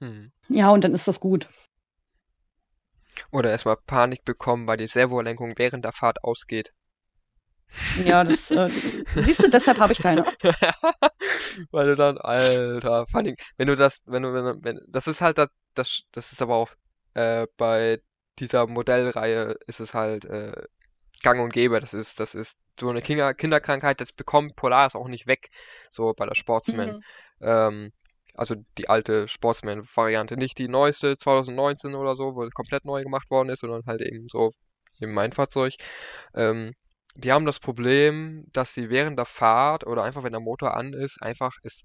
hm. 0.00 0.32
Ja, 0.48 0.70
und 0.70 0.84
dann 0.84 0.94
ist 0.94 1.08
das 1.08 1.20
gut. 1.20 1.48
Oder 3.30 3.50
erstmal 3.50 3.76
Panik 3.76 4.24
bekommen, 4.24 4.66
weil 4.66 4.78
die 4.78 4.86
Servolenkung 4.86 5.54
während 5.56 5.84
der 5.84 5.92
Fahrt 5.92 6.24
ausgeht. 6.24 6.72
Ja, 8.04 8.24
das 8.24 8.50
äh, 8.50 8.68
siehst 9.14 9.44
du, 9.44 9.50
deshalb 9.50 9.78
habe 9.78 9.92
ich 9.92 10.00
keine. 10.00 10.24
weil 11.70 11.86
du 11.86 11.96
dann, 11.96 12.18
Alter, 12.18 13.04
allem, 13.12 13.36
wenn 13.56 13.68
du 13.68 13.76
das, 13.76 14.02
wenn 14.06 14.22
du, 14.22 14.34
wenn, 14.34 14.44
du, 14.44 14.64
wenn 14.64 14.80
das 14.88 15.06
ist 15.06 15.20
halt 15.20 15.38
das, 15.38 15.48
das, 15.74 16.02
das 16.10 16.32
ist 16.32 16.42
aber 16.42 16.56
auch 16.56 16.70
äh, 17.14 17.46
bei 17.56 18.00
dieser 18.38 18.66
Modellreihe 18.66 19.56
ist 19.66 19.80
es 19.80 19.94
halt 19.94 20.24
äh, 20.24 20.64
gang 21.22 21.40
und 21.40 21.52
gäbe. 21.52 21.80
Das 21.80 21.94
ist, 21.94 22.18
das 22.18 22.34
ist 22.34 22.58
so 22.78 22.88
eine 22.88 23.02
Kinder 23.02 23.34
Kinderkrankheit, 23.34 24.00
das 24.00 24.12
bekommt 24.12 24.56
Polaris 24.56 24.96
auch 24.96 25.08
nicht 25.08 25.26
weg, 25.26 25.50
so 25.90 26.12
bei 26.14 26.26
der 26.26 26.34
Sportsman. 26.34 26.96
Mhm. 26.96 27.02
Ähm, 27.40 27.92
also 28.40 28.54
die 28.78 28.88
alte 28.88 29.28
Sportsman-Variante, 29.28 30.38
nicht 30.38 30.56
die 30.56 30.66
neueste 30.66 31.18
2019 31.18 31.94
oder 31.94 32.14
so, 32.14 32.34
wo 32.34 32.48
komplett 32.54 32.86
neu 32.86 33.02
gemacht 33.02 33.30
worden 33.30 33.50
ist, 33.50 33.60
sondern 33.60 33.84
halt 33.84 34.00
eben 34.00 34.28
so 34.30 34.54
eben 34.98 35.12
mein 35.12 35.32
Fahrzeug. 35.32 35.74
Ähm, 36.34 36.72
die 37.14 37.32
haben 37.32 37.44
das 37.44 37.60
Problem, 37.60 38.46
dass 38.54 38.72
sie 38.72 38.88
während 38.88 39.18
der 39.18 39.26
Fahrt 39.26 39.86
oder 39.86 40.04
einfach 40.04 40.22
wenn 40.22 40.32
der 40.32 40.40
Motor 40.40 40.74
an 40.74 40.94
ist, 40.94 41.20
einfach 41.20 41.52
ist 41.64 41.82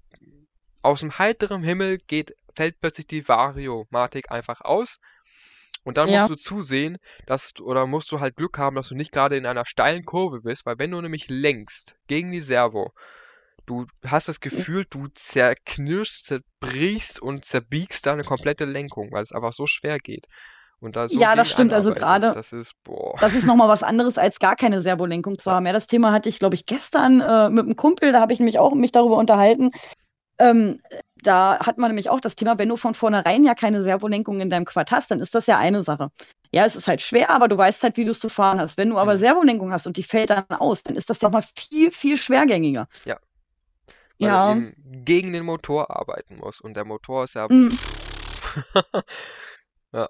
aus 0.80 1.00
dem 1.00 1.18
heiteren 1.18 1.62
Himmel 1.62 1.98
geht, 1.98 2.34
fällt 2.54 2.80
plötzlich 2.80 3.06
die 3.06 3.28
Variomatik 3.28 4.30
einfach 4.30 4.62
aus. 4.62 4.98
Und 5.84 5.98
dann 5.98 6.08
ja. 6.08 6.20
musst 6.20 6.30
du 6.30 6.36
zusehen, 6.36 6.96
dass 7.26 7.52
du, 7.52 7.66
oder 7.66 7.86
musst 7.86 8.10
du 8.12 8.20
halt 8.20 8.34
Glück 8.34 8.56
haben, 8.56 8.76
dass 8.76 8.88
du 8.88 8.94
nicht 8.94 9.12
gerade 9.12 9.36
in 9.36 9.44
einer 9.44 9.66
steilen 9.66 10.06
Kurve 10.06 10.40
bist, 10.40 10.64
weil 10.64 10.78
wenn 10.78 10.92
du 10.92 11.02
nämlich 11.02 11.28
lenkst 11.28 11.96
gegen 12.06 12.32
die 12.32 12.40
Servo 12.40 12.94
Du 13.66 13.86
hast 14.04 14.28
das 14.28 14.40
Gefühl, 14.40 14.86
du 14.88 15.08
zerknirschst, 15.08 16.26
zerbrichst 16.26 17.20
und 17.20 17.44
zerbiegst 17.44 18.06
deine 18.06 18.24
komplette 18.24 18.64
Lenkung, 18.64 19.10
weil 19.12 19.24
es 19.24 19.32
einfach 19.32 19.52
so 19.52 19.66
schwer 19.66 19.98
geht. 19.98 20.26
Und 20.78 20.94
da 20.94 21.08
so 21.08 21.18
ja, 21.18 21.34
das 21.34 21.50
stimmt. 21.50 21.72
Also 21.72 21.92
gerade, 21.94 22.32
das 22.32 22.52
ist, 22.52 22.74
boah. 22.84 23.16
das 23.18 23.34
ist 23.34 23.46
nochmal 23.46 23.68
was 23.68 23.82
anderes, 23.82 24.18
als 24.18 24.38
gar 24.38 24.56
keine 24.56 24.82
Servolenkung 24.82 25.38
zu 25.38 25.50
haben. 25.50 25.66
Ja, 25.66 25.72
das 25.72 25.86
Thema 25.86 26.12
hatte 26.12 26.28
ich, 26.28 26.38
glaube 26.38 26.54
ich, 26.54 26.66
gestern 26.66 27.20
äh, 27.20 27.48
mit 27.48 27.64
einem 27.64 27.76
Kumpel, 27.76 28.12
da 28.12 28.20
habe 28.20 28.32
ich 28.32 28.40
mich 28.40 28.58
auch 28.58 28.74
mich 28.74 28.92
darüber 28.92 29.16
unterhalten. 29.16 29.70
Ähm, 30.38 30.80
da 31.22 31.58
hat 31.60 31.78
man 31.78 31.90
nämlich 31.90 32.10
auch 32.10 32.20
das 32.20 32.36
Thema, 32.36 32.58
wenn 32.58 32.68
du 32.68 32.76
von 32.76 32.94
vornherein 32.94 33.42
ja 33.42 33.54
keine 33.54 33.82
Servolenkung 33.82 34.40
in 34.40 34.50
deinem 34.50 34.66
Quad 34.66 34.90
hast, 34.90 35.10
dann 35.10 35.20
ist 35.20 35.34
das 35.34 35.46
ja 35.46 35.58
eine 35.58 35.82
Sache. 35.82 36.10
Ja, 36.52 36.66
es 36.66 36.76
ist 36.76 36.88
halt 36.88 37.00
schwer, 37.00 37.30
aber 37.30 37.48
du 37.48 37.56
weißt 37.56 37.82
halt, 37.82 37.96
wie 37.96 38.04
du 38.04 38.10
es 38.10 38.20
zu 38.20 38.28
fahren 38.28 38.60
hast. 38.60 38.76
Wenn 38.76 38.90
du 38.90 38.98
aber 38.98 39.14
mhm. 39.14 39.18
Servolenkung 39.18 39.72
hast 39.72 39.86
und 39.86 39.96
die 39.96 40.02
fällt 40.02 40.30
dann 40.30 40.44
aus, 40.50 40.82
dann 40.82 40.94
ist 40.94 41.08
das 41.08 41.22
ja 41.22 41.30
mal 41.30 41.42
viel, 41.42 41.90
viel 41.90 42.18
schwergängiger. 42.18 42.86
Ja, 43.06 43.18
weil 44.18 44.28
ja. 44.28 44.52
eben 44.52 44.74
gegen 45.04 45.32
den 45.32 45.44
Motor 45.44 45.90
arbeiten 45.90 46.36
musst. 46.36 46.60
Und 46.60 46.74
der 46.74 46.84
Motor 46.84 47.24
ist 47.24 47.34
ja. 47.34 47.46
Mm. 47.48 47.78
ja. 49.92 50.08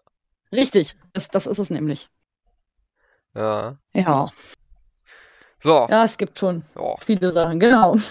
Richtig, 0.52 0.94
das, 1.12 1.28
das 1.28 1.46
ist 1.46 1.58
es 1.58 1.70
nämlich. 1.70 2.08
Ja. 3.34 3.78
Ja. 3.94 4.30
So. 5.60 5.86
Ja, 5.90 6.04
es 6.04 6.18
gibt 6.18 6.38
schon 6.38 6.64
Ja. 6.76 6.94
viele 7.04 7.32
Sachen, 7.32 7.58
genau. 7.58 7.96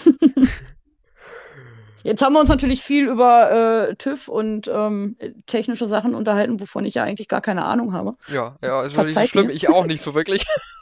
Jetzt 2.02 2.22
haben 2.22 2.34
wir 2.34 2.40
uns 2.40 2.50
natürlich 2.50 2.82
viel 2.82 3.08
über 3.08 3.88
äh, 3.88 3.96
TÜV 3.96 4.28
und 4.28 4.68
ähm, 4.68 5.16
technische 5.46 5.88
Sachen 5.88 6.14
unterhalten, 6.14 6.60
wovon 6.60 6.84
ich 6.84 6.94
ja 6.94 7.02
eigentlich 7.02 7.26
gar 7.26 7.40
keine 7.40 7.64
Ahnung 7.64 7.94
habe. 7.94 8.14
Ja, 8.28 8.56
ja, 8.62 8.82
ist 8.82 8.94
wirklich 8.94 8.94
nicht 8.94 8.94
so 8.94 9.02
Verzeiht 9.02 9.30
schlimm. 9.30 9.46
mir. 9.48 9.52
Ich 9.52 9.68
auch 9.68 9.86
nicht 9.86 10.02
so 10.02 10.14
wirklich. 10.14 10.44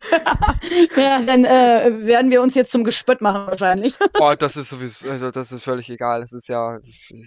Ja, 0.96 1.22
dann 1.22 1.44
äh, 1.44 2.06
werden 2.06 2.30
wir 2.30 2.42
uns 2.42 2.54
jetzt 2.54 2.70
zum 2.70 2.84
Gespött 2.84 3.20
machen 3.20 3.46
wahrscheinlich. 3.46 3.96
Oh, 4.20 4.34
das 4.38 4.56
ist 4.56 4.70
sowieso, 4.70 5.10
also 5.10 5.30
das 5.32 5.50
ist 5.52 5.64
völlig 5.64 5.90
egal. 5.90 6.20
Das 6.20 6.32
ist 6.32 6.48
ja, 6.48 6.78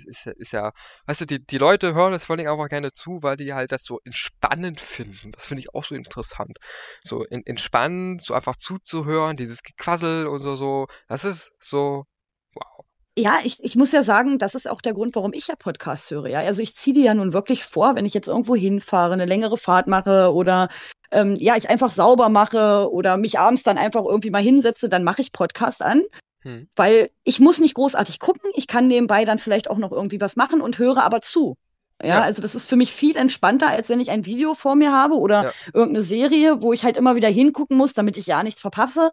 ist, 0.06 0.26
ja- 0.26 0.32
ist 0.38 0.52
ja, 0.54 0.72
weißt 1.06 1.22
du, 1.22 1.26
die, 1.26 1.46
die 1.46 1.58
Leute 1.58 1.94
hören 1.94 2.14
das 2.14 2.24
vor 2.24 2.38
allem 2.38 2.48
einfach 2.48 2.70
gerne 2.70 2.94
zu, 2.94 3.20
weil 3.22 3.36
die 3.38 3.54
halt 3.54 3.72
das 3.74 3.84
so 3.84 4.00
entspannend 4.06 4.80
finden. 4.80 5.32
Das 5.34 5.46
finde 5.46 5.62
ich 5.62 5.74
auch 5.76 5.84
so 5.84 5.96
interessant. 5.96 6.58
So 7.04 7.24
in, 7.26 7.46
entspannend, 7.46 8.22
so 8.24 8.34
einfach 8.34 8.56
zuzuhören, 8.56 9.36
dieses 9.38 9.64
Gequassel 9.64 10.28
und 10.28 10.40
so, 10.42 10.56
so. 10.56 10.88
Das 11.10 11.26
ist 11.26 11.52
so, 11.60 12.06
wow. 12.54 12.86
Ja, 13.18 13.40
ich, 13.44 13.64
ich 13.64 13.76
muss 13.76 13.92
ja 13.92 14.04
sagen, 14.04 14.38
das 14.38 14.54
ist 14.54 14.70
auch 14.70 14.80
der 14.80 14.94
Grund, 14.94 15.16
warum 15.16 15.34
ich 15.34 15.48
ja 15.48 15.56
Podcasts 15.56 16.12
höre. 16.12 16.28
Ja, 16.28 16.40
also 16.42 16.62
ich 16.62 16.76
ziehe 16.76 16.94
die 16.94 17.02
ja 17.04 17.16
nun 17.16 17.34
wirklich 17.34 17.64
vor, 17.64 17.96
wenn 17.96 18.06
ich 18.06 18.14
jetzt 18.14 18.28
irgendwo 18.28 18.56
hinfahre, 18.56 19.14
eine 19.14 19.26
längere 19.26 19.58
Fahrt 19.58 19.88
mache 19.88 20.32
oder 20.32 20.70
ähm, 21.10 21.36
ja, 21.40 21.56
ich 21.56 21.68
einfach 21.68 21.90
sauber 21.90 22.30
mache 22.30 22.92
oder 22.92 23.18
mich 23.18 23.40
abends 23.40 23.64
dann 23.64 23.80
einfach 23.80 24.06
irgendwie 24.06 24.30
mal 24.30 24.42
hinsetze, 24.42 24.88
dann 24.88 25.04
mache 25.04 25.22
ich 25.22 25.32
Podcast 25.32 25.82
an, 25.82 26.04
Hm. 26.44 26.68
weil 26.76 27.10
ich 27.24 27.40
muss 27.40 27.60
nicht 27.60 27.74
großartig 27.74 28.20
gucken. 28.20 28.52
Ich 28.54 28.68
kann 28.68 28.88
nebenbei 28.88 29.26
dann 29.26 29.40
vielleicht 29.40 29.68
auch 29.68 29.78
noch 29.80 29.92
irgendwie 29.92 30.22
was 30.22 30.36
machen 30.36 30.62
und 30.62 30.78
höre 30.78 31.04
aber 31.04 31.22
zu. 31.22 31.56
Ja, 32.00 32.10
Ja. 32.10 32.22
also 32.22 32.44
das 32.44 32.54
ist 32.54 32.70
für 32.70 32.76
mich 32.76 32.92
viel 32.92 33.18
entspannter, 33.18 33.70
als 33.70 33.90
wenn 33.90 34.00
ich 34.00 34.12
ein 34.12 34.28
Video 34.28 34.54
vor 34.54 34.76
mir 34.76 34.92
habe 34.92 35.16
oder 35.16 35.46
Ja. 35.46 35.52
irgendeine 35.74 36.04
Serie, 36.04 36.62
wo 36.62 36.72
ich 36.72 36.84
halt 36.84 36.98
immer 36.98 37.16
wieder 37.16 37.30
hingucken 37.30 37.76
muss, 37.78 37.94
damit 37.94 38.16
ich 38.18 38.28
ja 38.28 38.44
nichts 38.44 38.62
verpasse. 38.62 39.10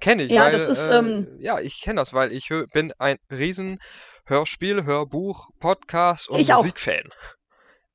Kenne 0.00 0.24
ich, 0.24 0.32
Ja, 0.32 0.44
weil, 0.44 0.52
das 0.52 0.66
ist, 0.66 0.88
äh, 0.88 0.98
ähm, 0.98 1.38
ja, 1.40 1.60
ich 1.60 1.80
kenne 1.80 2.00
das, 2.00 2.12
weil 2.12 2.32
ich 2.32 2.48
bin 2.72 2.92
ein 2.98 3.18
riesen 3.30 3.78
Hörspiel, 4.26 4.84
Hörbuch, 4.84 5.48
Podcast 5.60 6.28
und 6.28 6.40
Ich 6.40 6.52
auch. 6.52 6.58
Musikfan. 6.62 7.10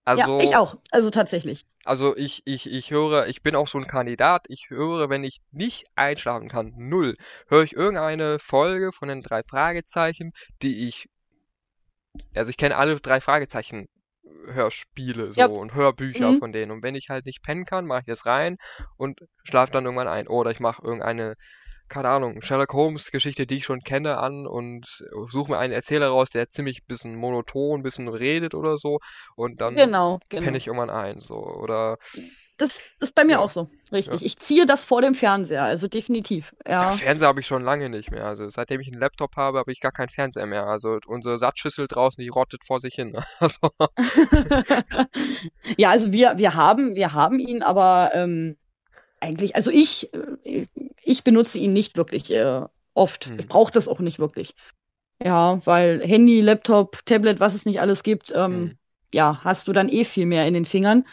Also, 0.03 0.37
ja, 0.39 0.45
ich 0.45 0.55
auch. 0.55 0.77
Also 0.91 1.09
tatsächlich. 1.09 1.65
Also 1.83 2.15
ich, 2.15 2.41
ich, 2.45 2.71
ich 2.71 2.91
höre, 2.91 3.27
ich 3.27 3.41
bin 3.41 3.55
auch 3.55 3.67
so 3.67 3.77
ein 3.79 3.87
Kandidat, 3.87 4.45
ich 4.49 4.67
höre, 4.69 5.09
wenn 5.09 5.23
ich 5.23 5.41
nicht 5.51 5.85
einschlafen 5.95 6.47
kann, 6.47 6.73
null, 6.75 7.15
höre 7.47 7.63
ich 7.63 7.73
irgendeine 7.73 8.37
Folge 8.39 8.91
von 8.91 9.07
den 9.07 9.21
drei 9.23 9.41
Fragezeichen, 9.43 10.31
die 10.61 10.87
ich, 10.87 11.07
also 12.35 12.49
ich 12.49 12.57
kenne 12.57 12.77
alle 12.77 12.99
drei 12.99 13.21
Fragezeichen 13.21 13.87
Hörspiele 14.47 15.31
so 15.33 15.39
Ja. 15.39 15.45
und 15.47 15.73
Hörbücher 15.73 16.31
Mhm. 16.31 16.39
von 16.39 16.51
denen 16.51 16.71
und 16.71 16.83
wenn 16.83 16.95
ich 16.95 17.09
halt 17.09 17.25
nicht 17.25 17.41
pennen 17.43 17.65
kann, 17.65 17.85
mache 17.85 18.01
ich 18.01 18.05
das 18.07 18.25
rein 18.25 18.57
und 18.97 19.19
schlafe 19.43 19.71
dann 19.71 19.85
irgendwann 19.85 20.07
ein 20.07 20.27
oder 20.27 20.51
ich 20.51 20.59
mache 20.59 20.81
irgendeine 20.83 21.35
keine 21.91 22.09
Ahnung, 22.09 22.41
Sherlock 22.41 22.73
Holmes 22.73 23.11
Geschichte, 23.11 23.45
die 23.45 23.57
ich 23.57 23.65
schon 23.65 23.81
kenne, 23.81 24.17
an 24.17 24.47
und 24.47 24.87
suche 25.29 25.51
mir 25.51 25.59
einen 25.59 25.73
Erzähler 25.73 26.07
raus, 26.07 26.29
der 26.31 26.49
ziemlich 26.49 26.85
bisschen 26.87 27.15
monoton, 27.15 27.83
bisschen 27.83 28.07
redet 28.07 28.55
oder 28.55 28.77
so 28.77 28.97
und 29.35 29.61
dann 29.61 29.75
Genau, 29.75 30.19
genau. 30.29 30.43
penne 30.43 30.57
ich 30.57 30.67
irgendwann 30.67 30.89
ein, 30.89 31.19
so 31.21 31.35
oder 31.35 31.97
Das 32.57 32.79
ist 32.99 33.15
bei 33.15 33.23
mir 33.23 33.33
Ja. 33.33 33.39
auch 33.39 33.49
so, 33.49 33.69
richtig. 33.91 34.21
Ja. 34.21 34.25
Ich 34.25 34.37
ziehe 34.37 34.65
das 34.67 34.83
vor 34.83 35.01
dem 35.01 35.15
Fernseher, 35.15 35.63
also 35.63 35.87
definitiv. 35.87 36.53
Ja, 36.65 36.71
Ja. 36.83 36.91
Fernseher 36.91 37.27
habe 37.27 37.39
ich 37.39 37.47
schon 37.47 37.63
lange 37.63 37.89
nicht 37.89 38.11
mehr. 38.11 38.25
Also 38.25 38.49
seitdem 38.51 38.79
ich 38.81 38.87
einen 38.91 39.01
Laptop 39.01 39.35
habe, 39.35 39.57
habe 39.57 39.71
ich 39.71 39.79
gar 39.79 39.91
keinen 39.91 40.09
Fernseher 40.09 40.45
mehr. 40.45 40.67
Also 40.67 40.99
unsere 41.07 41.39
Satzschüssel 41.39 41.87
draußen, 41.87 42.21
die 42.21 42.29
rottet 42.29 42.63
vor 42.65 42.79
sich 42.79 42.93
hin. 42.95 43.17
Also, 43.39 43.71
ja, 45.77 45.89
also 45.89 46.11
wir, 46.13 46.37
wir 46.37 46.53
haben, 46.53 46.95
wir 46.95 47.13
haben 47.13 47.39
ihn, 47.39 47.63
aber 47.63 48.11
ähm, 48.13 48.57
eigentlich, 49.21 49.55
also 49.55 49.71
ich, 49.71 50.13
äh, 50.43 50.67
ich 51.03 51.23
benutze 51.23 51.57
ihn 51.57 51.73
nicht 51.73 51.95
wirklich 51.97 52.31
äh, 52.31 52.61
oft. 52.93 53.27
Hm. 53.27 53.39
Ich 53.39 53.47
brauche 53.47 53.71
das 53.71 53.87
auch 53.87 53.99
nicht 53.99 54.19
wirklich. 54.19 54.53
Ja, 55.23 55.65
weil 55.65 56.01
Handy, 56.05 56.41
Laptop, 56.41 56.99
Tablet, 57.05 57.39
was 57.39 57.53
es 57.53 57.65
nicht 57.65 57.79
alles 57.79 58.03
gibt, 58.03 58.31
ähm, 58.35 58.53
Hm. 58.53 58.77
ja, 59.13 59.39
hast 59.43 59.67
du 59.67 59.73
dann 59.73 59.87
eh 59.89 60.03
viel 60.03 60.25
mehr 60.25 60.47
in 60.47 60.53
den 60.53 60.65
Fingern. 60.65 61.05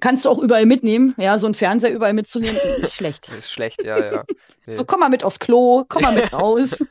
Kannst 0.00 0.24
du 0.24 0.28
auch 0.28 0.38
überall 0.38 0.66
mitnehmen. 0.66 1.14
Ja, 1.18 1.38
so 1.38 1.46
ein 1.46 1.54
Fernseher 1.54 1.92
überall 1.94 2.12
mitzunehmen, 2.12 2.58
ist 2.78 2.94
schlecht. 2.96 3.28
ist 3.28 3.50
schlecht, 3.50 3.84
ja, 3.84 4.12
ja. 4.12 4.24
Nee. 4.66 4.76
So, 4.76 4.84
komm 4.86 5.00
mal 5.00 5.10
mit 5.10 5.24
aufs 5.24 5.38
Klo, 5.40 5.84
komm 5.88 6.02
mal 6.02 6.14
mit 6.14 6.32
raus. 6.32 6.82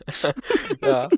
Ja. 0.84 1.10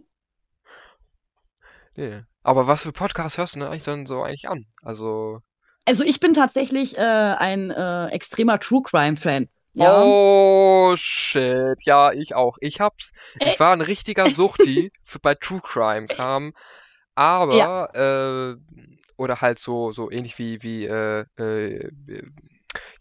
Nee. 1.96 2.22
Aber 2.44 2.66
was 2.68 2.84
für 2.84 2.92
Podcasts 2.94 3.38
hörst 3.38 3.56
du 3.56 3.60
denn 3.60 3.68
eigentlich 3.68 3.84
dann 3.84 4.06
so 4.06 4.22
eigentlich 4.24 4.48
an? 4.48 4.66
Also, 4.82 5.42
Also 5.86 6.04
ich 6.04 6.20
bin 6.20 6.34
tatsächlich 6.34 6.98
äh, 6.98 7.02
ein 7.02 7.72
äh, 7.72 8.08
extremer 8.08 8.60
True 8.60 8.82
Crime 8.84 9.16
Fan. 9.16 9.48
Ja. 9.76 10.02
oh 10.04 10.96
shit, 10.98 11.82
ja, 11.84 12.12
ich 12.14 12.34
auch. 12.34 12.58
Ich 12.62 12.80
hab's, 12.80 13.12
Äh. 13.40 13.50
ich 13.52 13.60
war 13.60 13.74
ein 13.74 13.82
richtiger 13.82 14.26
Suchti 14.30 14.92
für, 15.04 15.20
bei 15.20 15.36
True 15.36 15.62
Crime 15.62 16.08
Kram, 16.08 16.54
aber 17.14 17.90
äh, 17.94 18.96
oder 19.18 19.42
halt 19.42 19.60
so 19.60 19.92
so 19.92 20.10
ähnlich 20.10 20.38
wie 20.38 20.64
wie 20.64 20.86
äh, 20.86 21.26
äh, 21.38 21.90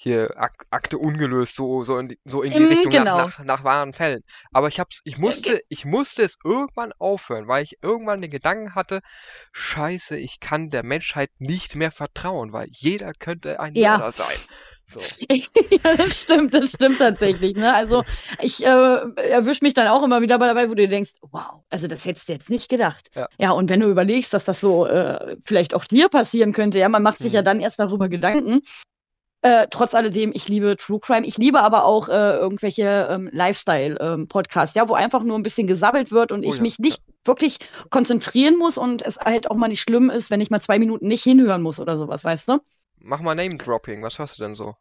hier 0.04 0.30
Ak 0.36 0.52
Akte 0.70 0.98
ungelöst, 0.98 1.56
so 1.56 1.84
so 1.84 1.98
in 1.98 2.08
die, 2.08 2.18
so 2.24 2.42
in 2.42 2.54
die 2.54 2.64
Mm, 2.64 2.68
Richtung 2.70 2.92
genau. 2.92 3.16
nach, 3.16 3.38
nach 3.40 3.44
nach 3.44 3.64
wahren 3.64 3.94
Fällen. 3.94 4.22
Aber 4.52 4.68
ich 4.68 4.78
hab's, 4.80 5.00
ich 5.04 5.18
musste 5.18 5.60
ich 5.68 5.84
musste 5.84 6.22
es 6.22 6.36
irgendwann 6.44 6.92
aufhören, 6.98 7.48
weil 7.48 7.64
ich 7.64 7.78
irgendwann 7.82 8.22
den 8.22 8.30
Gedanken 8.30 8.74
hatte, 8.76 9.00
Scheiße, 9.52 10.16
ich 10.18 10.40
kann 10.40 10.68
der 10.68 10.84
Menschheit 10.84 11.30
nicht 11.38 11.76
mehr 11.76 11.90
vertrauen, 11.92 12.52
weil 12.52 12.68
jeder 12.70 13.12
könnte 13.14 13.60
ein 13.60 13.74
Ja. 13.74 13.98
Mörder 13.98 14.12
sein. 14.12 14.38
So. 14.86 15.16
ja, 15.30 15.96
das 15.96 16.20
stimmt, 16.22 16.52
das 16.54 16.72
stimmt 16.72 16.98
tatsächlich. 16.98 17.56
Ne? 17.56 17.74
Also 17.74 18.04
ich 18.40 18.64
äh, 18.64 18.68
erwische 18.68 19.64
mich 19.64 19.74
dann 19.74 19.88
auch 19.88 20.02
immer 20.02 20.20
wieder 20.20 20.38
dabei, 20.38 20.68
wo 20.70 20.74
du 20.74 20.86
denkst, 20.86 21.12
wow, 21.22 21.62
also 21.70 21.86
das 21.88 22.04
hättest 22.04 22.28
du 22.28 22.32
jetzt 22.34 22.50
nicht 22.50 22.68
gedacht. 22.68 23.08
Ja. 23.38 23.50
und 23.52 23.70
wenn 23.70 23.80
du 23.80 23.88
überlegst, 23.90 24.34
dass 24.34 24.44
das 24.44 24.60
so 24.60 24.86
äh, 24.86 25.36
vielleicht 25.44 25.74
auch 25.74 25.84
dir 25.84 26.08
passieren 26.10 26.52
könnte, 26.52 26.78
ja, 26.78 26.88
man 26.88 27.02
macht 27.02 27.18
sich 27.18 27.32
Mhm. 27.32 27.36
ja 27.36 27.42
dann 27.42 27.60
erst 27.60 27.78
darüber 27.78 28.08
Gedanken. 28.08 28.60
Äh, 29.44 29.66
trotz 29.68 29.94
alledem, 29.94 30.32
ich 30.34 30.48
liebe 30.48 30.74
True 30.78 31.00
Crime. 31.00 31.26
Ich 31.26 31.36
liebe 31.36 31.60
aber 31.60 31.84
auch 31.84 32.08
äh, 32.08 32.12
irgendwelche 32.36 33.08
ähm, 33.10 33.28
Lifestyle-Podcasts, 33.30 34.74
ja, 34.74 34.88
wo 34.88 34.94
einfach 34.94 35.22
nur 35.22 35.38
ein 35.38 35.42
bisschen 35.42 35.66
gesabbelt 35.66 36.12
wird 36.12 36.32
und 36.32 36.46
Oh 36.46 36.48
ich 36.48 36.56
ja, 36.56 36.62
mich 36.62 36.78
nicht 36.78 37.02
wirklich 37.26 37.58
konzentrieren 37.90 38.56
muss 38.56 38.78
und 38.78 39.02
es 39.02 39.18
halt 39.18 39.50
auch 39.50 39.56
mal 39.56 39.68
nicht 39.68 39.82
schlimm 39.82 40.08
ist, 40.08 40.30
wenn 40.30 40.40
ich 40.40 40.48
mal 40.48 40.62
zwei 40.62 40.78
Minuten 40.78 41.08
nicht 41.08 41.22
hinhören 41.24 41.60
muss 41.60 41.78
oder 41.78 41.98
sowas, 41.98 42.24
weißt 42.24 42.48
du? 42.48 42.58
Mach 43.00 43.20
mal 43.20 43.34
Name-Dropping, 43.34 44.02
was 44.02 44.18
hörst 44.18 44.38
du 44.38 44.44
denn 44.44 44.54
so? 44.54 44.76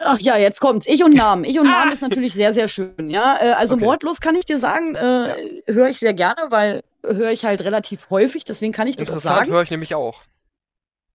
Ach 0.00 0.18
ja, 0.18 0.36
jetzt 0.36 0.60
kommt's. 0.60 0.88
Ich 0.88 1.04
und 1.04 1.14
Namen. 1.14 1.44
Ich 1.44 1.60
und 1.60 1.66
Ah. 1.70 1.78
Namen 1.78 1.92
ist 1.92 2.02
natürlich 2.02 2.34
sehr, 2.34 2.52
sehr 2.54 2.66
schön. 2.66 3.08
Ja, 3.08 3.38
äh, 3.40 3.52
also 3.52 3.76
Okay. 3.76 3.84
wortlos 3.84 4.20
kann 4.20 4.34
ich 4.34 4.46
dir 4.46 4.58
sagen, 4.58 4.96
äh, 4.96 5.62
höre 5.66 5.88
ich 5.88 6.00
sehr 6.00 6.14
gerne, 6.14 6.46
weil 6.50 6.82
höre 7.04 7.30
ich 7.30 7.44
halt 7.44 7.62
relativ 7.62 8.10
häufig. 8.10 8.44
Deswegen 8.44 8.72
kann 8.72 8.88
ich 8.88 8.96
das 8.96 9.08
auch 9.08 9.12
Interessant 9.12 9.38
sagen. 9.38 9.52
höre 9.52 9.62
ich 9.62 9.70
nämlich 9.70 9.94
auch. 9.94 10.22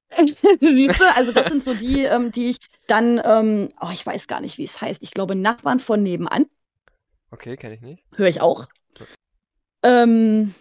Siehst 0.62 1.00
du? 1.00 1.14
Also 1.16 1.32
das 1.32 1.48
sind 1.48 1.64
so 1.64 1.74
die, 1.74 2.04
ähm, 2.04 2.32
die 2.32 2.50
ich 2.52 2.58
dann, 2.88 3.22
ähm, 3.24 3.70
oh, 3.82 3.90
ich 3.92 4.06
weiß 4.06 4.28
gar 4.28 4.42
nicht, 4.42 4.58
wie 4.58 4.64
es 4.64 4.82
heißt. 4.82 5.04
Ich 5.04 5.12
glaube 5.12 5.36
Nachbarn 5.36 5.80
von 5.80 6.02
nebenan 6.04 6.46
Okay, 7.34 7.58
kenne 7.58 7.74
ich 7.76 7.82
nicht. 7.82 8.06
höre 8.16 8.28
ich 8.28 8.42
auch. 8.42 8.68
Ähm, 9.84 10.54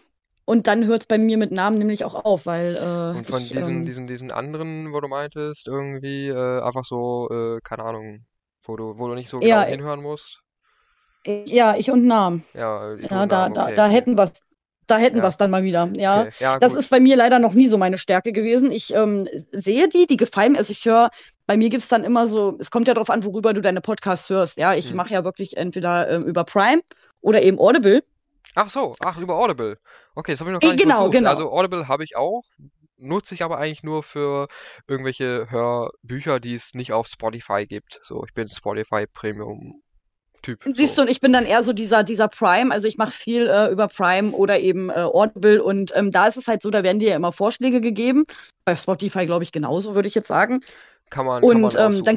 und 0.44 0.66
dann 0.66 0.86
hört's 0.86 1.06
bei 1.06 1.18
mir 1.18 1.36
mit 1.38 1.52
Namen 1.52 1.78
nämlich 1.78 2.04
auch 2.04 2.14
auf, 2.14 2.46
weil 2.46 2.76
äh, 2.76 3.18
Und 3.18 3.26
von 3.26 3.50
ich, 3.50 3.52
diesen, 3.52 3.84
ähm, 3.84 3.84
diesen, 3.84 4.06
diesen 4.06 4.32
anderen, 4.32 4.92
wo 4.94 5.00
du 5.02 5.08
meintest, 5.08 5.66
irgendwie 5.68 6.28
äh, 6.28 6.60
einfach 6.62 6.84
so, 6.86 7.28
äh, 7.30 7.60
keine 7.62 7.84
Ahnung, 7.84 8.24
wo 8.64 8.76
du, 8.76 8.98
wo 8.98 9.08
du 9.08 9.14
nicht 9.14 9.28
so 9.28 9.40
Ja, 9.40 9.64
genau 9.66 9.66
hinhören 9.66 10.00
musst. 10.02 10.42
ja, 11.26 11.76
ich 11.76 11.90
und 11.90 12.06
Namen. 12.06 12.44
Ja, 12.54 12.94
ich 12.96 13.10
Ja, 13.10 13.22
und 13.22 13.26
da, 13.26 13.50
Namen, 13.50 13.50
da, 13.50 13.72
okay, 13.72 13.72
da 13.72 13.88
okay. 13.88 13.88
hätten 13.88 14.16
wir's, 14.18 14.32
da 14.90 14.98
hätten 14.98 15.18
Ja. 15.18 15.22
wir's 15.22 15.36
dann 15.36 15.50
mal 15.50 15.62
wieder. 15.62 15.90
Ja. 15.96 16.22
Okay, 16.22 16.32
ja, 16.40 16.58
Das 16.60 16.72
gut. 16.72 16.78
ist 16.80 16.90
bei 16.90 17.00
mir 17.00 17.16
leider 17.16 17.38
noch 17.38 17.54
nie 17.54 17.68
so 17.68 17.78
meine 17.78 17.98
Stärke 17.98 18.32
gewesen. 18.32 18.70
Ich 18.72 18.94
ähm, 18.94 19.28
sehe 19.52 19.88
die, 19.88 20.06
die 20.06 20.16
gefallen 20.16 20.52
mir. 20.52 20.58
Also 20.58 20.72
ich 20.72 20.84
höre, 20.84 21.10
bei 21.46 21.56
mir 21.56 21.70
gibt's 21.70 21.88
dann 21.88 22.04
immer 22.04 22.26
so, 22.26 22.56
es 22.60 22.70
kommt 22.70 22.88
ja 22.88 22.94
darauf 22.94 23.10
an, 23.10 23.24
worüber 23.24 23.52
du 23.54 23.60
deine 23.60 23.80
Podcasts 23.80 24.28
hörst. 24.30 24.58
Ja, 24.58 24.74
ich 24.74 24.90
Hm. 24.90 24.96
mache 24.96 25.12
ja 25.14 25.24
wirklich 25.24 25.56
entweder 25.56 26.08
ähm, 26.10 26.24
über 26.24 26.44
Prime 26.44 26.82
oder 27.20 27.42
eben 27.42 27.58
Audible. 27.58 28.02
Ach 28.54 28.68
so, 28.70 28.94
ach, 29.00 29.18
über 29.18 29.36
Audible. 29.36 29.78
Okay, 30.14 30.32
das 30.32 30.40
habe 30.40 30.50
ich 30.50 30.54
noch 30.54 30.62
gar 30.62 30.72
Äh, 30.72 30.74
nicht 30.74 30.82
genau, 30.82 30.98
versucht. 30.98 31.12
genau. 31.12 31.30
Also 31.30 31.50
Audible 31.52 31.88
habe 31.88 32.04
ich 32.04 32.16
auch, 32.16 32.42
nutze 32.96 33.34
ich 33.34 33.42
aber 33.42 33.58
eigentlich 33.58 33.82
nur 33.82 34.02
für 34.02 34.48
irgendwelche 34.86 35.50
Hörbücher, 35.50 36.40
die 36.40 36.54
es 36.54 36.74
nicht 36.74 36.92
auf 36.92 37.06
Spotify 37.06 37.66
gibt. 37.66 38.00
So, 38.02 38.24
ich 38.26 38.34
bin 38.34 38.48
Spotify 38.48 39.06
Premium 39.06 39.82
Typ. 40.48 40.64
Siehst 40.76 40.96
du, 40.96 41.02
und 41.02 41.08
ich 41.08 41.20
bin 41.20 41.34
dann 41.34 41.44
eher 41.44 41.62
so 41.62 41.74
dieser, 41.74 42.04
dieser 42.04 42.28
Prime. 42.28 42.72
Also 42.72 42.88
ich 42.88 42.96
mache 42.96 43.12
viel 43.12 43.48
äh, 43.48 43.70
über 43.70 43.86
Prime 43.86 44.32
oder 44.32 44.58
eben 44.58 44.88
äh, 44.88 44.94
Audible. 44.94 45.62
Und 45.62 45.92
ähm, 45.94 46.10
da 46.10 46.26
ist 46.26 46.38
es 46.38 46.48
halt 46.48 46.62
so, 46.62 46.70
da 46.70 46.82
werden 46.82 46.98
dir 46.98 47.10
ja 47.10 47.16
immer 47.16 47.32
Vorschläge 47.32 47.82
gegeben. 47.82 48.24
Bei 48.64 48.74
Spotify, 48.74 49.26
glaube 49.26 49.44
ich, 49.44 49.52
genauso, 49.52 49.94
würde 49.94 50.08
ich 50.08 50.14
jetzt 50.14 50.28
sagen. 50.28 50.60
Kann 51.10 51.26
man, 51.26 51.42
kann 51.42 51.60
man 51.60 51.64
Und 51.64 51.76
ähm, 51.78 52.02
dann 52.02 52.16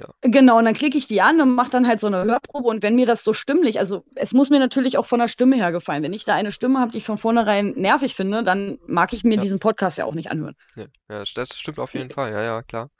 Ja. 0.00 0.06
Genau, 0.22 0.58
und 0.58 0.64
dann 0.64 0.74
klicke 0.74 0.98
ich 0.98 1.06
die 1.06 1.20
an 1.20 1.40
und 1.40 1.50
mache 1.54 1.70
dann 1.70 1.86
halt 1.86 2.00
so 2.00 2.08
eine 2.08 2.24
Hörprobe. 2.24 2.68
Und 2.68 2.82
wenn 2.82 2.96
mir 2.96 3.06
das 3.06 3.22
so 3.22 3.32
stimmlich, 3.32 3.78
also 3.78 4.04
es 4.16 4.32
muss 4.32 4.50
mir 4.50 4.58
natürlich 4.58 4.98
auch 4.98 5.06
von 5.06 5.20
der 5.20 5.28
Stimme 5.28 5.54
her 5.54 5.70
gefallen. 5.70 6.02
Wenn 6.02 6.12
ich 6.12 6.24
da 6.24 6.34
eine 6.34 6.50
Stimme 6.50 6.80
habe, 6.80 6.90
die 6.90 6.98
ich 6.98 7.04
von 7.04 7.18
vornherein 7.18 7.74
nervig 7.76 8.16
finde, 8.16 8.42
dann 8.42 8.78
mag 8.88 9.12
ich 9.12 9.22
mir 9.22 9.36
ja. 9.36 9.40
diesen 9.40 9.60
Podcast 9.60 9.98
ja 9.98 10.06
auch 10.06 10.14
nicht 10.14 10.32
anhören. 10.32 10.56
Ja, 10.74 10.86
ja 11.08 11.22
das 11.34 11.50
stimmt 11.56 11.78
auf 11.78 11.94
jeden 11.94 12.10
Fall, 12.10 12.32
ja, 12.32 12.42
ja, 12.42 12.62
klar. 12.62 12.90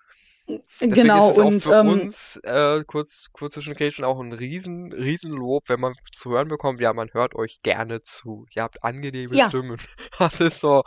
Deswegen 0.48 0.94
genau, 0.94 1.30
ist 1.30 1.38
es 1.38 1.44
und 1.44 1.66
auch 1.66 1.70
für 1.70 1.80
ähm, 1.80 1.88
uns, 1.88 2.40
äh, 2.42 2.82
kurz, 2.86 3.26
kurz 3.32 3.54
zwischen 3.54 3.74
Cajun, 3.74 4.04
auch 4.04 4.18
ein 4.18 4.32
riesen, 4.32 4.92
riesen 4.92 5.30
Lob, 5.30 5.68
wenn 5.68 5.80
man 5.80 5.94
zu 6.10 6.30
hören 6.30 6.48
bekommt, 6.48 6.80
ja, 6.80 6.92
man 6.94 7.10
hört 7.12 7.34
euch 7.34 7.60
gerne 7.62 8.02
zu. 8.02 8.46
Ihr 8.54 8.62
habt 8.62 8.82
angenehme 8.82 9.34
ja. 9.34 9.48
Stimmen. 9.48 9.78
Das 10.18 10.40
ist 10.40 10.60
so. 10.60 10.82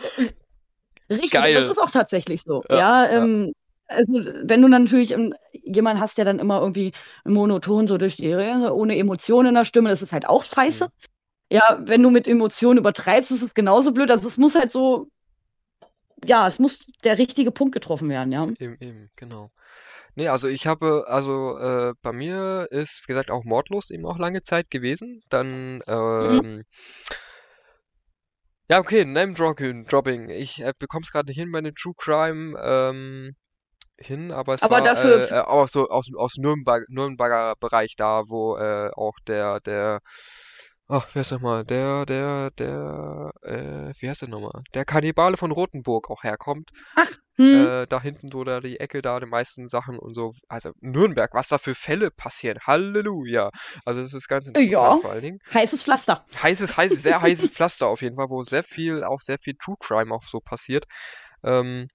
Richtig, 1.09 1.32
geil. 1.32 1.53
das 1.53 1.68
ist 1.68 1.78
auch 1.78 1.91
tatsächlich 1.91 2.41
so. 2.41 2.64
Ja, 2.70 3.05
ja, 3.05 3.09
ähm, 3.12 3.53
also 3.88 4.14
wenn 4.43 4.62
du 4.62 4.68
natürlich 4.68 5.12
ähm, 5.12 5.34
jemand 5.51 5.99
hast, 5.99 6.18
der 6.18 6.26
dann 6.26 6.39
immer 6.39 6.62
irgendwie 6.62 6.93
monoton 7.26 7.88
so 7.88 7.97
durch 7.97 8.16
die 8.16 8.34
Rede, 8.34 8.74
ohne 8.76 8.97
Emotionen 8.97 9.49
in 9.49 9.55
der 9.55 9.66
Stimme, 9.66 9.89
das 9.89 10.01
ist 10.01 10.14
halt 10.14 10.28
auch 10.28 10.43
scheiße. 10.43 10.86
Mhm. 10.86 10.91
Ja, 11.51 11.80
wenn 11.82 12.01
du 12.01 12.09
mit 12.09 12.28
Emotionen 12.28 12.80
übertreibst, 12.80 13.32
ist 13.32 13.43
es 13.43 13.53
genauso 13.53 13.91
blöd. 13.91 14.09
Also 14.09 14.28
es 14.28 14.38
muss 14.38 14.55
halt 14.55 14.72
so, 14.72 15.07
ja, 16.26 16.47
es 16.47 16.59
muss 16.59 16.88
der 17.03 17.17
richtige 17.17 17.51
Punkt 17.51 17.74
getroffen 17.74 18.09
werden, 18.09 18.32
ja. 18.32 18.47
Eben, 18.59 18.78
eben, 18.80 19.09
genau. 19.15 19.51
Nee, 20.15 20.28
also 20.28 20.47
ich 20.47 20.67
habe, 20.67 21.05
also 21.07 21.57
äh, 21.57 21.93
bei 22.01 22.11
mir 22.11 22.67
ist, 22.69 23.03
wie 23.07 23.13
gesagt, 23.13 23.32
auch 23.32 23.45
Mordlos 23.45 23.89
eben 23.89 24.05
auch 24.05 24.17
lange 24.17 24.43
Zeit 24.43 24.69
gewesen. 24.69 25.22
Dann, 25.30 25.76
mhm. 25.76 25.82
ähm, 25.88 26.38
mhm. 26.38 26.63
ja, 28.69 28.80
okay, 28.80 29.05
Name 29.05 29.34
Dropping. 29.34 30.30
Ich 30.30 30.61
äh, 30.61 30.74
bekomme 30.78 31.03
es 31.03 31.11
gerade 31.11 31.28
nicht 31.28 31.38
hin 31.38 31.51
bei 31.51 31.61
den 31.61 31.76
True 31.76 31.93
Crime. 31.97 32.59
Ähm, 32.61 33.36
hin, 34.03 34.32
aber 34.32 34.55
es 34.55 34.63
aber 34.63 34.76
war 34.76 34.82
dafür 34.82 35.19
äh, 35.19 35.36
äh, 35.36 35.41
auch 35.41 35.67
so 35.67 35.88
aus, 35.88 36.07
aus 36.15 36.34
Nürnberg, 36.38 36.84
Nürnberger 36.89 37.55
Bereich 37.59 37.95
da, 37.95 38.24
wo 38.28 38.57
äh, 38.57 38.89
auch 38.95 39.15
der, 39.28 39.59
der, 39.61 39.99
ach, 40.92 41.08
wer 41.14 41.22
ist 41.22 41.32
nochmal, 41.32 41.64
der, 41.64 42.06
der, 42.06 42.52
der, 42.52 43.32
äh, 43.44 43.94
wie 44.00 44.10
heißt 44.10 44.22
der 44.22 44.30
nochmal? 44.30 44.64
Der 44.74 44.86
Kannibale 44.86 45.38
von 45.38 45.52
Rothenburg 45.52 46.10
auch 46.10 46.24
herkommt. 46.24 46.72
Ach, 46.96 47.10
hm. 47.38 47.66
Äh, 47.66 47.86
da 47.88 48.02
hinten 48.02 48.30
so 48.30 48.44
da 48.44 48.60
die 48.60 48.80
Ecke 48.80 49.02
da, 49.02 49.20
die 49.20 49.26
meisten 49.26 49.70
Sachen 49.70 49.98
und 49.98 50.14
so. 50.14 50.34
Also 50.50 50.72
Nürnberg, 50.82 51.34
was 51.34 51.48
da 51.48 51.58
für 51.58 51.76
Fälle 51.76 52.12
passieren. 52.12 52.60
Halleluja. 52.60 53.52
Also 53.86 54.02
das 54.02 54.14
ist 54.14 54.28
ganz 54.28 54.48
interessant 54.48 54.72
ja. 54.72 54.98
vor 54.98 55.12
allen 55.12 55.22
Dingen. 55.22 55.39
Heißes 55.54 55.84
Pflaster. 55.84 56.26
Heißes, 56.44 56.78
heißes, 56.78 57.02
sehr 57.02 57.22
heißes 57.22 57.50
Pflaster 57.52 57.88
auf 57.88 58.02
jeden 58.02 58.18
Fall, 58.18 58.30
wo 58.30 58.44
sehr 58.44 58.64
viel, 58.64 59.04
auch 59.04 59.22
sehr 59.22 59.38
viel 59.38 59.56
True 59.56 59.78
Crime 59.80 60.14
auch 60.14 60.24
so 60.24 60.42
passiert. 60.42 60.86
Ähm, 61.44 61.88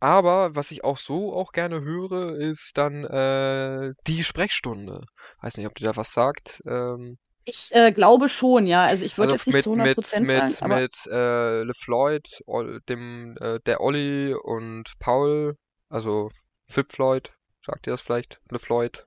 aber 0.00 0.56
was 0.56 0.70
ich 0.70 0.82
auch 0.84 0.98
so 0.98 1.34
auch 1.34 1.52
gerne 1.52 1.80
höre, 1.82 2.36
ist 2.38 2.72
dann 2.74 3.04
äh, 3.04 3.92
die 4.06 4.24
Sprechstunde. 4.24 5.02
Weiß 5.40 5.56
nicht, 5.56 5.66
ob 5.66 5.74
dir 5.74 5.86
da 5.86 5.96
was 5.96 6.12
sagt. 6.12 6.62
Ähm, 6.66 7.18
ich 7.44 7.68
äh, 7.72 7.90
glaube 7.90 8.28
schon, 8.28 8.66
ja. 8.66 8.84
Also 8.84 9.04
ich 9.04 9.18
würde 9.18 9.32
also 9.32 9.36
jetzt 9.36 9.46
nicht 9.46 9.54
mit, 9.54 9.64
zu 9.64 9.72
100 9.72 9.94
Prozent 9.94 10.26
sagen. 10.26 10.54
Aber... 10.60 10.80
Mit 10.80 10.96
äh, 11.10 11.62
LeFloid, 11.62 12.42
dem, 12.88 13.36
äh, 13.40 13.60
der 13.66 13.80
Olli 13.80 14.34
und 14.34 14.84
Paul, 14.98 15.56
also 15.88 16.30
Flip 16.68 16.90
Floyd, 16.90 17.32
sagt 17.64 17.86
ihr 17.86 17.92
das 17.92 18.00
vielleicht? 18.00 18.40
LeFloid? 18.50 19.06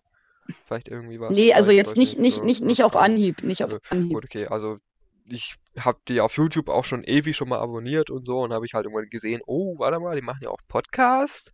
Vielleicht 0.65 0.87
irgendwie 0.87 1.19
was? 1.19 1.35
Nee, 1.35 1.53
also 1.53 1.71
jetzt 1.71 1.97
nicht, 1.97 2.19
nicht, 2.19 2.43
nicht, 2.43 2.63
nicht 2.63 2.83
auf 2.83 2.95
Anhieb, 2.95 3.43
nicht 3.43 3.63
auf 3.63 3.79
Anhieb. 3.89 4.13
Gut, 4.13 4.25
okay, 4.25 4.47
also 4.47 4.77
ich 5.25 5.55
habe 5.77 5.99
die 6.07 6.21
auf 6.21 6.37
YouTube 6.37 6.69
auch 6.69 6.85
schon 6.85 7.03
ewig 7.03 7.35
schon 7.35 7.49
mal 7.49 7.59
abonniert 7.59 8.09
und 8.09 8.25
so 8.25 8.39
und 8.39 8.53
habe 8.53 8.65
ich 8.65 8.73
halt 8.73 8.85
irgendwann 8.85 9.09
gesehen, 9.09 9.41
oh, 9.45 9.77
warte 9.77 9.99
mal, 9.99 10.15
die 10.15 10.21
machen 10.21 10.39
ja 10.43 10.49
auch 10.49 10.61
Podcast 10.69 11.51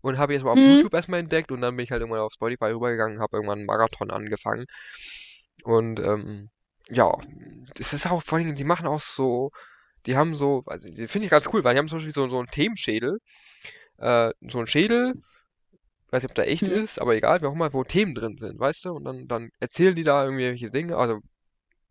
und 0.00 0.16
habe 0.16 0.34
jetzt 0.34 0.44
mal 0.44 0.52
auf 0.52 0.58
mhm. 0.58 0.76
YouTube 0.76 0.94
erstmal 0.94 1.18
entdeckt 1.18 1.50
und 1.50 1.60
dann 1.60 1.74
bin 1.74 1.82
ich 1.82 1.90
halt 1.90 2.02
irgendwann 2.02 2.20
auf 2.20 2.32
Spotify 2.32 2.66
rübergegangen, 2.66 3.20
habe 3.20 3.36
irgendwann 3.36 3.58
einen 3.58 3.66
Marathon 3.66 4.12
angefangen 4.12 4.66
und 5.66 5.98
ähm, 5.98 6.48
ja, 6.88 7.12
das 7.74 7.92
ist 7.92 8.06
auch 8.06 8.22
vor 8.22 8.38
allem, 8.38 8.54
die 8.54 8.62
machen 8.62 8.86
auch 8.86 9.00
so, 9.00 9.50
die 10.06 10.16
haben 10.16 10.36
so, 10.36 10.62
also 10.66 10.88
die 10.88 11.08
finde 11.08 11.24
ich 11.26 11.30
ganz 11.32 11.48
cool, 11.52 11.64
weil 11.64 11.74
die 11.74 11.80
haben 11.80 11.88
zum 11.88 11.98
Beispiel 11.98 12.12
so, 12.12 12.28
so 12.28 12.38
einen 12.38 12.46
Themenschädel, 12.46 13.18
äh, 13.98 14.30
so 14.48 14.58
einen 14.58 14.68
Schädel, 14.68 15.14
weiß 16.10 16.22
nicht, 16.22 16.30
ob 16.30 16.36
der 16.36 16.48
echt 16.48 16.68
mhm. 16.68 16.72
ist, 16.72 17.00
aber 17.00 17.16
egal, 17.16 17.42
wie 17.42 17.46
auch 17.46 17.52
immer, 17.52 17.72
wo 17.72 17.82
Themen 17.82 18.14
drin 18.14 18.36
sind, 18.38 18.60
weißt 18.60 18.84
du, 18.84 18.92
und 18.92 19.04
dann, 19.04 19.26
dann 19.26 19.50
erzählen 19.58 19.96
die 19.96 20.04
da 20.04 20.24
irgendwelche 20.24 20.70
Dinge, 20.70 20.96
also 20.96 21.18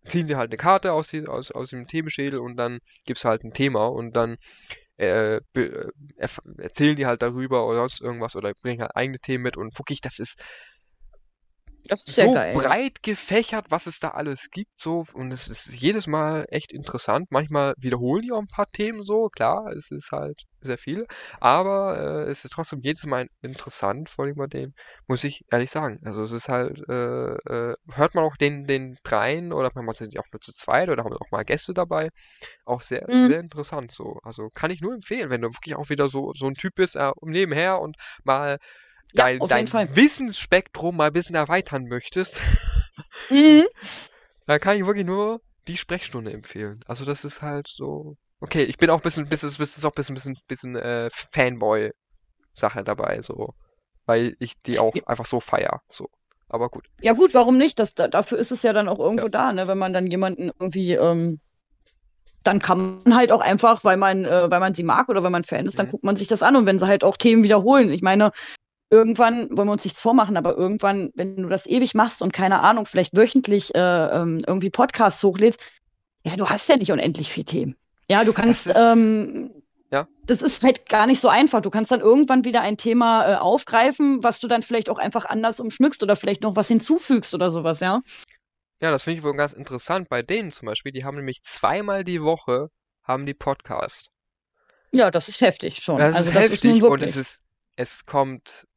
ziehen 0.08 0.28
sie 0.28 0.38
halt 0.38 0.52
eine 0.52 0.58
Karte 0.58 0.94
aus, 0.94 1.10
die, 1.10 1.28
aus, 1.28 1.52
aus 1.52 1.72
dem 1.72 1.86
Themenschädel 1.86 2.40
und 2.40 2.56
dann 2.56 2.80
gibt 3.06 3.18
es 3.18 3.26
halt 3.26 3.44
ein 3.44 3.52
Thema 3.52 3.88
und 3.88 4.16
dann 4.16 4.38
äh, 4.96 5.42
be, 5.52 5.92
äh, 6.16 6.28
erzählen 6.60 6.96
die 6.96 7.08
halt 7.08 7.22
darüber 7.22 7.68
oder 7.68 7.80
sonst 7.80 8.00
irgendwas 8.00 8.38
oder 8.38 8.54
bringen 8.54 8.82
halt 8.82 8.96
eigene 8.96 9.20
Themen 9.20 9.44
mit 9.44 9.58
und 9.58 9.78
wirklich, 9.78 10.00
das 10.00 10.20
ist 10.20 10.42
das 11.88 12.04
ist 12.08 12.16
so 12.16 12.32
geil. 12.32 12.54
breit 12.54 13.04
gefächert, 13.04 13.68
was 13.70 13.86
es 13.88 14.00
da 14.00 14.10
alles 14.10 14.50
gibt, 14.52 14.72
so, 14.80 15.06
und 15.14 15.32
es 15.32 15.48
ist 15.48 15.74
jedes 15.74 16.08
Mal 16.08 16.46
echt 16.50 16.74
interessant. 16.74 17.28
Manchmal 17.32 17.74
wiederholen 17.78 18.24
die 18.24 18.32
auch 18.32 18.40
ein 18.40 18.48
paar 18.48 18.70
Themen 18.72 19.04
so, 19.04 19.30
klar, 19.30 19.68
es 19.72 19.92
ist 19.92 20.12
halt 20.12 20.44
sehr 20.62 20.78
viel, 20.78 21.06
aber 21.40 22.26
äh, 22.26 22.30
es 22.32 22.44
ist 22.44 22.52
trotzdem 22.52 22.80
jedes 22.80 23.06
Mal 23.06 23.28
interessant, 23.42 24.10
vor 24.10 24.26
allem 24.26 24.36
bei 24.36 24.48
dem, 24.48 24.74
muss 25.08 25.24
ich 25.24 25.42
ehrlich 25.52 25.72
sagen. 25.72 26.00
Also 26.04 26.24
es 26.24 26.32
ist 26.32 26.50
halt, 26.50 26.82
äh, 26.90 27.34
äh, 27.36 27.76
hört 27.92 28.16
man 28.16 28.24
auch 28.24 28.36
den, 28.38 28.66
den 28.66 28.98
dreien 29.04 29.54
oder 29.54 29.72
manchmal 29.76 29.96
sind 29.96 30.14
die 30.14 30.20
auch 30.20 30.26
nur 30.32 30.42
zu 30.42 30.54
zweit 30.54 30.90
oder 30.90 31.04
haben 31.04 31.14
auch 31.14 31.32
mal 31.32 31.46
Gäste 31.46 31.74
dabei, 31.74 32.10
auch 32.66 32.82
sehr, 32.82 33.06
mhm. 33.10 33.26
sehr 33.26 33.40
interessant 33.40 33.92
so. 33.92 34.20
Also 34.24 34.50
kann 34.54 34.72
ich 34.72 34.82
nur 34.82 34.94
empfehlen, 34.94 35.30
wenn 35.30 35.42
du 35.42 35.50
wirklich 35.50 35.76
auch 35.76 35.90
wieder 35.90 36.08
so, 36.08 36.34
so 36.34 36.48
ein 36.48 36.56
Typ 36.56 36.76
bist, 36.76 36.96
äh, 36.96 37.12
nebenher 37.22 37.80
und 37.80 37.96
mal 38.24 38.58
dein, 39.14 39.40
ja, 39.40 39.48
dein 39.48 39.96
Wissensspektrum 39.96 40.98
mal 40.98 41.08
ein 41.08 41.14
bisschen 41.14 41.36
erweitern 41.36 41.86
möchtest, 41.86 42.42
mhm. 43.30 43.66
dann 44.48 44.60
kann 44.60 44.78
ich 44.78 44.86
wirklich 44.86 45.06
nur 45.06 45.42
die 45.68 45.78
Sprechstunde 45.78 46.32
empfehlen. 46.32 46.82
Also 46.88 47.06
das 47.06 47.26
ist 47.26 47.42
halt 47.42 47.68
so. 47.68 48.18
Okay, 48.40 48.64
ich 48.64 48.78
bin 48.78 48.90
auch 48.90 48.98
ein 48.98 49.04
bisschen, 49.04 49.28
bisschen, 49.28 49.52
bisschen 49.54 49.86
auch 49.86 49.92
ein 49.92 49.96
bisschen, 49.96 50.16
bisschen, 50.16 50.38
bisschen 50.48 50.76
äh, 50.76 51.10
Fanboy-Sache 51.34 52.84
dabei, 52.84 53.22
so. 53.22 53.54
Weil 54.06 54.36
ich 54.40 54.54
die 54.64 54.78
auch 54.78 54.94
ja. 54.94 55.04
einfach 55.08 55.26
so 55.26 55.40
feier. 55.40 55.82
So. 55.90 56.10
Aber 56.48 56.70
gut. 56.70 56.86
Ja 57.02 57.14
gut, 57.14 57.34
warum 57.34 57.58
nicht? 57.58 57.80
Das, 57.80 57.96
dafür 57.96 58.38
ist 58.38 58.52
es 58.52 58.62
ja 58.62 58.74
dann 58.74 58.88
auch 58.88 59.00
irgendwo 59.00 59.26
ja. 59.26 59.30
da, 59.30 59.54
ne? 59.54 59.68
Wenn 59.68 59.78
man 59.78 59.94
dann 59.94 60.08
jemanden 60.08 60.52
irgendwie, 60.60 60.94
ähm, 60.94 61.40
dann 62.44 62.60
kann 62.60 63.02
man 63.04 63.16
halt 63.16 63.32
auch 63.32 63.42
einfach, 63.42 63.84
weil 63.84 63.98
man, 63.98 64.26
äh, 64.26 64.52
weil 64.52 64.60
man 64.60 64.76
sie 64.76 64.84
mag 64.84 65.10
oder 65.10 65.24
weil 65.24 65.32
man 65.32 65.44
Fan 65.44 65.66
ist, 65.66 65.80
dann 65.80 65.88
mhm. 65.88 65.92
guckt 65.92 66.04
man 66.04 66.16
sich 66.16 66.28
das 66.28 66.44
an 66.44 66.56
und 66.56 66.68
wenn 66.68 66.78
sie 66.78 66.88
halt 66.88 67.04
auch 67.04 67.18
Themen 67.18 67.44
wiederholen. 67.44 67.90
Ich 67.90 68.04
meine, 68.04 68.32
irgendwann, 68.90 69.50
wollen 69.58 69.68
wir 69.68 69.72
uns 69.72 69.84
nichts 69.84 70.02
vormachen, 70.02 70.38
aber 70.38 70.56
irgendwann, 70.56 71.12
wenn 71.16 71.36
du 71.38 71.50
das 71.50 71.66
ewig 71.66 71.96
machst 71.96 72.22
und 72.22 72.34
keine 72.34 72.62
Ahnung, 72.62 72.86
vielleicht 72.86 73.16
wöchentlich 73.16 73.74
äh, 73.76 73.80
ähm, 73.80 74.42
irgendwie 74.46 74.70
Podcasts 74.70 75.24
hochlädst, 75.24 75.62
ja, 76.24 76.36
du 76.36 76.50
hast 76.50 76.70
ja 76.70 76.78
nicht 76.78 76.92
unendlich 76.92 77.30
viel 77.30 77.44
Themen. 77.44 77.76
Ja, 78.10 78.24
du 78.24 78.34
kannst, 78.34 78.68
ist, 78.68 78.76
ähm, 78.78 79.52
ja. 79.92 80.08
das 80.26 80.42
ist 80.42 80.64
halt 80.64 80.88
gar 80.90 81.08
nicht 81.08 81.20
so 81.20 81.30
einfach. 81.30 81.62
Du 81.62 81.70
kannst 81.70 81.92
dann 81.92 82.02
irgendwann 82.02 82.46
wieder 82.46 82.62
ein 82.62 82.78
Thema 82.78 83.28
äh, 83.28 83.36
aufgreifen, 83.36 84.24
was 84.24 84.40
du 84.40 84.48
dann 84.48 84.62
vielleicht 84.62 84.90
auch 84.90 85.00
einfach 85.00 85.26
anders 85.26 85.60
umschmückst 85.60 86.04
oder 86.04 86.16
vielleicht 86.16 86.44
noch 86.44 86.56
was 86.56 86.68
hinzufügst 86.68 87.34
oder 87.34 87.52
sowas, 87.52 87.80
ja. 87.80 88.02
Ja, 88.82 88.92
das 88.92 89.04
finde 89.04 89.20
ich 89.20 89.24
wohl 89.24 89.36
ganz 89.36 89.54
interessant 89.54 90.10
bei 90.10 90.22
denen 90.22 90.52
zum 90.52 90.68
Beispiel. 90.68 90.92
Die 90.92 91.06
haben 91.06 91.16
nämlich 91.16 91.42
zweimal 91.44 92.04
die 92.04 92.22
Woche 92.22 92.70
haben 93.04 93.26
die 93.26 93.34
Podcast. 93.34 94.10
Ja, 94.92 95.12
das 95.12 95.28
ist 95.28 95.42
heftig 95.42 95.84
schon. 95.84 95.98
Das 95.98 96.16
also 96.16 96.30
ist 96.30 96.36
das 96.36 96.44
heftig 96.44 96.78
ist 96.78 96.84
und 96.84 97.02
es 97.02 97.16
ist, 97.16 97.42
es 97.76 98.06
kommt 98.06 98.68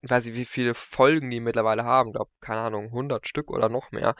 ich 0.00 0.10
weiß 0.10 0.26
nicht, 0.26 0.36
wie 0.36 0.44
viele 0.44 0.74
Folgen 0.74 1.30
die 1.30 1.40
mittlerweile 1.40 1.84
haben, 1.84 2.12
glaube, 2.12 2.30
keine 2.40 2.60
Ahnung, 2.60 2.86
100 2.86 3.26
Stück 3.26 3.50
oder 3.50 3.68
noch 3.68 3.90
mehr. 3.90 4.14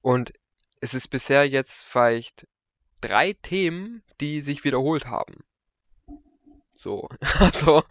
Und 0.00 0.32
es 0.80 0.94
ist 0.94 1.08
bisher 1.08 1.46
jetzt 1.46 1.84
vielleicht 1.84 2.46
drei 3.00 3.34
Themen, 3.34 4.02
die 4.20 4.42
sich 4.42 4.64
wiederholt 4.64 5.06
haben. 5.06 5.44
So, 6.76 7.08
also, 7.40 7.82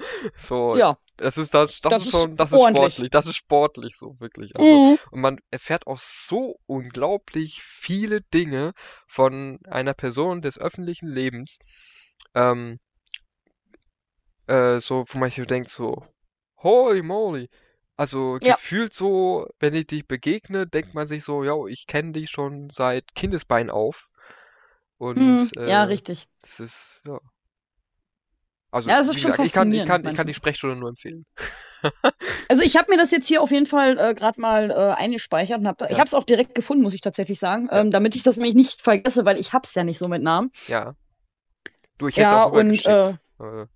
so, 0.42 0.78
ja. 0.78 0.98
das 1.18 1.38
ist 1.38 1.54
das, 1.54 1.82
das, 1.82 1.92
das 1.92 2.06
ist 2.06 2.12
schon, 2.12 2.38
das 2.38 2.54
ist 2.54 2.58
sportlich, 2.58 3.10
das 3.12 3.28
ist 3.28 3.36
sportlich, 3.36 3.98
so 3.98 4.18
wirklich. 4.20 4.56
Also, 4.56 4.66
mhm. 4.66 5.00
Und 5.12 5.22
man 5.22 5.40
erfährt 5.52 5.88
auch 5.88 6.00
so 6.00 6.58
unglaublich 6.66 7.62
viele 7.62 8.22
Dinge 8.22 8.74
von 9.06 9.60
einer 9.68 9.94
Person 9.94 10.42
des 10.42 10.58
öffentlichen 10.58 11.10
Lebens, 11.10 11.60
ähm, 12.34 12.80
äh, 14.48 14.80
so, 14.80 15.04
wo 15.10 15.18
man 15.18 15.32
sich 15.32 15.46
denkt, 15.46 15.70
so, 15.70 16.06
Holy 16.58 17.02
moly. 17.02 17.50
Also 17.96 18.40
Ja. 18.42 18.58
gefühlt 18.58 18.94
so, 18.94 19.48
wenn 19.60 19.74
ich 19.74 19.88
dich 19.88 20.08
begegne, 20.08 20.68
denkt 20.68 20.94
man 20.94 21.08
sich 21.08 21.24
so, 21.24 21.44
ja, 21.44 21.56
ich 21.68 21.88
kenne 21.88 22.12
dich 22.14 22.30
schon 22.30 22.70
seit 22.70 23.16
Kindesbein 23.16 23.70
auf. 23.72 24.08
Und 24.98 25.40
Hm, 25.40 25.48
ja, 25.66 25.84
äh, 25.84 25.86
richtig. 25.86 26.30
das 26.44 26.60
ist, 26.62 27.02
ja. 27.06 27.20
Also, 28.72 28.90
Ja, 28.90 28.98
das 28.98 29.08
ist 29.10 29.20
wie 29.20 29.22
schon 29.22 29.34
gesagt, 29.34 29.44
ich 29.44 29.52
kann, 29.52 29.72
ich 29.74 29.84
faszinierend 29.84 29.86
kann, 29.86 30.06
ich 30.06 30.14
kann 30.14 30.28
manchmal. 30.28 30.28
die 30.28 30.34
Sprechstunde 30.34 30.76
nur 30.78 30.90
empfehlen. 30.90 31.26
Also 32.50 32.64
ich 32.64 32.78
habe 32.78 32.92
mir 32.92 32.98
das 32.98 33.12
jetzt 33.12 33.28
hier 33.28 33.42
auf 33.42 33.52
jeden 33.52 33.66
Fall 33.66 33.98
äh, 34.00 34.14
gerade 34.14 34.40
mal 34.40 34.72
äh, 34.72 34.74
eingespeichert 35.02 35.60
und 35.60 35.68
habe 35.68 35.88
ich 35.90 36.00
Ja, 36.00 36.00
habe 36.00 36.08
es 36.08 36.14
auch 36.14 36.24
direkt 36.24 36.56
gefunden, 36.56 36.84
muss 36.84 36.94
ich 36.94 37.02
tatsächlich 37.02 37.40
sagen, 37.40 37.68
ja, 37.72 37.84
ähm, 37.84 37.92
damit 37.92 38.16
ich 38.16 38.24
das 38.24 38.38
nämlich 38.38 38.56
nicht 38.56 38.82
vergesse, 38.82 39.26
weil 39.26 39.38
ich 39.38 39.54
hab's 39.54 39.74
ja 39.76 39.84
nicht 39.84 39.98
so 39.98 40.08
mit 40.08 40.24
Namen. 40.24 40.52
ja. 40.68 40.96
Du, 42.00 42.08
ich 42.08 42.18
hätte 42.18 42.38
Ja, 42.38 42.44
auch 42.44 42.52
und 42.52 42.54
rübergeschickt. 42.54 42.86
äh, 42.86 43.14
Äh, 43.40 43.68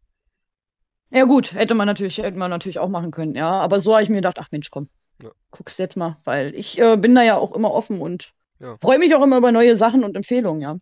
Ja 1.11 1.25
gut, 1.25 1.53
hätte 1.53 1.75
man 1.75 1.87
natürlich, 1.87 2.17
hätte 2.17 2.39
man 2.39 2.49
natürlich 2.49 2.79
auch 2.79 2.89
machen 2.89 3.11
können, 3.11 3.35
ja. 3.35 3.49
Aber 3.49 3.79
so 3.79 3.93
habe 3.93 4.03
ich 4.03 4.09
mir 4.09 4.15
gedacht, 4.17 4.37
ach 4.39 4.47
Mensch, 4.51 4.69
komm, 4.71 4.89
Ja. 5.21 5.31
guckst 5.51 5.77
jetzt 5.79 5.97
mal, 5.97 6.17
weil 6.23 6.55
ich 6.55 6.79
äh, 6.79 6.97
bin 6.97 7.13
da 7.15 7.21
ja 7.21 7.37
auch 7.37 7.51
immer 7.51 7.71
offen 7.71 7.99
und 8.01 8.33
Ja. 8.59 8.77
freue 8.81 8.99
mich 8.99 9.13
auch 9.15 9.23
immer 9.23 9.37
über 9.37 9.51
neue 9.51 9.75
Sachen 9.75 10.03
und 10.03 10.15
Empfehlungen, 10.15 10.61
ja. 10.61 10.77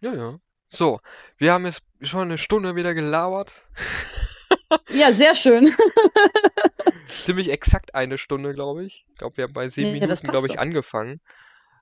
Ja, 0.00 0.14
ja. 0.14 0.38
So, 0.70 1.00
wir 1.38 1.52
haben 1.52 1.66
jetzt 1.66 1.82
schon 2.02 2.22
eine 2.22 2.38
Stunde 2.38 2.74
wieder 2.76 2.94
gelabert. 2.94 3.54
Ja, 4.90 5.12
sehr 5.12 5.34
schön. 5.34 5.70
Ziemlich 7.06 7.50
exakt 7.50 7.94
eine 7.94 8.18
Stunde, 8.18 8.54
glaube 8.54 8.84
ich. 8.84 9.06
Ich 9.08 9.18
glaube, 9.18 9.36
wir 9.36 9.44
haben 9.44 9.52
bei 9.52 9.68
sieben 9.68 9.92
Nee, 9.92 10.00
Minuten, 10.00 10.28
glaube 10.28 10.46
ich, 10.46 10.54
doch. 10.54 10.60
angefangen. 10.60 11.20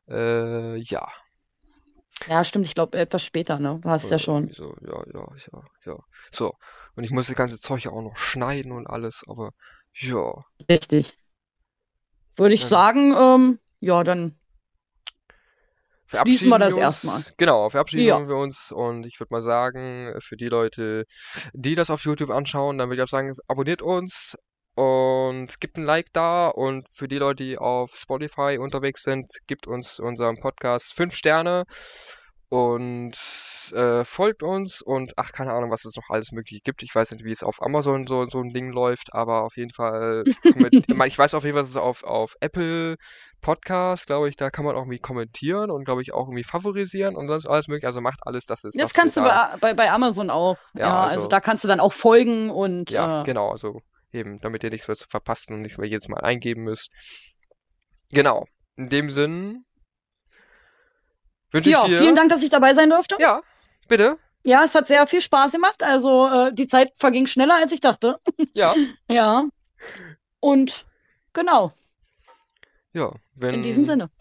Äh, 0.08 0.76
ja. 0.78 1.08
Ja, 2.28 2.44
stimmt, 2.44 2.66
ich 2.66 2.74
glaube 2.74 2.98
etwas 2.98 3.24
später, 3.24 3.58
ne? 3.58 3.80
Du 3.82 3.88
hast 3.88 4.04
ja 4.04 4.16
Oder 4.16 4.18
schon. 4.18 4.48
So, 4.48 4.74
ja, 4.86 5.02
ja, 5.12 5.26
ja, 5.52 5.62
ja. 5.86 5.98
So, 6.30 6.54
und 6.96 7.04
ich 7.04 7.10
muss 7.10 7.26
das 7.26 7.36
ganze 7.36 7.58
Zeug 7.58 7.84
ja 7.84 7.90
auch 7.90 8.02
noch 8.02 8.16
schneiden 8.16 8.72
und 8.72 8.86
alles, 8.86 9.22
aber 9.28 9.50
ja. 9.94 10.32
Richtig. 10.68 11.16
Würde 12.36 12.54
ich 12.54 12.62
Dann 12.62 12.68
sagen, 12.70 13.14
ähm, 13.14 13.58
ja, 13.80 14.04
dann 14.04 14.38
schließen 16.06 16.48
wir 16.48 16.58
das 16.58 16.76
wir 16.76 16.82
erstmal. 16.82 17.22
Genau, 17.36 17.70
verabschieden 17.70 18.06
Ja. 18.06 18.28
wir 18.28 18.36
uns 18.36 18.72
und 18.72 19.04
ich 19.04 19.18
würde 19.20 19.32
mal 19.32 19.42
sagen, 19.42 20.14
für 20.20 20.36
die 20.36 20.48
Leute, 20.48 21.04
die 21.52 21.74
das 21.74 21.90
auf 21.90 22.04
YouTube 22.04 22.30
anschauen, 22.30 22.78
dann 22.78 22.88
würde 22.88 23.02
ich 23.02 23.04
auch 23.04 23.10
sagen, 23.10 23.34
abonniert 23.48 23.82
uns 23.82 24.36
und 24.74 25.60
gebt 25.60 25.76
ein 25.76 25.84
Like 25.84 26.12
da 26.12 26.48
und 26.48 26.86
für 26.92 27.08
die 27.08 27.18
Leute, 27.18 27.44
die 27.44 27.58
auf 27.58 27.94
Spotify 27.94 28.58
unterwegs 28.58 29.02
sind, 29.02 29.26
gebt 29.46 29.66
uns 29.66 29.98
unserem 30.00 30.40
Podcast 30.40 30.94
fünf 30.94 31.14
Sterne 31.14 31.64
und 32.52 33.16
äh, 33.72 34.04
folgt 34.04 34.42
uns 34.42 34.82
und 34.82 35.14
ach, 35.16 35.32
keine 35.32 35.54
Ahnung, 35.54 35.70
was 35.70 35.86
es 35.86 35.96
noch 35.96 36.10
alles 36.10 36.32
möglich 36.32 36.62
gibt. 36.62 36.82
Ich 36.82 36.94
weiß 36.94 37.10
nicht, 37.12 37.24
wie 37.24 37.32
es 37.32 37.42
auf 37.42 37.62
Amazon 37.62 38.06
so, 38.06 38.28
so 38.28 38.40
ein 38.40 38.50
Ding 38.52 38.70
läuft, 38.72 39.14
aber 39.14 39.44
auf 39.44 39.56
jeden 39.56 39.72
Fall, 39.72 40.24
komment- 40.44 41.06
ich 41.06 41.18
weiß 41.18 41.32
auf 41.32 41.44
jeden 41.44 41.54
Fall, 41.54 41.62
dass 41.62 41.70
es 41.70 41.78
auf, 41.78 42.04
auf 42.04 42.34
Apple 42.40 42.96
Podcast, 43.40 44.06
glaube 44.06 44.28
ich, 44.28 44.36
da 44.36 44.50
kann 44.50 44.66
man 44.66 44.74
auch 44.76 44.80
irgendwie 44.82 44.98
kommentieren 44.98 45.70
und 45.70 45.86
glaube 45.86 46.02
ich 46.02 46.12
auch 46.12 46.26
irgendwie 46.28 46.44
favorisieren 46.44 47.16
und 47.16 47.26
sonst 47.28 47.46
alles 47.46 47.68
mögliche. 47.68 47.86
Also 47.86 48.02
macht 48.02 48.20
alles, 48.26 48.44
dass 48.44 48.64
es, 48.64 48.74
Das 48.74 48.92
kannst 48.92 49.16
du 49.16 49.22
bei, 49.22 49.56
bei, 49.58 49.72
bei 49.72 49.90
Amazon 49.90 50.28
auch. 50.28 50.58
Ja, 50.74 50.80
Ja, 50.88 51.02
also 51.04 51.14
also- 51.14 51.28
da 51.28 51.40
kannst 51.40 51.64
du 51.64 51.68
dann 51.68 51.80
auch 51.80 51.94
folgen 51.94 52.50
und 52.50 52.90
ja, 52.90 53.22
äh, 53.22 53.24
genau, 53.24 53.50
also 53.50 53.80
eben, 54.12 54.40
damit 54.40 54.62
ihr 54.62 54.68
nichts 54.68 54.86
mehr 54.88 54.96
verpasst 55.08 55.48
und 55.50 55.62
nicht 55.62 55.78
mehr 55.78 55.88
jedes 55.88 56.06
Mal 56.08 56.20
eingeben 56.20 56.64
müsst. 56.64 56.90
Genau. 58.10 58.44
In 58.76 58.90
dem 58.90 59.08
Sinn 59.10 59.64
wünsche 61.52 61.70
ich 61.70 61.74
ja, 61.74 61.86
dir, 61.86 61.98
vielen 61.98 62.14
Dank, 62.14 62.30
dass 62.30 62.42
ich 62.42 62.50
dabei 62.50 62.74
sein 62.74 62.90
durfte. 62.90 63.16
ja, 63.20 63.42
bitte, 63.88 64.18
Ja, 64.44 64.64
es 64.64 64.74
hat 64.74 64.86
sehr 64.86 65.06
viel 65.06 65.20
Spaß 65.20 65.52
gemacht. 65.52 65.82
Also 65.82 66.26
äh, 66.28 66.52
die 66.52 66.66
Zeit 66.66 66.92
verging 66.96 67.26
schneller, 67.26 67.56
als 67.56 67.72
ich 67.72 67.80
dachte. 67.80 68.16
ja, 68.54 68.74
Ja. 69.08 69.44
Und 70.40 70.86
genau, 71.32 71.72
ja, 72.92 73.12
wenn, 73.34 73.54
in 73.54 73.62
diesem 73.62 73.84
Sinne. 73.84 74.10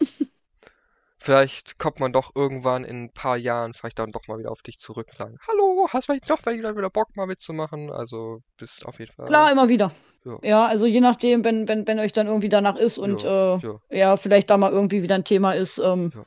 Vielleicht 1.18 1.78
kommt 1.78 2.00
man 2.00 2.12
doch 2.12 2.34
irgendwann 2.34 2.82
in 2.82 3.04
ein 3.04 3.12
paar 3.12 3.36
Jahren 3.36 3.74
vielleicht 3.74 4.00
dann 4.00 4.10
doch 4.10 4.26
mal 4.26 4.40
wieder 4.40 4.50
auf 4.50 4.62
dich 4.62 4.80
zurück 4.80 5.06
und 5.08 5.16
sagen, 5.16 5.38
hallo, 5.46 5.86
hast 5.88 6.06
vielleicht 6.06 6.28
doch 6.28 6.44
wieder 6.46 6.76
wieder 6.76 6.90
Bock 6.90 7.14
mal 7.14 7.28
mitzumachen? 7.28 7.92
Also 7.92 8.40
bist 8.56 8.84
auf 8.84 8.98
jeden 8.98 9.12
Fall. 9.12 9.26
Klar, 9.26 9.52
immer 9.52 9.68
wieder. 9.68 9.92
Ja. 10.24 10.38
Ja, 10.42 10.66
also 10.66 10.84
je 10.86 11.00
nachdem, 11.00 11.44
wenn, 11.44 11.68
wenn, 11.68 11.86
wenn 11.86 12.00
euch 12.00 12.12
dann 12.12 12.26
irgendwie 12.26 12.48
danach 12.48 12.74
ist 12.74 12.98
und 12.98 13.22
Ja, 13.22 13.54
äh, 13.54 13.58
ja. 13.60 13.78
ja, 13.90 14.16
vielleicht 14.16 14.50
da 14.50 14.56
mal 14.56 14.72
irgendwie 14.72 15.04
wieder 15.04 15.14
ein 15.14 15.22
Thema 15.22 15.52
ist, 15.52 15.78
ähm, 15.78 16.10
Ja. 16.12 16.24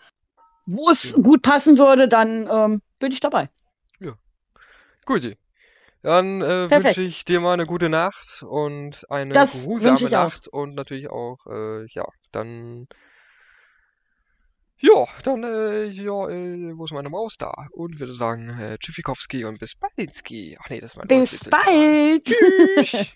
Wo 0.66 0.89
es 0.89 1.13
Ja. 1.16 1.22
gut 1.24 1.41
passen 1.41 1.78
würde, 1.78 2.07
dann 2.07 2.47
ähm, 2.49 2.82
bin 2.99 3.11
ich 3.11 3.20
dabei. 3.20 3.49
Guti. 5.05 5.38
Dann 6.01 6.41
äh, 6.41 6.70
wünsche 6.70 7.01
ich 7.01 7.26
dir 7.26 7.39
mal 7.39 7.53
eine 7.53 7.66
gute 7.66 7.89
Nacht 7.89 8.43
und 8.43 9.09
eine 9.09 9.34
Das 9.34 9.51
geruhsame. 9.53 10.09
Nacht 10.09 10.47
und 10.47 10.76
natürlich 10.76 11.09
auch, 11.09 11.38
äh, 11.47 11.86
ja, 11.88 12.05
dann, 12.32 12.88
ja, 14.78 15.05
dann, 15.24 15.43
äh, 15.43 15.86
ja, 15.86 16.30
äh, 16.30 16.78
wo 16.78 16.86
ist 16.86 16.91
meine 16.91 17.09
Maus 17.09 17.38
da? 17.39 17.51
Und 17.72 17.99
würde 17.99 18.13
sagen, 18.13 18.49
äh, 18.59 18.78
Tschüssikowski 18.78 19.45
und 19.45 19.59
bis 19.59 19.76
baldinski. 19.76 20.57
Ach 20.59 20.70
nee, 20.70 20.80
das 20.80 20.91
ist 20.91 20.97
mein 20.97 21.07
Bis 21.07 21.45
bald! 21.49 22.26
Tschüss! 22.26 23.07